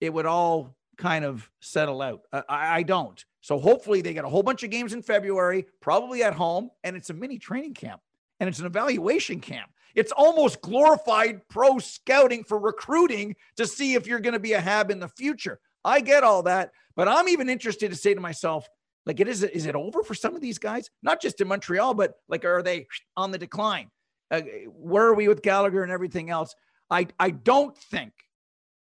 it 0.00 0.12
would 0.12 0.26
all 0.26 0.76
kind 0.96 1.24
of 1.24 1.48
settle 1.60 2.02
out. 2.02 2.20
I, 2.32 2.42
I, 2.48 2.82
don't. 2.82 3.22
So 3.40 3.58
hopefully 3.58 4.00
they 4.00 4.14
get 4.14 4.24
a 4.24 4.28
whole 4.28 4.42
bunch 4.42 4.62
of 4.62 4.70
games 4.70 4.92
in 4.92 5.02
February, 5.02 5.66
probably 5.80 6.22
at 6.22 6.34
home, 6.34 6.70
and 6.82 6.96
it's 6.96 7.10
a 7.10 7.14
mini 7.14 7.38
training 7.38 7.74
camp 7.74 8.00
and 8.40 8.48
it's 8.48 8.58
an 8.58 8.66
evaluation 8.66 9.40
camp. 9.40 9.70
It's 9.94 10.12
almost 10.12 10.60
glorified 10.60 11.46
pro 11.48 11.78
scouting 11.78 12.44
for 12.44 12.58
recruiting 12.58 13.36
to 13.56 13.66
see 13.66 13.94
if 13.94 14.06
you're 14.06 14.20
going 14.20 14.34
to 14.34 14.40
be 14.40 14.54
a 14.54 14.60
hab 14.60 14.90
in 14.90 15.00
the 15.00 15.08
future. 15.08 15.60
I 15.84 16.00
get 16.00 16.24
all 16.24 16.42
that, 16.44 16.72
but 16.96 17.08
I'm 17.08 17.28
even 17.28 17.48
interested 17.48 17.90
to 17.90 17.96
say 17.96 18.14
to 18.14 18.20
myself, 18.20 18.66
like, 19.06 19.20
it 19.20 19.28
is, 19.28 19.42
is 19.42 19.66
it 19.66 19.74
over 19.74 20.02
for 20.02 20.14
some 20.14 20.34
of 20.34 20.40
these 20.40 20.58
guys? 20.58 20.90
Not 21.02 21.20
just 21.20 21.40
in 21.40 21.48
Montreal, 21.48 21.94
but 21.94 22.14
like, 22.28 22.44
are 22.44 22.62
they 22.62 22.86
on 23.16 23.30
the 23.30 23.38
decline? 23.38 23.90
uh, 24.30 24.42
where 24.66 25.06
are 25.06 25.14
we 25.14 25.28
with 25.28 25.42
Gallagher 25.42 25.82
and 25.82 25.92
everything 25.92 26.30
else? 26.30 26.54
I, 26.90 27.08
I 27.18 27.30
don't 27.30 27.76
think 27.76 28.12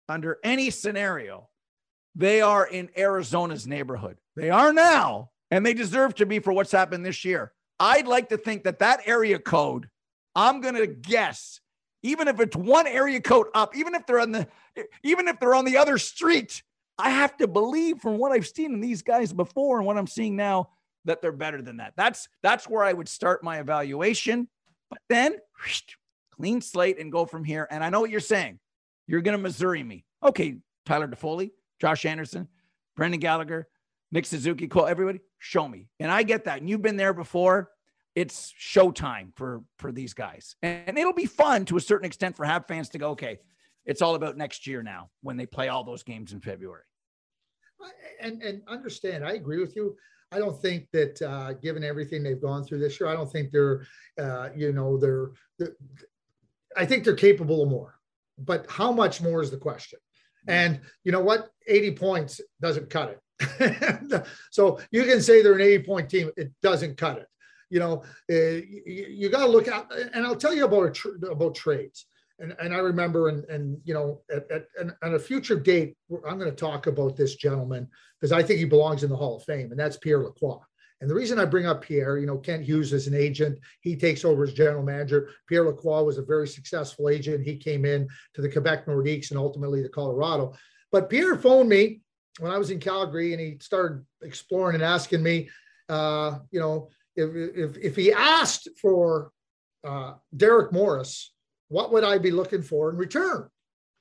under 0.09 0.39
any 0.43 0.71
scenario 0.71 1.49
they 2.15 2.41
are 2.41 2.67
in 2.67 2.91
Arizona's 2.97 3.67
neighborhood. 3.67 4.19
They 4.37 4.51
are 4.51 4.73
now, 4.73 5.31
and 5.51 5.65
they 5.65 5.75
deserve 5.75 6.15
to 6.17 6.27
be 6.27 6.39
for 6.39 6.53
what's 6.53 6.73
happened 6.73 7.05
this 7.05 7.25
year. 7.25 7.53
I'd 7.79 8.07
like 8.07 8.29
to 8.31 8.37
think 8.37 8.65
that 8.65 8.81
that 8.81 9.03
area 9.07 9.39
code, 9.39 9.89
I'm 10.41 10.63
going 10.63 10.75
to 10.75 10.87
guess, 10.87 11.61
even 12.03 12.27
if 12.27 12.41
it's 12.41 12.57
one 12.57 12.87
area 12.87 13.21
code 13.21 13.49
up, 13.55 13.77
even 13.77 13.95
if 13.95 14.07
they're 14.07 14.21
on 14.21 14.33
the, 14.33 14.49
even 15.03 15.29
if 15.29 15.39
they're 15.39 15.55
on 15.55 15.67
the 15.67 15.77
other 15.77 15.99
street, 15.99 16.63
I 16.99 17.11
have 17.11 17.37
to 17.37 17.47
believe 17.47 18.01
from 18.01 18.17
what 18.17 18.33
I've 18.33 18.47
seen 18.47 18.73
in 18.73 18.81
these 18.81 19.03
guys 19.03 19.35
before 19.35 19.77
and 19.77 19.87
what 19.87 19.99
I'm 19.99 20.07
seeing 20.07 20.37
now 20.37 20.71
that 21.05 21.21
they're 21.21 21.31
better 21.31 21.61
than 21.61 21.77
that. 21.77 21.93
That's 21.95 22.27
that's 22.43 22.67
where 22.67 22.83
I 22.83 22.95
would 22.95 23.09
start 23.09 23.45
my 23.45 23.59
evaluation. 23.59 24.49
But 24.89 25.01
then 25.11 25.37
clean 26.33 26.63
slate 26.63 26.99
and 26.99 27.13
go 27.13 27.27
from 27.27 27.45
here. 27.45 27.69
And 27.71 27.85
I 27.85 27.91
know 27.91 28.01
what 28.01 28.11
you're 28.11 28.21
saying. 28.21 28.61
You're 29.07 29.21
going 29.21 29.37
to 29.37 29.43
Missouri 29.43 29.83
me. 29.83 30.05
Okay, 30.23 30.57
Tyler 30.87 31.07
Toffoli, 31.07 31.51
Josh 31.81 32.07
Anderson, 32.07 32.49
Brendan 32.97 33.21
Gallagher, 33.21 33.69
Nick 34.11 34.25
Suzuki, 34.25 34.69
call 34.69 34.87
everybody, 34.87 35.21
show 35.39 35.69
me. 35.69 35.89
And 35.99 36.11
I 36.11 36.23
get 36.23 36.45
that. 36.45 36.61
And 36.61 36.69
you've 36.71 36.83
been 36.83 36.97
there 36.97 37.13
before. 37.13 37.71
It's 38.15 38.53
showtime 38.61 39.35
for 39.37 39.63
for 39.79 39.93
these 39.93 40.15
guys. 40.15 40.57
And 40.63 40.99
it'll 40.99 41.13
be 41.13 41.27
fun 41.27 41.65
to 41.67 41.77
a 41.77 41.81
certain 41.81 42.07
extent 42.07 42.37
for 42.37 42.45
Hab 42.45 42.67
fans 42.67 42.89
to 42.91 42.99
go, 42.99 43.11
okay, 43.11 43.39
it's 43.85 44.03
all 44.03 44.15
about 44.15 44.37
next 44.37 44.67
year 44.67 44.83
now 44.83 45.11
when 45.23 45.37
they 45.37 45.47
play 45.47 45.69
all 45.69 45.85
those 45.85 46.03
games 46.03 46.33
in 46.33 46.41
February. 46.41 46.83
And 48.21 48.43
and 48.43 48.63
understand, 48.67 49.25
I 49.25 49.33
agree 49.33 49.61
with 49.61 49.77
you. 49.77 49.97
I 50.33 50.39
don't 50.39 50.61
think 50.61 50.89
that 50.93 51.21
uh, 51.23 51.55
given 51.55 51.83
everything 51.83 52.23
they've 52.23 52.41
gone 52.41 52.65
through 52.65 52.79
this 52.79 53.01
year, 53.01 53.09
I 53.09 53.15
don't 53.15 53.31
think 53.31 53.51
they're, 53.51 53.85
uh, 54.19 54.51
you 54.55 54.73
know, 54.73 54.97
they're, 54.97 55.31
they're, 55.59 55.75
I 56.77 56.87
think 56.87 57.03
they're 57.03 57.15
capable 57.15 57.63
of 57.65 57.69
more. 57.69 57.97
But 58.39 58.67
how 58.71 58.93
much 58.93 59.21
more 59.21 59.43
is 59.43 59.51
the 59.51 59.57
question? 59.57 59.99
And 60.47 60.81
you 61.05 61.13
know 61.13 61.21
what? 61.21 61.51
80 61.67 61.93
points 61.93 62.41
doesn't 62.61 62.91
cut 62.91 63.19
it. 63.41 64.27
so 64.51 64.79
you 64.91 65.05
can 65.05 65.21
say 65.21 65.43
they're 65.43 65.55
an 65.55 65.61
80 65.61 65.85
point 65.85 66.09
team. 66.09 66.31
It 66.37 66.53
doesn't 66.63 66.97
cut 66.97 67.19
it. 67.19 67.27
You 67.71 67.79
know, 67.79 68.03
uh, 68.31 68.35
you, 68.35 69.07
you 69.09 69.29
got 69.31 69.47
to 69.47 69.51
look 69.51 69.69
at, 69.69 69.91
and 70.13 70.27
I'll 70.27 70.37
tell 70.37 70.55
you 70.55 70.65
about, 70.65 70.99
about 71.31 71.55
trades 71.55 72.07
and, 72.41 72.57
and 72.59 72.75
I 72.75 72.79
remember, 72.79 73.29
and, 73.29 73.45
and 73.45 73.79
you 73.85 73.95
know, 73.95 74.23
at, 74.35 74.51
at, 74.51 74.67
at 75.03 75.15
a 75.15 75.19
future 75.19 75.61
date, 75.61 75.97
I'm 76.27 76.39
going 76.39 76.51
to 76.51 76.57
talk 76.57 76.87
about 76.87 77.17
this 77.17 77.37
gentleman 77.37 77.87
because 78.19 78.33
I 78.33 78.43
think 78.43 78.59
he 78.59 78.65
belongs 78.65 79.05
in 79.05 79.11
the 79.11 79.17
Hall 79.17 79.37
of 79.37 79.45
Fame, 79.45 79.71
and 79.71 79.79
that's 79.79 79.99
Pierre 79.99 80.25
Lacroix. 80.25 80.59
And 81.01 81.09
the 81.09 81.15
reason 81.15 81.39
I 81.39 81.45
bring 81.45 81.67
up 81.67 81.83
Pierre, 81.83 82.19
you 82.19 82.27
know, 82.27 82.39
Kent 82.39 82.65
Hughes 82.65 82.93
is 82.93 83.07
an 83.07 83.15
agent. 83.15 83.59
He 83.81 83.97
takes 83.97 84.25
over 84.25 84.45
as 84.45 84.53
general 84.53 84.83
manager. 84.83 85.31
Pierre 85.49 85.65
Lacroix 85.65 86.03
was 86.03 86.19
a 86.19 86.23
very 86.23 86.49
successful 86.49 87.09
agent. 87.09 87.47
He 87.47 87.57
came 87.57 87.85
in 87.87 88.09
to 88.35 88.43
the 88.43 88.51
Quebec 88.51 88.87
Nordiques 88.87 89.31
and 89.31 89.39
ultimately 89.39 89.83
to 89.83 89.89
Colorado. 89.89 90.55
But 90.93 91.09
Pierre 91.09 91.37
phoned 91.37 91.69
me 91.69 92.01
when 92.39 92.53
I 92.53 92.59
was 92.59 92.71
in 92.71 92.81
Calgary, 92.81 93.33
and 93.33 93.41
he 93.41 93.59
started 93.61 94.05
exploring 94.23 94.75
and 94.75 94.85
asking 94.85 95.23
me, 95.23 95.49
uh, 95.89 96.39
you 96.51 96.61
know, 96.61 96.91
if, 97.21 97.57
if, 97.57 97.77
if 97.77 97.97
he 97.97 98.13
asked 98.13 98.69
for 98.81 99.31
uh, 99.85 100.15
Derek 100.37 100.73
Morris 100.73 101.33
what 101.71 101.93
would 101.93 102.05
I 102.05 102.19
be 102.19 102.33
looking 102.33 102.63
for 102.63 102.91
in 102.91 102.97
return? 102.97 103.49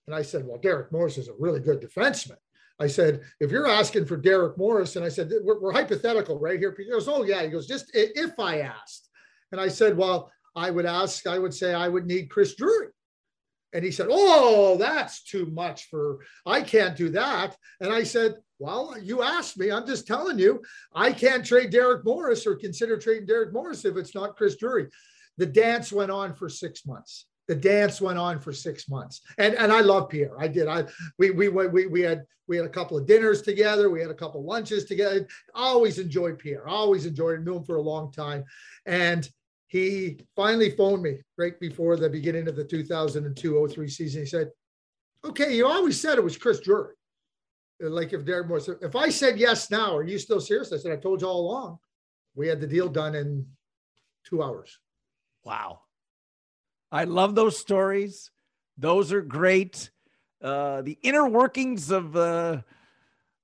And 0.07 0.15
I 0.15 0.23
said, 0.23 0.45
well, 0.45 0.57
Derek 0.57 0.91
Morris 0.91 1.17
is 1.17 1.27
a 1.27 1.33
really 1.39 1.59
good 1.59 1.79
defenseman. 1.79 2.37
I 2.79 2.87
said, 2.87 3.21
if 3.39 3.51
you're 3.51 3.67
asking 3.67 4.05
for 4.05 4.17
Derek 4.17 4.57
Morris, 4.57 4.95
and 4.95 5.05
I 5.05 5.09
said, 5.09 5.31
we're, 5.43 5.59
we're 5.59 5.71
hypothetical 5.71 6.39
right 6.39 6.59
here. 6.59 6.75
He 6.75 6.89
goes, 6.89 7.07
oh, 7.07 7.23
yeah. 7.23 7.43
He 7.43 7.49
goes, 7.49 7.67
just 7.67 7.91
if 7.93 8.39
I 8.39 8.61
asked. 8.61 9.09
And 9.51 9.61
I 9.61 9.67
said, 9.67 9.95
well, 9.95 10.31
I 10.55 10.71
would 10.71 10.87
ask, 10.87 11.27
I 11.27 11.37
would 11.37 11.53
say 11.53 11.73
I 11.73 11.87
would 11.87 12.07
need 12.07 12.31
Chris 12.31 12.55
Drury. 12.55 12.87
And 13.73 13.83
he 13.83 13.91
said, 13.91 14.07
Oh, 14.09 14.77
that's 14.77 15.23
too 15.23 15.45
much 15.47 15.89
for, 15.89 16.19
I 16.45 16.61
can't 16.61 16.95
do 16.95 17.09
that. 17.09 17.55
And 17.79 17.93
I 17.93 18.03
said, 18.03 18.35
Well, 18.57 18.95
you 19.01 19.21
asked 19.21 19.57
me. 19.57 19.71
I'm 19.71 19.85
just 19.85 20.07
telling 20.07 20.39
you, 20.39 20.61
I 20.93 21.11
can't 21.11 21.45
trade 21.45 21.69
Derek 21.69 22.05
Morris 22.05 22.47
or 22.47 22.55
consider 22.55 22.97
trading 22.97 23.27
Derek 23.27 23.53
Morris 23.53 23.85
if 23.85 23.97
it's 23.97 24.15
not 24.15 24.35
Chris 24.35 24.57
Drury. 24.57 24.87
The 25.37 25.45
dance 25.45 25.91
went 25.91 26.11
on 26.11 26.33
for 26.33 26.49
six 26.49 26.85
months. 26.85 27.25
The 27.47 27.55
dance 27.55 27.99
went 27.99 28.19
on 28.19 28.39
for 28.39 28.53
six 28.53 28.87
months, 28.87 29.21
and 29.39 29.55
and 29.55 29.71
I 29.71 29.81
love 29.81 30.09
Pierre. 30.09 30.39
I 30.39 30.47
did. 30.47 30.67
I 30.67 30.83
we 31.17 31.31
we 31.31 31.47
we 31.47 31.87
we 31.87 32.01
had 32.01 32.25
we 32.47 32.57
had 32.57 32.65
a 32.65 32.69
couple 32.69 32.95
of 32.95 33.07
dinners 33.07 33.41
together. 33.41 33.89
We 33.89 34.01
had 34.01 34.11
a 34.11 34.15
couple 34.15 34.41
of 34.41 34.45
lunches 34.45 34.85
together. 34.85 35.27
Always 35.55 35.97
enjoyed 35.97 36.37
Pierre. 36.37 36.67
Always 36.67 37.07
enjoyed 37.07 37.39
him. 37.39 37.45
Knew 37.45 37.55
him 37.55 37.63
for 37.63 37.77
a 37.77 37.81
long 37.81 38.11
time, 38.11 38.43
and 38.85 39.27
he 39.69 40.19
finally 40.35 40.71
phoned 40.71 41.03
me 41.03 41.19
right 41.37 41.57
before 41.59 41.95
the 41.95 42.09
beginning 42.09 42.47
of 42.47 42.55
the 42.55 42.65
2002-03 42.65 43.89
season. 43.89 44.21
He 44.21 44.27
said, 44.27 44.51
"Okay, 45.23 45.55
you 45.55 45.67
always 45.67 46.01
said 46.01 46.17
it 46.17 46.23
was 46.23 46.37
Chris 46.37 46.59
Drury. 46.59 46.95
Like 47.79 48.11
if 48.11 48.25
Derek 48.25 48.47
Morris, 48.47 48.67
if 48.67 48.95
I 48.95 49.09
said 49.09 49.37
yes 49.37 49.69
now, 49.69 49.95
are 49.95 50.03
you 50.03 50.17
still 50.17 50.41
serious?" 50.41 50.73
I 50.73 50.77
said, 50.77 50.91
"I 50.91 50.97
told 50.97 51.21
you 51.21 51.27
all 51.27 51.41
along. 51.41 51.79
We 52.33 52.47
had 52.47 52.59
the 52.59 52.67
deal 52.67 52.89
done 52.89 53.13
in 53.13 53.45
two 54.25 54.41
hours." 54.41 54.79
Wow. 55.45 55.81
I 56.91 57.03
love 57.03 57.35
those 57.35 57.57
stories. 57.57 58.31
Those 58.75 59.13
are 59.13 59.21
great. 59.21 59.91
Uh, 60.41 60.81
the 60.81 60.97
inner 61.03 61.27
workings 61.27 61.91
of 61.91 62.15
uh, 62.15 62.61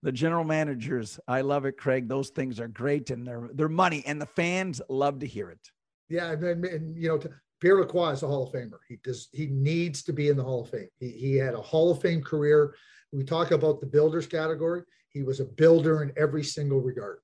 the 0.01 0.11
general 0.11 0.43
managers. 0.43 1.19
I 1.27 1.41
love 1.41 1.65
it, 1.65 1.77
Craig. 1.77 2.07
Those 2.07 2.29
things 2.29 2.59
are 2.59 2.67
great, 2.67 3.11
and 3.11 3.27
they're 3.27 3.49
they're 3.53 3.69
money, 3.69 4.01
and 4.07 4.19
the 4.19 4.25
fans 4.25 4.81
love 4.89 5.19
to 5.19 5.27
hear 5.27 5.51
it. 5.51 5.71
Yeah, 6.09 6.31
and, 6.31 6.65
and 6.65 6.95
you 6.95 7.09
know, 7.09 7.19
Pierre 7.59 7.79
Lacroix 7.79 8.11
is 8.11 8.23
a 8.23 8.27
Hall 8.27 8.43
of 8.43 8.53
Famer. 8.53 8.79
He 8.87 8.97
does. 9.03 9.29
He 9.31 9.47
needs 9.47 10.03
to 10.03 10.13
be 10.13 10.29
in 10.29 10.37
the 10.37 10.43
Hall 10.43 10.61
of 10.61 10.69
Fame. 10.69 10.89
He, 10.99 11.09
he 11.09 11.35
had 11.35 11.53
a 11.53 11.61
Hall 11.61 11.91
of 11.91 12.01
Fame 12.01 12.21
career. 12.21 12.75
We 13.11 13.23
talk 13.23 13.51
about 13.51 13.79
the 13.79 13.87
builders 13.87 14.27
category. 14.27 14.83
He 15.09 15.23
was 15.23 15.39
a 15.39 15.45
builder 15.45 16.03
in 16.03 16.11
every 16.17 16.43
single 16.43 16.81
regard. 16.81 17.19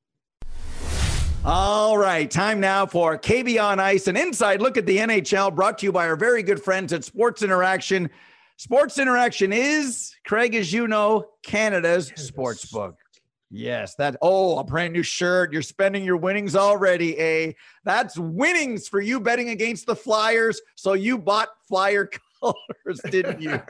All 1.44 1.98
right, 1.98 2.30
time 2.30 2.60
now 2.60 2.86
for 2.86 3.18
KB 3.18 3.62
on 3.62 3.80
Ice, 3.80 4.08
an 4.08 4.16
inside 4.16 4.62
look 4.62 4.78
at 4.78 4.86
the 4.86 4.98
NHL 4.98 5.54
brought 5.56 5.80
to 5.80 5.88
you 5.88 5.92
by 5.92 6.08
our 6.08 6.16
very 6.16 6.44
good 6.44 6.62
friends 6.62 6.94
at 6.94 7.04
Sports 7.04 7.42
Interaction. 7.42 8.10
Sports 8.58 9.00
Interaction 9.00 9.52
is, 9.52 10.14
Craig, 10.24 10.54
as 10.54 10.72
you 10.72 10.88
know, 10.88 11.26
Canada's 11.44 12.14
sports 12.16 12.66
book. 12.66 12.96
Yes, 13.54 13.96
that 13.96 14.16
oh, 14.22 14.60
a 14.60 14.64
brand 14.64 14.94
new 14.94 15.04
shirt. 15.04 15.52
You're 15.52 15.62
spending 15.62 16.06
your 16.06 16.16
winnings 16.16 16.56
already, 16.56 17.18
eh? 17.18 17.52
That's 17.84 18.18
winnings 18.18 18.88
for 18.88 19.02
you 19.02 19.20
betting 19.20 19.50
against 19.50 19.86
the 19.86 19.96
Flyers. 19.96 20.62
So 20.76 20.94
you 20.94 21.18
bought 21.18 21.50
Flyer 21.68 22.10
colors, 22.40 23.02
didn't 23.10 23.42
you? 23.42 23.62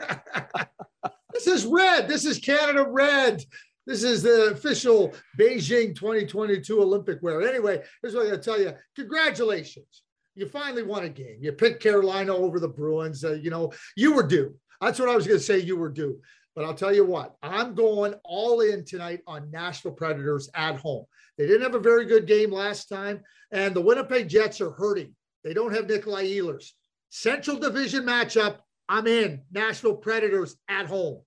this 1.32 1.48
is 1.48 1.66
red. 1.66 2.06
This 2.06 2.24
is 2.24 2.38
Canada 2.38 2.86
red. 2.88 3.44
This 3.84 4.04
is 4.04 4.22
the 4.22 4.52
official 4.52 5.12
Beijing 5.36 5.96
2022 5.96 6.80
Olympic 6.80 7.20
wear. 7.20 7.42
Anyway, 7.42 7.82
here's 8.00 8.14
what 8.14 8.26
I 8.26 8.30
gotta 8.30 8.42
tell 8.42 8.60
you. 8.60 8.72
Congratulations. 8.94 10.04
You 10.36 10.48
finally 10.48 10.84
won 10.84 11.04
a 11.04 11.08
game. 11.08 11.38
You 11.40 11.52
picked 11.52 11.82
Carolina 11.82 12.34
over 12.34 12.60
the 12.60 12.68
Bruins. 12.68 13.24
Uh, 13.24 13.32
you 13.32 13.50
know, 13.50 13.72
you 13.96 14.14
were 14.14 14.22
due. 14.22 14.54
That's 14.80 14.98
what 14.98 15.08
I 15.08 15.14
was 15.14 15.26
going 15.26 15.38
to 15.38 15.44
say. 15.44 15.58
You 15.58 15.76
were 15.76 15.90
due. 15.90 16.20
But 16.54 16.64
I'll 16.64 16.74
tell 16.74 16.94
you 16.94 17.04
what, 17.04 17.36
I'm 17.42 17.74
going 17.74 18.14
all 18.24 18.60
in 18.60 18.84
tonight 18.84 19.20
on 19.26 19.50
Nashville 19.50 19.92
Predators 19.92 20.50
at 20.54 20.76
home. 20.76 21.06
They 21.38 21.46
didn't 21.46 21.62
have 21.62 21.74
a 21.74 21.80
very 21.80 22.04
good 22.04 22.26
game 22.26 22.52
last 22.52 22.88
time, 22.88 23.22
and 23.50 23.74
the 23.74 23.80
Winnipeg 23.80 24.28
Jets 24.28 24.60
are 24.60 24.72
hurting. 24.72 25.14
They 25.44 25.54
don't 25.54 25.74
have 25.74 25.88
Nikolai 25.88 26.24
Ehlers. 26.24 26.72
Central 27.08 27.58
Division 27.58 28.04
matchup. 28.04 28.58
I'm 28.88 29.06
in 29.06 29.42
Nashville 29.50 29.96
Predators 29.96 30.56
at 30.68 30.86
home. 30.86 31.22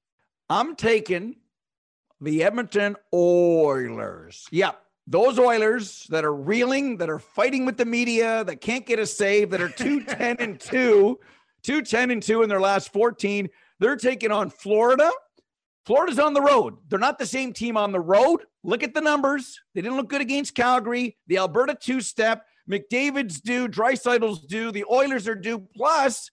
I'm 0.50 0.76
taking 0.76 1.38
the 2.22 2.44
Edmonton 2.44 2.96
Oilers. 3.14 4.46
Yep. 4.52 4.82
Those 5.08 5.38
Oilers 5.38 6.08
that 6.10 6.26
are 6.26 6.34
reeling, 6.34 6.98
that 6.98 7.10
are 7.10 7.20
fighting 7.20 7.66
with 7.66 7.78
the 7.78 7.86
media, 7.86 8.44
that 8.44 8.62
can't 8.62 8.86
get 8.86 9.00
a 9.00 9.06
save, 9.06 9.52
that 9.52 9.62
are 9.62 9.70
210 9.70 10.38
and 10.40 10.60
2, 10.60 11.20
210 11.64 12.12
and 12.12 12.24
2 12.24 12.44
in 12.44 12.50
their 12.50 12.62
last 12.62 12.92
14. 12.92 13.50
They're 13.80 13.98
taking 13.98 14.32
on 14.32 14.50
Florida. 14.50 15.12
Florida's 15.86 16.20
on 16.20 16.34
the 16.34 16.42
road. 16.42 16.78
They're 16.88 17.00
not 17.00 17.20
the 17.20 17.26
same 17.26 17.54
team 17.54 17.78
on 17.78 17.92
the 17.92 18.00
road. 18.00 18.42
Look 18.64 18.82
at 18.82 18.94
the 18.94 19.02
numbers. 19.02 19.60
They 19.76 19.82
didn't 19.82 19.98
look 19.98 20.10
good 20.10 20.22
against 20.22 20.56
Calgary. 20.56 21.18
The 21.28 21.38
Alberta 21.38 21.78
two 21.80 22.02
step, 22.02 22.46
McDavid's 22.70 23.40
due, 23.42 23.68
Draisaitl's 23.68 24.46
due, 24.46 24.72
the 24.72 24.86
Oilers 24.92 25.28
are 25.28 25.36
due. 25.36 25.60
Plus, 25.76 26.32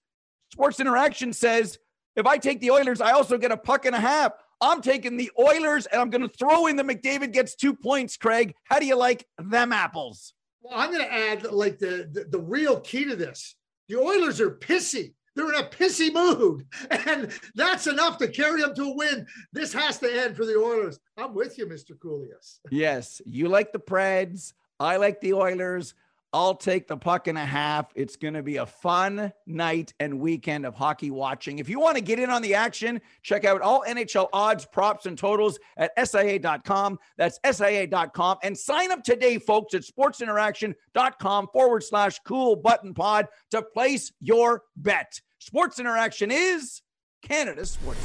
Sports 0.50 0.80
Interaction 0.80 1.32
says 1.32 1.78
if 2.16 2.26
I 2.26 2.38
take 2.38 2.60
the 2.60 2.70
Oilers, 2.70 3.00
I 3.00 3.12
also 3.12 3.36
get 3.36 3.52
a 3.52 3.56
puck 3.56 3.84
and 3.84 3.94
a 3.94 4.00
half. 4.00 4.32
I'm 4.60 4.80
taking 4.80 5.16
the 5.16 5.30
Oilers 5.38 5.86
and 5.86 6.00
I'm 6.00 6.08
going 6.08 6.22
to 6.22 6.28
throw 6.28 6.66
in 6.66 6.76
the 6.76 6.84
McDavid 6.84 7.32
gets 7.32 7.54
two 7.54 7.74
points, 7.74 8.16
Craig. 8.16 8.54
How 8.64 8.78
do 8.78 8.86
you 8.86 8.96
like 8.96 9.26
them 9.38 9.72
apples? 9.72 10.34
Well, 10.62 10.78
I'm 10.78 10.92
going 10.92 11.04
to 11.04 11.12
add 11.12 11.50
like 11.50 11.78
the, 11.78 12.08
the, 12.10 12.24
the 12.30 12.38
real 12.38 12.80
key 12.80 13.04
to 13.06 13.16
this. 13.16 13.56
The 13.88 13.98
Oilers 13.98 14.40
are 14.40 14.50
pissy. 14.50 15.14
They're 15.34 15.48
in 15.52 15.60
a 15.60 15.68
pissy 15.68 16.12
mood, 16.12 16.66
and 16.90 17.32
that's 17.54 17.86
enough 17.86 18.18
to 18.18 18.28
carry 18.28 18.60
them 18.60 18.74
to 18.74 18.90
a 18.90 18.94
win. 18.94 19.26
This 19.52 19.72
has 19.72 19.98
to 19.98 20.22
end 20.22 20.36
for 20.36 20.44
the 20.44 20.56
Oilers. 20.56 21.00
I'm 21.16 21.34
with 21.34 21.56
you, 21.56 21.66
Mr. 21.66 21.96
Kouleas. 21.96 22.58
Yes, 22.70 23.22
you 23.24 23.48
like 23.48 23.72
the 23.72 23.78
Preds. 23.78 24.52
I 24.78 24.96
like 24.96 25.20
the 25.20 25.34
Oilers. 25.34 25.94
I'll 26.32 26.54
take 26.54 26.88
the 26.88 26.96
puck 26.96 27.28
and 27.28 27.36
a 27.36 27.44
half. 27.44 27.92
It's 27.94 28.16
going 28.16 28.34
to 28.34 28.42
be 28.42 28.56
a 28.56 28.64
fun 28.64 29.32
night 29.46 29.92
and 30.00 30.18
weekend 30.18 30.64
of 30.64 30.74
hockey 30.74 31.10
watching. 31.10 31.58
If 31.58 31.68
you 31.68 31.78
want 31.78 31.96
to 31.96 32.02
get 32.02 32.18
in 32.18 32.30
on 32.30 32.40
the 32.40 32.54
action, 32.54 33.00
check 33.22 33.44
out 33.44 33.60
all 33.60 33.84
NHL 33.86 34.28
odds, 34.32 34.64
props, 34.64 35.04
and 35.04 35.18
totals 35.18 35.58
at 35.76 35.92
SIA.com. 36.02 36.98
That's 37.18 37.38
SIA.com. 37.44 38.38
And 38.42 38.56
sign 38.56 38.92
up 38.92 39.04
today, 39.04 39.38
folks, 39.38 39.74
at 39.74 39.82
sportsinteraction.com 39.82 41.48
forward 41.52 41.84
slash 41.84 42.18
cool 42.26 42.56
button 42.56 42.94
pod 42.94 43.28
to 43.50 43.60
place 43.60 44.10
your 44.20 44.62
bet. 44.76 45.20
Sports 45.38 45.78
Interaction 45.78 46.30
is 46.30 46.80
Canada's 47.22 47.72
sports. 47.72 48.00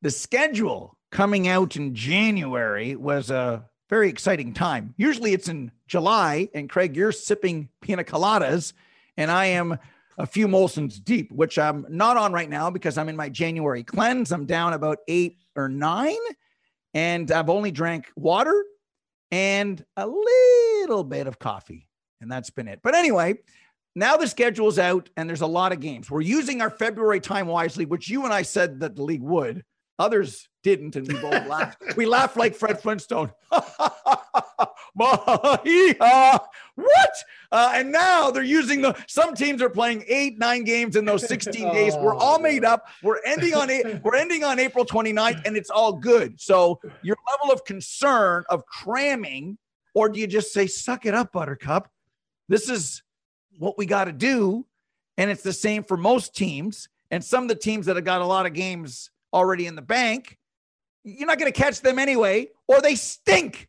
The 0.00 0.10
schedule 0.10 0.96
coming 1.10 1.48
out 1.48 1.76
in 1.76 1.94
January 1.94 2.96
was 2.96 3.30
a 3.30 3.64
very 3.88 4.08
exciting 4.08 4.52
time. 4.52 4.94
Usually 4.96 5.32
it's 5.32 5.48
in 5.48 5.72
July, 5.86 6.48
and 6.54 6.68
Craig, 6.68 6.96
you're 6.96 7.12
sipping 7.12 7.68
pina 7.80 8.04
coladas, 8.04 8.72
and 9.16 9.30
I 9.30 9.46
am 9.46 9.78
a 10.18 10.26
few 10.26 10.48
Molson's 10.48 10.98
deep, 10.98 11.30
which 11.30 11.58
I'm 11.58 11.86
not 11.88 12.16
on 12.16 12.32
right 12.32 12.50
now 12.50 12.70
because 12.70 12.98
I'm 12.98 13.08
in 13.08 13.16
my 13.16 13.28
January 13.28 13.84
cleanse. 13.84 14.32
I'm 14.32 14.46
down 14.46 14.72
about 14.72 14.98
eight 15.08 15.38
or 15.56 15.68
nine, 15.68 16.16
and 16.92 17.30
I've 17.30 17.48
only 17.48 17.70
drank 17.70 18.10
water 18.16 18.64
and 19.30 19.84
a 19.96 20.06
little 20.06 21.04
bit 21.04 21.26
of 21.26 21.38
coffee, 21.38 21.88
and 22.20 22.30
that's 22.30 22.50
been 22.50 22.68
it. 22.68 22.80
But 22.82 22.94
anyway, 22.94 23.38
now 23.94 24.16
the 24.16 24.26
schedule's 24.26 24.78
out, 24.78 25.08
and 25.16 25.28
there's 25.28 25.40
a 25.40 25.46
lot 25.46 25.72
of 25.72 25.80
games. 25.80 26.10
We're 26.10 26.20
using 26.20 26.60
our 26.60 26.70
February 26.70 27.20
time 27.20 27.46
wisely, 27.46 27.86
which 27.86 28.08
you 28.08 28.24
and 28.24 28.34
I 28.34 28.42
said 28.42 28.80
that 28.80 28.96
the 28.96 29.02
league 29.02 29.22
would. 29.22 29.64
Others 29.98 30.47
didn't, 30.62 30.96
and 30.96 31.06
we 31.06 31.14
both 31.14 31.46
laughed. 31.46 31.96
We 31.96 32.06
laughed 32.06 32.36
like 32.36 32.54
Fred 32.54 32.80
Flintstone. 32.80 33.32
what? 34.94 35.64
Uh, 37.50 37.72
and 37.74 37.92
now 37.92 38.30
they're 38.30 38.42
using 38.42 38.82
the. 38.82 38.96
Some 39.06 39.34
teams 39.34 39.62
are 39.62 39.70
playing 39.70 40.04
eight, 40.08 40.38
nine 40.38 40.64
games 40.64 40.96
in 40.96 41.04
those 41.04 41.26
16 41.26 41.52
days. 41.72 41.94
We're 41.96 42.14
all 42.14 42.38
made 42.38 42.64
up. 42.64 42.88
We're 43.02 43.20
ending 43.24 43.54
on 43.54 43.70
eight. 43.70 44.02
We're 44.02 44.16
ending 44.16 44.44
on 44.44 44.58
April 44.58 44.84
29th, 44.84 45.46
and 45.46 45.56
it's 45.56 45.70
all 45.70 45.92
good. 45.92 46.40
So 46.40 46.80
your 47.02 47.16
level 47.32 47.52
of 47.52 47.64
concern 47.64 48.44
of 48.48 48.66
cramming, 48.66 49.58
or 49.94 50.08
do 50.08 50.20
you 50.20 50.26
just 50.26 50.52
say, 50.52 50.66
"Suck 50.66 51.06
it 51.06 51.14
up, 51.14 51.32
Buttercup"? 51.32 51.88
This 52.48 52.68
is 52.68 53.02
what 53.58 53.78
we 53.78 53.86
got 53.86 54.04
to 54.04 54.12
do, 54.12 54.66
and 55.16 55.30
it's 55.30 55.42
the 55.42 55.52
same 55.52 55.84
for 55.84 55.96
most 55.96 56.34
teams. 56.34 56.88
And 57.10 57.24
some 57.24 57.44
of 57.44 57.48
the 57.48 57.54
teams 57.54 57.86
that 57.86 57.96
have 57.96 58.04
got 58.04 58.20
a 58.20 58.26
lot 58.26 58.44
of 58.44 58.52
games 58.52 59.10
already 59.32 59.66
in 59.66 59.74
the 59.74 59.82
bank. 59.82 60.37
You're 61.04 61.26
not 61.26 61.38
going 61.38 61.50
to 61.50 61.58
catch 61.58 61.80
them 61.80 61.98
anyway, 61.98 62.48
or 62.66 62.80
they 62.80 62.94
stink. 62.94 63.68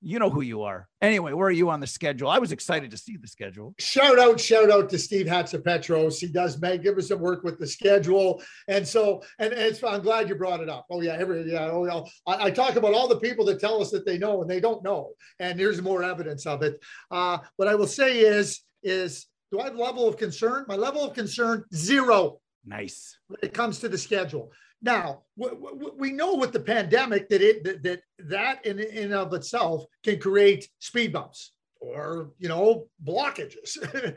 You 0.00 0.20
know 0.20 0.30
who 0.30 0.42
you 0.42 0.62
are. 0.62 0.88
Anyway, 1.02 1.32
where 1.32 1.48
are 1.48 1.52
you 1.52 1.70
on 1.70 1.80
the 1.80 1.86
schedule? 1.86 2.28
I 2.28 2.38
was 2.38 2.52
excited 2.52 2.92
to 2.92 2.96
see 2.96 3.16
the 3.16 3.26
schedule. 3.26 3.74
Shout 3.80 4.16
out, 4.16 4.38
shout 4.38 4.70
out 4.70 4.88
to 4.90 4.98
Steve 4.98 5.26
Hatze-Petros. 5.26 6.20
He 6.20 6.28
does 6.28 6.60
make 6.60 6.82
give 6.82 6.96
us 6.98 7.10
magnificent 7.10 7.20
work 7.20 7.42
with 7.42 7.58
the 7.58 7.66
schedule. 7.66 8.40
And 8.68 8.86
so, 8.86 9.22
and, 9.40 9.52
and 9.52 9.60
it's, 9.60 9.82
I'm 9.82 10.02
glad 10.02 10.28
you 10.28 10.36
brought 10.36 10.60
it 10.60 10.68
up. 10.68 10.86
Oh, 10.88 11.00
yeah. 11.00 11.16
Every, 11.18 11.50
yeah. 11.50 11.68
Oh, 11.72 11.84
yeah. 11.84 12.00
I, 12.32 12.44
I, 12.44 12.50
talk 12.52 12.76
about 12.76 12.94
all 12.94 13.08
the 13.08 13.18
people 13.18 13.44
that 13.46 13.58
tell 13.58 13.82
us 13.82 13.90
that 13.90 14.06
they 14.06 14.18
know 14.18 14.40
and 14.40 14.48
they 14.48 14.60
don't 14.60 14.84
know. 14.84 15.10
And 15.40 15.58
here's 15.58 15.82
more 15.82 16.04
evidence 16.04 16.46
of 16.46 16.62
it. 16.62 16.80
Uh, 17.10 17.38
what 17.56 17.66
I 17.66 17.74
will 17.74 17.88
say 17.88 18.20
is, 18.20 18.60
is 18.84 19.26
do 19.50 19.58
I 19.58 19.64
have 19.64 19.74
level 19.74 20.06
of 20.06 20.16
concern? 20.16 20.64
My 20.68 20.76
level 20.76 21.02
of 21.02 21.12
concern, 21.12 21.64
zero. 21.74 22.38
Nice. 22.64 23.18
When 23.26 23.40
it 23.42 23.52
comes 23.52 23.80
to 23.80 23.88
the 23.88 23.98
schedule. 23.98 24.52
Now 24.82 25.22
we 25.36 26.12
know 26.12 26.36
with 26.36 26.52
the 26.52 26.60
pandemic 26.60 27.28
that 27.28 27.42
it 27.42 27.64
that 27.64 27.82
that, 27.82 28.00
that 28.18 28.66
in 28.66 28.78
in 28.78 29.12
of 29.12 29.32
itself 29.34 29.84
can 30.04 30.20
create 30.20 30.68
speed 30.78 31.12
bumps 31.12 31.52
or 31.80 32.30
you 32.38 32.48
know 32.48 32.86
blockages. 33.04 33.76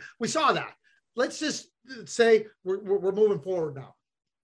we 0.19 0.27
saw 0.27 0.53
that. 0.53 0.73
Let's 1.15 1.39
just 1.39 1.67
say 2.05 2.45
we're, 2.63 2.79
we're 2.79 3.11
moving 3.11 3.39
forward 3.39 3.75
now. 3.75 3.95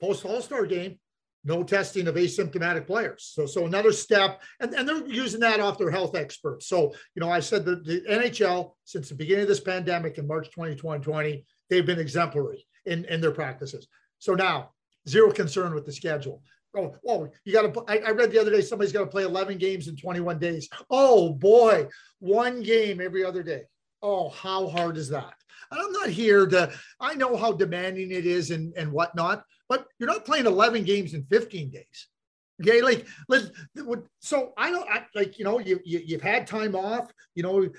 Post 0.01 0.26
All 0.26 0.41
Star 0.41 0.65
game, 0.65 0.99
no 1.43 1.63
testing 1.63 2.07
of 2.07 2.15
asymptomatic 2.15 2.86
players. 2.86 3.32
So, 3.34 3.45
so 3.45 3.65
another 3.65 3.91
step, 3.91 4.41
and, 4.59 4.74
and 4.74 4.88
they're 4.88 5.07
using 5.07 5.39
that 5.41 5.59
off 5.59 5.78
their 5.78 5.91
health 5.91 6.15
experts. 6.15 6.68
So, 6.68 6.93
you 7.15 7.22
know, 7.22 7.32
I 7.32 7.39
said 7.39 7.65
that 7.65 7.86
the 7.86 8.01
NHL, 8.01 8.74
since 8.84 9.09
the 9.09 9.15
beginning 9.15 9.43
of 9.43 9.47
this 9.47 9.59
pandemic 9.59 10.18
in 10.18 10.28
March 10.28 10.47
2020, 10.51 11.45
they've 11.70 11.86
been 11.86 11.99
exemplary 11.99 12.68
in, 12.86 13.05
in 13.05 13.22
their 13.22 13.32
practices. 13.32 13.88
So 14.20 14.34
now, 14.34 14.72
zero 15.08 15.32
concern 15.32 15.74
with 15.74 15.86
the 15.86 15.91
schedule. 15.91 16.41
Oh, 16.76 16.95
oh 17.08 17.30
you 17.45 17.53
got 17.53 17.74
to. 17.74 17.84
I, 17.88 18.10
I 18.10 18.12
read 18.12 18.32
the 18.32 18.39
other 18.39 18.51
day 18.51 18.62
somebody's 18.62 18.93
got 18.93 19.01
to 19.01 19.08
play 19.08 19.24
11 19.24 19.58
games 19.58 19.88
in 19.88 19.95
21 19.95 20.39
days. 20.39 20.70
Oh 20.89 21.34
boy, 21.34 21.88
one 22.20 22.62
game 22.62 23.01
every 23.01 23.24
other 23.24 23.43
day. 23.43 23.64
Oh, 24.01 24.30
how 24.30 24.68
hard 24.68 24.97
is 24.97 25.10
that? 25.10 25.34
And 25.72 25.82
I'm 25.82 25.91
not 25.91 26.10
here 26.10 26.45
to. 26.47 26.72
I 26.99 27.16
know 27.16 27.36
how 27.36 27.51
demanding 27.51 28.12
it 28.12 28.26
is 28.26 28.51
and 28.51 28.74
and 28.78 28.91
whatnot, 28.91 29.43
but 29.70 29.88
you're 29.99 30.10
not 30.10 30.26
playing 30.26 30.45
11 30.45 30.84
games 30.84 31.14
in 31.14 31.26
15 31.26 31.72
days. 31.72 32.08
Okay, 32.62 32.82
like 32.82 33.05
let's. 33.28 33.51
So 34.20 34.53
I 34.58 34.72
don't 34.72 34.89
I, 34.89 35.05
like 35.14 35.38
you 35.38 35.45
know 35.45 35.60
you, 35.60 35.80
you 35.86 36.01
you've 36.05 36.22
had 36.22 36.47
time 36.47 36.76
off. 36.76 37.12
You 37.36 37.43
know 37.43 37.70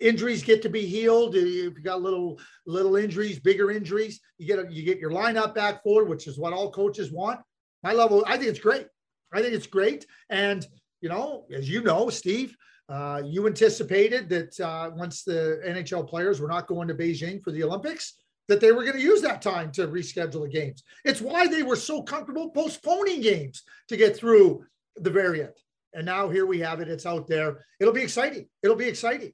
injuries 0.00 0.42
get 0.42 0.62
to 0.62 0.68
be 0.68 0.86
healed. 0.86 1.34
You've 1.34 1.82
got 1.82 2.02
little 2.02 2.38
little 2.66 2.96
injuries, 2.96 3.38
bigger 3.40 3.70
injuries, 3.70 4.20
you 4.38 4.46
get 4.46 4.58
a, 4.58 4.72
you 4.72 4.84
get 4.84 4.98
your 4.98 5.10
lineup 5.10 5.54
back 5.54 5.82
forward, 5.82 6.08
which 6.08 6.26
is 6.26 6.38
what 6.38 6.52
all 6.52 6.70
coaches 6.70 7.12
want. 7.12 7.40
My 7.82 7.92
level, 7.92 8.24
I 8.26 8.36
think 8.36 8.48
it's 8.48 8.58
great. 8.58 8.86
I 9.32 9.42
think 9.42 9.54
it's 9.54 9.66
great, 9.66 10.06
and 10.30 10.66
you 11.00 11.08
know, 11.08 11.44
as 11.52 11.68
you 11.68 11.82
know, 11.82 12.08
Steve, 12.08 12.56
uh, 12.88 13.22
you 13.24 13.46
anticipated 13.46 14.28
that 14.30 14.58
uh, 14.60 14.90
once 14.94 15.22
the 15.22 15.60
NHL 15.66 16.08
players 16.08 16.40
were 16.40 16.48
not 16.48 16.66
going 16.66 16.88
to 16.88 16.94
Beijing 16.94 17.42
for 17.42 17.50
the 17.50 17.62
Olympics, 17.62 18.14
that 18.48 18.60
they 18.60 18.72
were 18.72 18.82
going 18.82 18.96
to 18.96 19.02
use 19.02 19.20
that 19.22 19.42
time 19.42 19.70
to 19.72 19.86
reschedule 19.88 20.42
the 20.42 20.48
games. 20.48 20.82
It's 21.04 21.20
why 21.20 21.46
they 21.46 21.62
were 21.62 21.76
so 21.76 22.02
comfortable 22.02 22.50
postponing 22.50 23.20
games 23.20 23.62
to 23.88 23.96
get 23.96 24.16
through 24.16 24.64
the 24.96 25.10
variant. 25.10 25.52
And 25.94 26.06
now 26.06 26.28
here 26.28 26.46
we 26.46 26.58
have 26.60 26.80
it. 26.80 26.88
It's 26.88 27.06
out 27.06 27.26
there. 27.26 27.64
It'll 27.80 27.94
be 27.94 28.02
exciting. 28.02 28.48
It'll 28.62 28.76
be 28.76 28.88
exciting. 28.88 29.32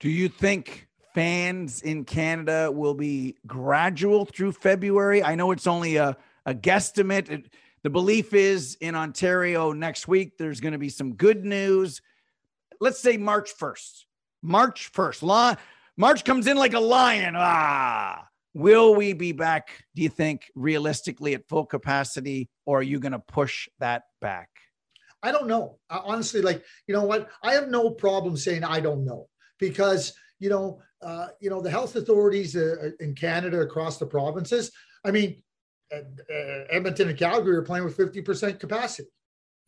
Do 0.00 0.08
you 0.08 0.28
think 0.28 0.88
fans 1.14 1.82
in 1.82 2.04
Canada 2.04 2.70
will 2.72 2.94
be 2.94 3.36
gradual 3.46 4.24
through 4.24 4.52
February? 4.52 5.22
I 5.22 5.34
know 5.34 5.50
it's 5.52 5.66
only 5.66 5.96
a, 5.96 6.16
a 6.46 6.54
guesstimate. 6.54 7.30
It, 7.30 7.52
the 7.82 7.90
belief 7.90 8.32
is 8.32 8.76
in 8.80 8.94
Ontario 8.94 9.72
next 9.72 10.06
week, 10.06 10.38
there's 10.38 10.60
going 10.60 10.72
to 10.72 10.78
be 10.78 10.88
some 10.88 11.14
good 11.14 11.44
news 11.44 12.00
let's 12.82 12.98
say 12.98 13.16
March 13.16 13.56
1st. 13.56 14.04
March 14.42 14.92
1st. 14.92 15.22
Law, 15.22 15.54
March 15.96 16.24
comes 16.24 16.46
in 16.46 16.56
like 16.56 16.74
a 16.74 16.80
lion. 16.80 17.34
Ah, 17.36 18.26
will 18.54 18.94
we 18.94 19.12
be 19.12 19.32
back, 19.32 19.68
do 19.94 20.02
you 20.02 20.08
think, 20.08 20.50
realistically 20.54 21.34
at 21.34 21.48
full 21.48 21.66
capacity, 21.66 22.48
or 22.66 22.80
are 22.80 22.82
you 22.82 22.98
going 22.98 23.12
to 23.12 23.18
push 23.18 23.68
that 23.78 24.02
back? 24.20 24.48
I 25.22 25.30
don't 25.30 25.46
know. 25.46 25.78
honestly, 25.88 26.42
like, 26.42 26.64
you 26.86 26.94
know 26.94 27.04
what? 27.04 27.28
I 27.44 27.52
have 27.52 27.68
no 27.68 27.90
problem 27.90 28.36
saying 28.36 28.64
I 28.64 28.80
don't 28.80 29.04
know 29.04 29.28
because, 29.58 30.14
you 30.40 30.48
know, 30.50 30.80
uh, 31.00 31.28
you 31.40 31.50
know, 31.50 31.60
the 31.60 31.70
health 31.70 31.94
authorities 31.94 32.56
uh, 32.56 32.90
in 33.00 33.14
Canada 33.14 33.60
across 33.60 33.98
the 33.98 34.06
provinces, 34.06 34.72
I 35.04 35.10
mean, 35.12 35.42
uh, 35.94 36.00
Edmonton 36.70 37.08
and 37.08 37.18
Calgary 37.18 37.56
are 37.56 37.62
playing 37.62 37.84
with 37.84 37.96
50% 37.96 38.58
capacity 38.58 39.08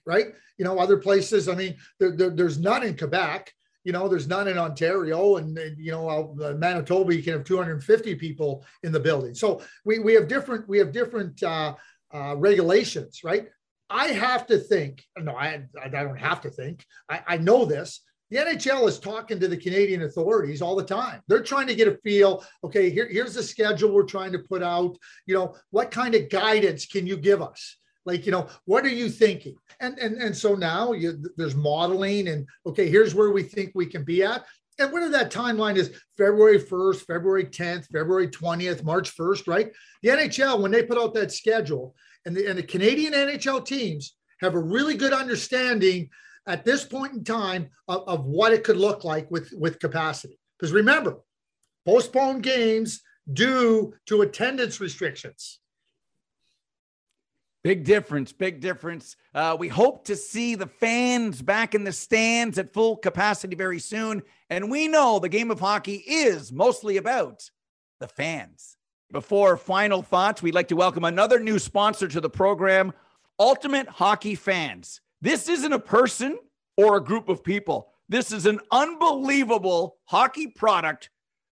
right? 0.07 0.27
You 0.59 0.65
know, 0.65 0.79
other 0.79 0.97
places, 0.97 1.49
I 1.49 1.55
mean, 1.55 1.77
there, 1.99 2.17
there, 2.17 2.31
there's 2.31 2.59
none 2.59 2.83
in 2.83 2.97
Quebec. 2.97 3.53
You 3.85 3.93
know, 3.93 4.09
there's 4.09 4.27
none 4.27 4.49
in 4.49 4.59
Ontario, 4.59 5.37
and, 5.37 5.59
you 5.79 5.93
know, 5.93 6.35
Manitoba, 6.59 7.15
you 7.15 7.23
can 7.23 7.35
have 7.35 7.45
250 7.45 8.15
people 8.17 8.65
in 8.83 8.93
the 8.93 9.01
building. 9.01 9.35
So 9.35 9.63
we 9.85 9.99
we 9.99 10.15
have 10.15 10.27
different 10.27 10.69
we 10.69 10.79
have 10.79 10.91
different 10.91 11.43
uh, 11.43 11.75
uh, 12.13 12.35
regulations, 12.37 13.21
right? 13.23 13.49
I 13.91 14.09
have 14.09 14.47
to 14.47 14.59
think. 14.59 15.05
No, 15.19 15.37
I 15.37 15.65
I 15.83 15.89
don't 15.89 16.19
have 16.19 16.41
to 16.43 16.51
think. 16.51 16.85
I, 17.11 17.21
I 17.27 17.37
know 17.37 17.65
this. 17.65 18.01
The 18.31 18.39
NHL 18.39 18.89
is 18.89 18.99
talking 18.99 19.39
to 19.39 19.49
the 19.49 19.57
Canadian 19.57 20.03
authorities 20.03 20.63
all 20.63 20.75
the 20.75 20.85
time. 20.85 21.21
They're 21.29 21.43
trying 21.43 21.67
to 21.67 21.75
get 21.75 21.89
a 21.89 21.99
feel. 22.03 22.45
Okay, 22.65 22.91
here, 22.91 23.07
here's 23.09 23.35
the 23.35 23.43
schedule 23.43 23.93
we're 23.93 24.05
trying 24.05 24.33
to 24.33 24.39
put 24.39 24.63
out. 24.63 24.97
You 25.27 25.35
know, 25.35 25.55
what 25.71 25.91
kind 25.91 26.15
of 26.15 26.31
guidance 26.31 26.87
can 26.87 27.07
you 27.07 27.17
give 27.17 27.43
us? 27.43 27.77
Like 28.07 28.27
you 28.27 28.33
know 28.33 28.49
what 28.65 28.85
are 28.85 28.89
you 28.89 29.09
thinking? 29.09 29.57
And 29.81 29.99
and 29.99 30.21
and 30.21 30.37
so 30.37 30.55
now 30.55 30.93
you, 30.93 31.23
there's 31.37 31.55
modeling 31.55 32.29
and 32.29 32.47
okay 32.67 32.89
here's 32.89 33.15
where 33.15 33.31
we 33.31 33.43
think 33.43 33.73
we 33.75 33.87
can 33.87 34.05
be 34.05 34.23
at. 34.23 34.45
And 34.79 34.93
whether 34.93 35.09
that 35.11 35.31
timeline 35.31 35.77
is 35.77 35.93
february 36.17 36.59
1st 36.59 37.07
february 37.07 37.45
10th 37.45 37.87
february 37.93 38.29
20th 38.29 38.83
march 38.83 39.17
1st 39.17 39.47
right? 39.47 39.73
The 40.03 40.11
nhl 40.11 40.61
when 40.61 40.71
they 40.71 40.83
put 40.83 40.99
out 40.99 41.15
that 41.15 41.33
schedule 41.33 41.95
and 42.27 42.37
the, 42.37 42.49
and 42.49 42.59
the 42.59 42.63
canadian 42.63 43.13
nhl 43.13 43.65
teams 43.65 44.17
have 44.41 44.55
a 44.55 44.61
really 44.61 44.97
good 44.97 45.13
understanding 45.13 46.11
at 46.47 46.65
this 46.65 46.85
point 46.85 47.13
in 47.15 47.25
time 47.25 47.69
of, 47.89 48.07
of 48.07 48.25
what 48.25 48.53
it 48.53 48.65
could 48.65 48.77
look 48.77 49.05
like 49.05 49.31
with 49.31 49.53
with 49.57 49.79
capacity. 49.79 50.39
Because 50.59 50.73
remember 50.73 51.19
postponed 51.85 52.43
games 52.43 53.01
due 53.33 53.95
to 54.07 54.23
attendance 54.23 54.81
restrictions 54.81 55.61
Big 57.65 57.83
difference, 57.83 58.31
big 58.31 58.61
difference. 58.61 59.17
Uh, 59.35 59.57
we 59.59 59.69
hope 59.69 60.05
to 60.05 60.15
see 60.17 60.55
the 60.55 60.67
fans 60.67 61.41
back 61.41 61.75
in 61.75 61.83
the 61.83 61.93
stands 61.93 62.59
at 62.59 62.75
full 62.75 62.95
capacity 62.95 63.57
very 63.57 63.79
soon. 63.79 64.23
And 64.51 64.71
we 64.71 64.87
know 64.87 65.19
the 65.19 65.31
game 65.31 65.51
of 65.51 65.61
hockey 65.61 66.05
is 66.07 66.53
mostly 66.53 66.99
about 66.99 67.51
the 68.01 68.07
fans. 68.07 68.77
Before 69.11 69.57
final 69.57 70.03
thoughts, 70.03 70.43
we'd 70.43 70.55
like 70.55 70.69
to 70.69 70.77
welcome 70.77 71.05
another 71.05 71.41
new 71.41 71.59
sponsor 71.59 72.07
to 72.07 72.21
the 72.21 72.29
program 72.29 72.93
Ultimate 73.39 73.89
Hockey 73.89 74.35
Fans. 74.35 75.01
This 75.23 75.49
isn't 75.49 75.73
a 75.73 75.79
person 75.79 76.39
or 76.77 76.99
a 76.99 77.03
group 77.03 77.31
of 77.31 77.43
people, 77.43 77.89
this 78.11 78.31
is 78.31 78.45
an 78.45 78.61
unbelievable 78.73 79.97
hockey 80.05 80.49
product 80.49 81.09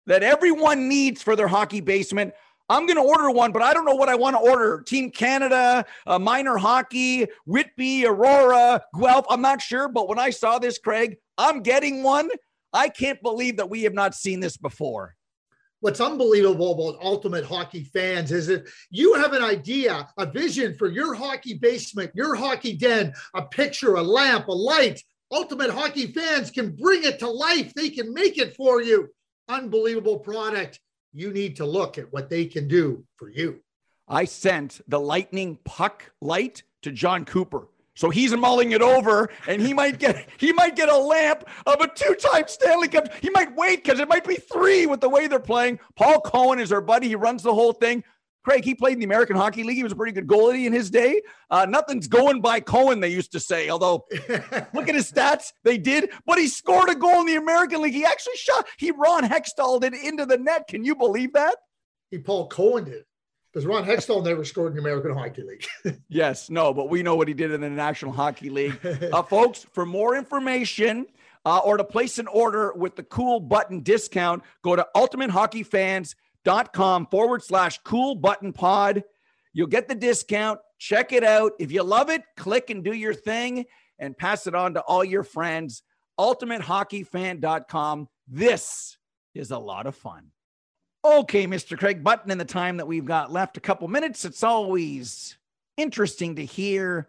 that 0.05 0.21
everyone 0.21 0.87
needs 0.87 1.23
for 1.23 1.35
their 1.35 1.47
hockey 1.47 1.81
basement. 1.81 2.33
I'm 2.69 2.87
going 2.87 2.97
to 2.97 3.03
order 3.03 3.29
one, 3.29 3.51
but 3.51 3.61
I 3.61 3.73
don't 3.73 3.85
know 3.85 3.95
what 3.95 4.09
I 4.09 4.15
want 4.15 4.35
to 4.35 4.39
order. 4.39 4.81
Team 4.81 5.11
Canada, 5.11 5.85
uh, 6.07 6.17
minor 6.17 6.57
hockey, 6.57 7.27
Whitby, 7.45 8.05
Aurora, 8.07 8.81
Guelph. 8.99 9.25
I'm 9.29 9.41
not 9.41 9.61
sure, 9.61 9.87
but 9.87 10.09
when 10.09 10.17
I 10.17 10.31
saw 10.31 10.57
this, 10.57 10.79
Craig, 10.79 11.17
I'm 11.37 11.61
getting 11.61 12.01
one. 12.01 12.29
I 12.73 12.89
can't 12.89 13.21
believe 13.21 13.57
that 13.57 13.69
we 13.69 13.83
have 13.83 13.93
not 13.93 14.15
seen 14.15 14.39
this 14.39 14.57
before. 14.57 15.15
What's 15.81 16.01
unbelievable 16.01 16.71
about 16.71 17.03
Ultimate 17.03 17.45
Hockey 17.45 17.83
fans 17.83 18.31
is 18.31 18.47
that 18.47 18.67
you 18.89 19.13
have 19.13 19.33
an 19.33 19.43
idea, 19.43 20.07
a 20.17 20.25
vision 20.25 20.75
for 20.75 20.89
your 20.89 21.13
hockey 21.13 21.53
basement, 21.53 22.11
your 22.15 22.33
hockey 22.33 22.75
den, 22.75 23.13
a 23.35 23.43
picture, 23.43 23.95
a 23.95 24.01
lamp, 24.01 24.47
a 24.47 24.51
light. 24.51 25.03
Ultimate 25.31 25.69
Hockey 25.69 26.07
fans 26.07 26.49
can 26.49 26.75
bring 26.75 27.03
it 27.03 27.19
to 27.19 27.29
life. 27.29 27.73
They 27.75 27.89
can 27.89 28.13
make 28.13 28.39
it 28.39 28.55
for 28.55 28.81
you. 28.81 29.09
Unbelievable 29.47 30.17
product 30.17 30.79
you 31.15 31.31
need 31.31 31.55
to 31.55 31.65
look 31.65 31.97
at 31.97 32.11
what 32.11 32.29
they 32.29 32.45
can 32.45 32.67
do 32.67 33.05
for 33.15 33.29
you. 33.29 33.61
I 34.07 34.25
sent 34.25 34.81
the 34.87 34.99
lightning 34.99 35.57
puck 35.63 36.11
light 36.21 36.63
to 36.83 36.91
Jon 36.91 37.25
Cooper. 37.25 37.69
So 37.97 38.09
he's 38.09 38.35
mulling 38.35 38.73
it 38.73 38.81
over, 38.81 39.29
and 39.47 39.61
he 39.61 39.73
might 39.73 39.99
get 39.99 40.27
he 40.37 40.51
might 40.51 40.75
get 40.75 40.89
a 40.89 40.97
lamp 40.97 41.45
of 41.65 41.79
a 41.79 41.87
two-time 41.87 42.43
Stanley 42.47 42.89
Cup. 42.89 43.07
He 43.21 43.29
might 43.29 43.55
wait 43.55 43.85
because 43.85 44.01
it 44.01 44.09
might 44.09 44.27
be 44.27 44.35
three 44.35 44.85
with 44.85 44.99
the 44.99 45.07
way 45.07 45.27
they're 45.27 45.39
playing. 45.39 45.79
Paul 45.95 46.19
Cohen 46.19 46.59
is 46.59 46.73
our 46.73 46.81
buddy. 46.81 47.07
He 47.07 47.15
runs 47.15 47.41
the 47.41 47.53
whole 47.53 47.71
thing. 47.71 48.03
Craig, 48.45 48.63
he 48.63 48.75
played 48.75 48.93
in 48.93 48.99
the 48.99 49.05
American 49.05 49.35
Hockey 49.35 49.63
League. 49.63 49.75
He 49.75 49.83
was 49.83 49.91
a 49.91 49.95
pretty 49.95 50.11
good 50.11 50.27
goalie 50.27 50.67
in 50.67 50.71
his 50.71 50.91
day. 50.91 51.23
Uh, 51.49 51.65
nothing's 51.67 52.07
going 52.07 52.41
by 52.41 52.59
Cohen, 52.59 52.99
they 52.99 53.09
used 53.09 53.31
to 53.31 53.39
say. 53.39 53.69
Although, 53.69 54.05
look 54.73 54.87
at 54.87 54.93
his 54.93 55.11
stats, 55.11 55.51
they 55.63 55.79
did. 55.79 56.11
But 56.27 56.37
he 56.37 56.47
scored 56.47 56.89
a 56.89 56.95
goal 56.95 57.21
in 57.21 57.25
the 57.25 57.37
American 57.37 57.81
League. 57.81 57.95
He 57.95 58.05
actually 58.05 58.37
shot. 58.37 58.67
He 58.77 58.91
Ron 58.91 59.23
Hextall 59.23 59.81
did 59.81 59.95
into 59.95 60.27
the 60.27 60.37
net. 60.37 60.67
Can 60.67 60.85
you 60.85 60.95
believe 60.95 61.33
that? 61.33 61.55
He 62.11 62.19
Paul 62.19 62.47
Cohen 62.47 62.83
did. 62.83 63.03
Because 63.51 63.65
Ron 63.65 63.83
Hextall 63.83 64.23
never 64.23 64.43
scored 64.43 64.73
in 64.73 64.75
the 64.75 64.81
American 64.81 65.17
Hockey 65.17 65.41
League. 65.41 65.97
yes, 66.09 66.49
no, 66.51 66.71
but 66.71 66.89
we 66.89 67.01
know 67.01 67.15
what 67.15 67.27
he 67.27 67.33
did 67.33 67.51
in 67.51 67.61
the 67.61 67.69
National 67.69 68.11
Hockey 68.11 68.51
League. 68.51 68.77
Uh, 68.85 69.23
folks, 69.23 69.65
for 69.73 69.85
more 69.85 70.15
information, 70.15 71.07
uh, 71.45 71.59
or 71.59 71.77
to 71.77 71.83
place 71.83 72.19
an 72.19 72.27
order 72.27 72.73
with 72.73 72.95
the 72.95 73.03
cool 73.03 73.39
button 73.39 73.81
discount, 73.81 74.43
go 74.61 74.75
to 74.75 74.85
Ultimate 74.93 75.29
Hockey 75.29 75.63
Fans 75.63 76.15
dot 76.45 76.71
com 76.71 77.05
forward 77.07 77.43
slash 77.43 77.79
cool 77.79 78.15
button 78.15 78.53
pod. 78.53 79.03
You'll 79.51 79.67
get 79.67 79.89
the 79.89 79.95
discount. 79.95 80.59
Check 80.79 81.11
it 81.11 81.23
out. 81.23 81.51
If 81.59 81.71
you 81.71 81.83
love 81.83 82.09
it, 82.09 82.21
click 82.37 82.69
and 82.69 82.83
do 82.83 82.93
your 82.93 83.13
thing 83.13 83.65
and 83.99 84.17
pass 84.17 84.47
it 84.47 84.55
on 84.55 84.73
to 84.75 84.81
all 84.81 85.03
your 85.03 85.23
friends. 85.23 85.83
UltimateHockeyFan.com. 86.19 88.07
This 88.27 88.97
is 89.33 89.51
a 89.51 89.57
lot 89.57 89.87
of 89.87 89.95
fun. 89.95 90.31
Okay, 91.03 91.45
Mr. 91.45 91.77
Craig 91.77 92.03
Button, 92.03 92.31
in 92.31 92.37
the 92.37 92.45
time 92.45 92.77
that 92.77 92.87
we've 92.87 93.05
got 93.05 93.31
left, 93.31 93.57
a 93.57 93.61
couple 93.61 93.87
minutes, 93.87 94.25
it's 94.25 94.43
always 94.43 95.37
interesting 95.77 96.35
to 96.35 96.45
hear 96.45 97.07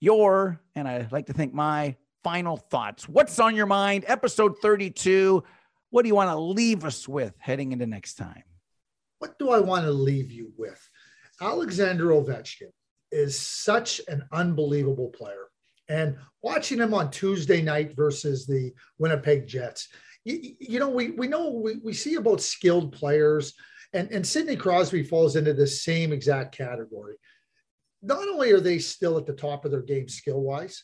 your, 0.00 0.60
and 0.74 0.86
I 0.86 1.06
like 1.10 1.26
to 1.26 1.32
think 1.32 1.54
my 1.54 1.96
final 2.22 2.56
thoughts. 2.56 3.08
What's 3.08 3.38
on 3.38 3.56
your 3.56 3.66
mind? 3.66 4.04
Episode 4.06 4.58
32. 4.60 5.42
What 5.90 6.02
do 6.02 6.08
you 6.08 6.14
want 6.14 6.30
to 6.30 6.38
leave 6.38 6.84
us 6.84 7.08
with 7.08 7.34
heading 7.38 7.72
into 7.72 7.86
next 7.86 8.14
time? 8.14 8.42
What 9.22 9.38
do 9.38 9.50
I 9.50 9.60
want 9.60 9.84
to 9.84 9.92
leave 9.92 10.32
you 10.32 10.50
with? 10.56 10.84
Alexander 11.40 12.06
Ovechkin 12.06 12.72
is 13.12 13.38
such 13.38 14.00
an 14.08 14.24
unbelievable 14.32 15.10
player. 15.10 15.46
And 15.88 16.16
watching 16.42 16.78
him 16.78 16.92
on 16.92 17.08
Tuesday 17.12 17.62
night 17.62 17.94
versus 17.94 18.48
the 18.48 18.72
Winnipeg 18.98 19.46
Jets, 19.46 19.86
you, 20.24 20.56
you 20.58 20.80
know, 20.80 20.88
we, 20.88 21.10
we 21.10 21.28
know 21.28 21.52
we, 21.52 21.76
we 21.84 21.92
see 21.92 22.16
about 22.16 22.40
skilled 22.40 22.92
players, 22.92 23.54
and, 23.92 24.10
and 24.10 24.26
Sidney 24.26 24.56
Crosby 24.56 25.04
falls 25.04 25.36
into 25.36 25.54
the 25.54 25.68
same 25.68 26.12
exact 26.12 26.56
category. 26.56 27.14
Not 28.02 28.26
only 28.26 28.50
are 28.50 28.58
they 28.58 28.80
still 28.80 29.18
at 29.18 29.26
the 29.26 29.34
top 29.34 29.64
of 29.64 29.70
their 29.70 29.82
game 29.82 30.08
skill 30.08 30.40
wise, 30.40 30.82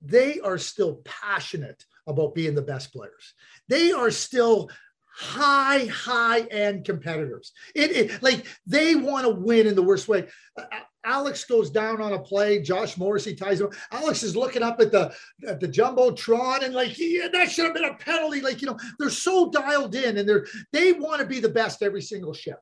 they 0.00 0.40
are 0.40 0.56
still 0.56 1.02
passionate 1.04 1.84
about 2.06 2.34
being 2.34 2.54
the 2.54 2.62
best 2.62 2.94
players. 2.94 3.34
They 3.68 3.92
are 3.92 4.10
still 4.10 4.70
high, 5.18 5.84
high 5.86 6.42
end 6.42 6.84
competitors. 6.84 7.52
It, 7.74 7.90
it 7.90 8.22
like 8.22 8.46
they 8.66 8.94
want 8.94 9.26
to 9.26 9.30
win 9.30 9.66
in 9.66 9.74
the 9.74 9.82
worst 9.82 10.06
way. 10.06 10.28
Uh, 10.56 10.62
Alex 11.04 11.44
goes 11.44 11.70
down 11.70 12.00
on 12.00 12.12
a 12.12 12.18
play. 12.18 12.62
Josh 12.62 12.96
Morrissey 12.96 13.34
ties 13.34 13.60
him. 13.60 13.70
Alex 13.90 14.22
is 14.22 14.36
looking 14.36 14.62
up 14.62 14.80
at 14.80 14.92
the 14.92 15.12
at 15.46 15.58
the 15.58 15.66
jumbotron 15.66 16.62
and 16.62 16.72
like 16.72 16.96
yeah, 16.96 17.26
that 17.32 17.50
should 17.50 17.64
have 17.64 17.74
been 17.74 17.84
a 17.84 17.94
penalty. 17.94 18.40
Like 18.40 18.62
you 18.62 18.68
know, 18.68 18.78
they're 18.98 19.10
so 19.10 19.50
dialed 19.50 19.96
in 19.96 20.18
and 20.18 20.28
they're 20.28 20.46
they 20.72 20.92
want 20.92 21.20
to 21.20 21.26
be 21.26 21.40
the 21.40 21.48
best 21.48 21.82
every 21.82 22.02
single 22.02 22.32
shift. 22.32 22.60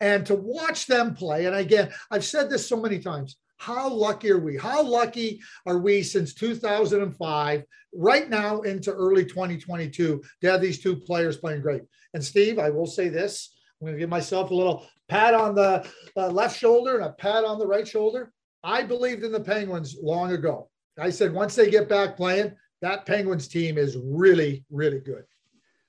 And 0.00 0.24
to 0.26 0.34
watch 0.34 0.86
them 0.86 1.14
play, 1.14 1.46
and 1.46 1.56
again, 1.56 1.90
I've 2.10 2.24
said 2.24 2.48
this 2.48 2.66
so 2.66 2.80
many 2.80 3.00
times. 3.00 3.36
How 3.58 3.88
lucky 3.88 4.30
are 4.30 4.38
we? 4.38 4.56
How 4.56 4.82
lucky 4.82 5.40
are 5.66 5.78
we 5.78 6.04
since 6.04 6.32
2005, 6.34 7.64
right 7.92 8.30
now 8.30 8.60
into 8.60 8.92
early 8.92 9.24
2022, 9.24 10.22
to 10.40 10.50
have 10.50 10.60
these 10.60 10.80
two 10.80 10.94
players 10.94 11.36
playing 11.36 11.62
great? 11.62 11.82
And 12.14 12.24
Steve, 12.24 12.58
I 12.58 12.70
will 12.70 12.86
say 12.86 13.08
this 13.08 13.54
I'm 13.80 13.86
going 13.86 13.96
to 13.96 14.00
give 14.00 14.10
myself 14.10 14.50
a 14.50 14.54
little 14.54 14.86
pat 15.08 15.34
on 15.34 15.54
the 15.54 15.86
uh, 16.16 16.28
left 16.28 16.58
shoulder 16.58 16.96
and 16.96 17.04
a 17.04 17.12
pat 17.12 17.44
on 17.44 17.58
the 17.58 17.66
right 17.66 17.86
shoulder. 17.86 18.32
I 18.64 18.82
believed 18.82 19.22
in 19.24 19.32
the 19.32 19.40
Penguins 19.40 19.96
long 20.02 20.32
ago. 20.32 20.68
I 20.98 21.10
said 21.10 21.32
once 21.32 21.54
they 21.54 21.70
get 21.70 21.88
back 21.88 22.16
playing, 22.16 22.54
that 22.82 23.06
Penguins 23.06 23.48
team 23.48 23.78
is 23.78 23.96
really, 24.02 24.64
really 24.70 25.00
good. 25.00 25.24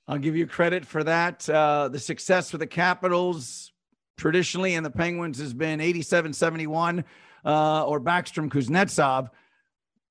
I'll 0.07 0.17
give 0.17 0.35
you 0.35 0.47
credit 0.47 0.85
for 0.85 1.03
that. 1.03 1.47
Uh, 1.49 1.87
the 1.87 1.99
success 1.99 2.49
for 2.49 2.57
the 2.57 2.67
Capitals 2.67 3.71
traditionally 4.17 4.75
and 4.75 4.85
the 4.85 4.91
Penguins 4.91 5.39
has 5.39 5.53
been 5.53 5.79
87 5.79 6.33
71 6.33 7.05
uh, 7.45 7.85
or 7.85 7.99
Backstrom 7.99 8.49
Kuznetsov. 8.49 9.29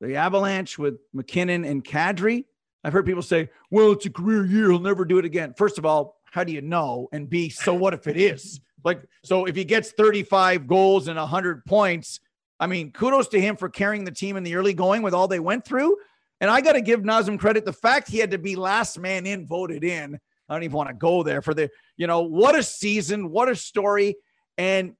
The 0.00 0.16
Avalanche 0.16 0.78
with 0.78 0.98
MacKinnon 1.12 1.64
and 1.64 1.84
Kadri. 1.84 2.44
I've 2.84 2.92
heard 2.92 3.06
people 3.06 3.22
say, 3.22 3.50
well, 3.70 3.92
it's 3.92 4.06
a 4.06 4.10
career 4.10 4.44
year. 4.46 4.70
He'll 4.70 4.80
never 4.80 5.04
do 5.04 5.18
it 5.18 5.24
again. 5.24 5.54
First 5.56 5.78
of 5.78 5.86
all, 5.86 6.16
how 6.24 6.44
do 6.44 6.52
you 6.52 6.60
know? 6.60 7.08
And 7.12 7.28
B, 7.28 7.48
so 7.48 7.74
what 7.74 7.94
if 7.94 8.06
it 8.06 8.16
is? 8.16 8.60
Like, 8.84 9.02
so 9.24 9.44
if 9.44 9.56
he 9.56 9.64
gets 9.64 9.90
35 9.90 10.68
goals 10.68 11.08
and 11.08 11.18
100 11.18 11.64
points, 11.66 12.20
I 12.60 12.68
mean, 12.68 12.92
kudos 12.92 13.26
to 13.28 13.40
him 13.40 13.56
for 13.56 13.68
carrying 13.68 14.04
the 14.04 14.12
team 14.12 14.36
in 14.36 14.44
the 14.44 14.54
early 14.54 14.72
going 14.72 15.02
with 15.02 15.14
all 15.14 15.26
they 15.26 15.40
went 15.40 15.64
through. 15.64 15.96
And 16.40 16.48
I 16.48 16.60
got 16.60 16.72
to 16.74 16.80
give 16.80 17.00
Nazem 17.00 17.40
credit. 17.40 17.64
The 17.64 17.72
fact 17.72 18.08
he 18.08 18.18
had 18.18 18.30
to 18.30 18.38
be 18.38 18.54
last 18.54 18.96
man 18.96 19.26
in, 19.26 19.48
voted 19.48 19.82
in. 19.82 20.18
I 20.48 20.54
don't 20.54 20.62
even 20.62 20.76
want 20.76 20.90
to 20.90 20.94
go 20.94 21.24
there 21.24 21.42
for 21.42 21.54
the, 21.54 21.70
you 21.96 22.06
know, 22.06 22.22
what 22.22 22.54
a 22.54 22.62
season, 22.62 23.30
what 23.30 23.48
a 23.48 23.56
story. 23.56 24.14
And 24.56 24.94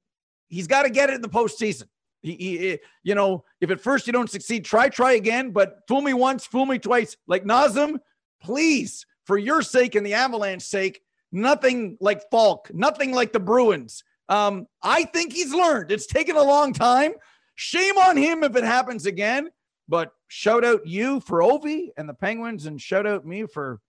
he's 0.49 0.67
got 0.67 0.83
to 0.83 0.89
get 0.89 1.09
it 1.09 1.15
in 1.15 1.21
the 1.21 1.29
postseason. 1.29 1.87
He, 2.21 2.35
he, 2.35 2.79
you 3.03 3.15
know, 3.15 3.45
if 3.61 3.71
at 3.71 3.79
first 3.79 4.07
you 4.07 4.13
don't 4.13 4.29
succeed, 4.29 4.65
try, 4.65 4.89
try 4.89 5.13
again, 5.13 5.51
but 5.51 5.79
fool 5.87 6.01
me 6.01 6.13
once, 6.13 6.45
fool 6.45 6.65
me 6.65 6.77
twice. 6.79 7.15
Like 7.27 7.45
Nazem, 7.45 7.99
please, 8.41 9.05
for 9.25 9.37
your 9.37 9.61
sake 9.61 9.95
and 9.95 10.05
the 10.05 10.15
Avalanche 10.15 10.63
sake, 10.63 11.01
nothing 11.31 11.97
like 12.01 12.29
Faulk, 12.29 12.71
nothing 12.73 13.13
like 13.13 13.31
the 13.31 13.39
Bruins. 13.39 14.03
Um, 14.27 14.67
I 14.83 15.05
think 15.05 15.33
he's 15.33 15.53
learned. 15.53 15.91
It's 15.91 16.07
taken 16.07 16.35
a 16.35 16.43
long 16.43 16.73
time. 16.73 17.13
Shame 17.55 17.97
on 17.97 18.17
him 18.17 18.43
if 18.43 18.55
it 18.55 18.63
happens 18.63 19.05
again. 19.05 19.49
But 19.87 20.11
shout 20.27 20.63
out 20.63 20.85
you 20.85 21.19
for 21.21 21.39
Ovi 21.39 21.89
and 21.97 22.07
the 22.07 22.13
Penguins, 22.13 22.67
and 22.67 22.79
shout 22.79 23.07
out 23.07 23.25
me 23.25 23.45
for 23.47 23.79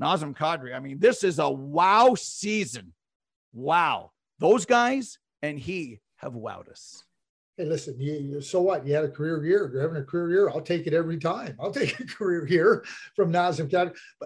Nazem 0.00 0.34
Kadri. 0.34 0.74
I 0.74 0.80
mean, 0.80 0.98
this 0.98 1.22
is 1.22 1.38
a 1.38 1.50
wow 1.50 2.14
season. 2.16 2.94
Wow. 3.52 4.12
Those 4.38 4.64
guys 4.64 5.18
and 5.42 5.58
he 5.58 6.00
have 6.16 6.32
wowed 6.32 6.70
us 6.70 7.04
hey, 7.60 7.66
listen, 7.66 7.94
you, 8.00 8.40
so 8.40 8.62
what? 8.62 8.86
You 8.86 8.94
had 8.94 9.04
a 9.04 9.10
career 9.10 9.44
year. 9.44 9.70
You're 9.70 9.82
having 9.82 9.98
a 9.98 10.04
career 10.04 10.30
year. 10.30 10.48
I'll 10.48 10.62
take 10.62 10.86
it 10.86 10.94
every 10.94 11.18
time. 11.18 11.56
I'll 11.60 11.70
take 11.82 12.00
a 12.00 12.06
career 12.06 12.46
year 12.46 12.84
from 13.14 13.30
Naz 13.30 13.60
and 13.60 13.72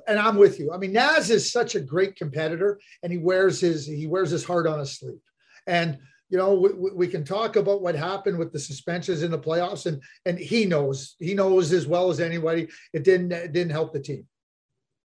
And 0.07 0.19
I'm 0.19 0.37
with 0.37 0.61
you. 0.61 0.73
I 0.73 0.77
mean, 0.77 0.93
Naz 0.93 1.31
is 1.31 1.51
such 1.51 1.75
a 1.75 1.81
great 1.81 2.15
competitor, 2.15 2.79
and 3.03 3.11
he 3.11 3.19
wears 3.19 3.61
his 3.61 3.87
he 3.87 4.07
wears 4.07 4.31
his 4.31 4.45
heart 4.45 4.67
on 4.67 4.79
his 4.79 4.93
sleeve. 4.93 5.19
And 5.67 5.99
you 6.31 6.39
know, 6.39 6.55
we, 6.55 6.91
we 6.93 7.09
can 7.09 7.25
talk 7.25 7.57
about 7.57 7.83
what 7.83 7.95
happened 7.95 8.39
with 8.39 8.53
the 8.53 8.59
suspensions 8.59 9.23
in 9.23 9.33
the 9.33 9.39
playoffs, 9.39 9.87
and 9.87 10.01
and 10.27 10.39
he 10.39 10.65
knows 10.65 11.17
he 11.19 11.35
knows 11.35 11.73
as 11.73 11.89
well 11.89 12.11
as 12.11 12.21
anybody. 12.21 12.69
It 12.93 13.03
didn't 13.03 13.33
it 13.33 13.53
didn't 13.53 13.73
help 13.73 13.93
the 13.93 14.01
team. 14.01 14.27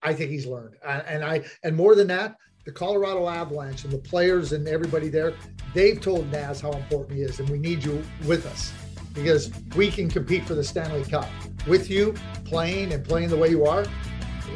I 0.01 0.13
think 0.13 0.31
he's 0.31 0.45
learned, 0.45 0.75
and 0.85 1.23
I 1.23 1.43
and 1.63 1.75
more 1.75 1.95
than 1.95 2.07
that, 2.07 2.35
the 2.65 2.71
Colorado 2.71 3.27
Avalanche 3.27 3.83
and 3.83 3.91
the 3.91 3.97
players 3.97 4.53
and 4.53 4.67
everybody 4.67 5.09
there, 5.09 5.33
they've 5.73 5.99
told 5.99 6.31
Naz 6.31 6.61
how 6.61 6.71
important 6.71 7.17
he 7.17 7.23
is, 7.23 7.39
and 7.39 7.49
we 7.49 7.57
need 7.57 7.83
you 7.83 8.03
with 8.25 8.45
us 8.45 8.73
because 9.13 9.51
we 9.75 9.91
can 9.91 10.09
compete 10.09 10.45
for 10.45 10.55
the 10.55 10.63
Stanley 10.63 11.03
Cup. 11.03 11.27
With 11.67 11.89
you 11.89 12.13
playing 12.45 12.93
and 12.93 13.03
playing 13.03 13.29
the 13.29 13.37
way 13.37 13.49
you 13.49 13.65
are, 13.65 13.85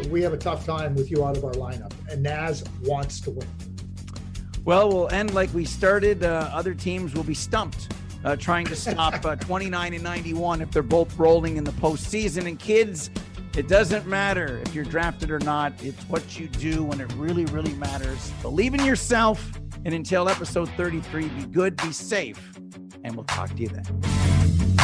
we 0.09 0.21
have 0.21 0.33
a 0.33 0.37
tough 0.37 0.65
time 0.65 0.95
with 0.95 1.11
you 1.11 1.25
out 1.25 1.37
of 1.37 1.43
our 1.43 1.53
lineup, 1.53 1.91
and 2.09 2.23
Naz 2.23 2.63
wants 2.83 3.19
to 3.21 3.31
win. 3.31 3.47
Well, 4.63 4.89
we'll 4.89 5.09
end 5.09 5.33
like 5.33 5.53
we 5.53 5.65
started. 5.65 6.23
Uh, 6.23 6.49
other 6.53 6.73
teams 6.73 7.13
will 7.13 7.23
be 7.23 7.33
stumped 7.33 7.93
uh, 8.25 8.35
trying 8.35 8.65
to 8.65 8.75
stop 8.75 9.25
uh, 9.25 9.35
29 9.37 9.93
and 9.93 10.03
91 10.03 10.61
if 10.61 10.71
they're 10.71 10.83
both 10.83 11.17
rolling 11.17 11.57
in 11.57 11.63
the 11.63 11.71
postseason. 11.71 12.47
And 12.47 12.59
kids, 12.59 13.09
it 13.57 13.67
doesn't 13.67 14.05
matter 14.05 14.61
if 14.63 14.75
you're 14.75 14.85
drafted 14.85 15.31
or 15.31 15.39
not. 15.39 15.73
It's 15.83 16.03
what 16.03 16.39
you 16.39 16.47
do 16.47 16.83
when 16.83 17.01
it 17.01 17.11
really, 17.13 17.45
really 17.45 17.73
matters. 17.73 18.31
Believe 18.43 18.75
in 18.75 18.85
yourself. 18.85 19.51
And 19.83 19.95
until 19.95 20.29
episode 20.29 20.69
33, 20.77 21.27
be 21.29 21.45
good, 21.47 21.75
be 21.77 21.91
safe, 21.91 22.51
and 23.03 23.15
we'll 23.15 23.25
talk 23.25 23.49
to 23.55 23.61
you 23.61 23.69
then. 23.69 24.76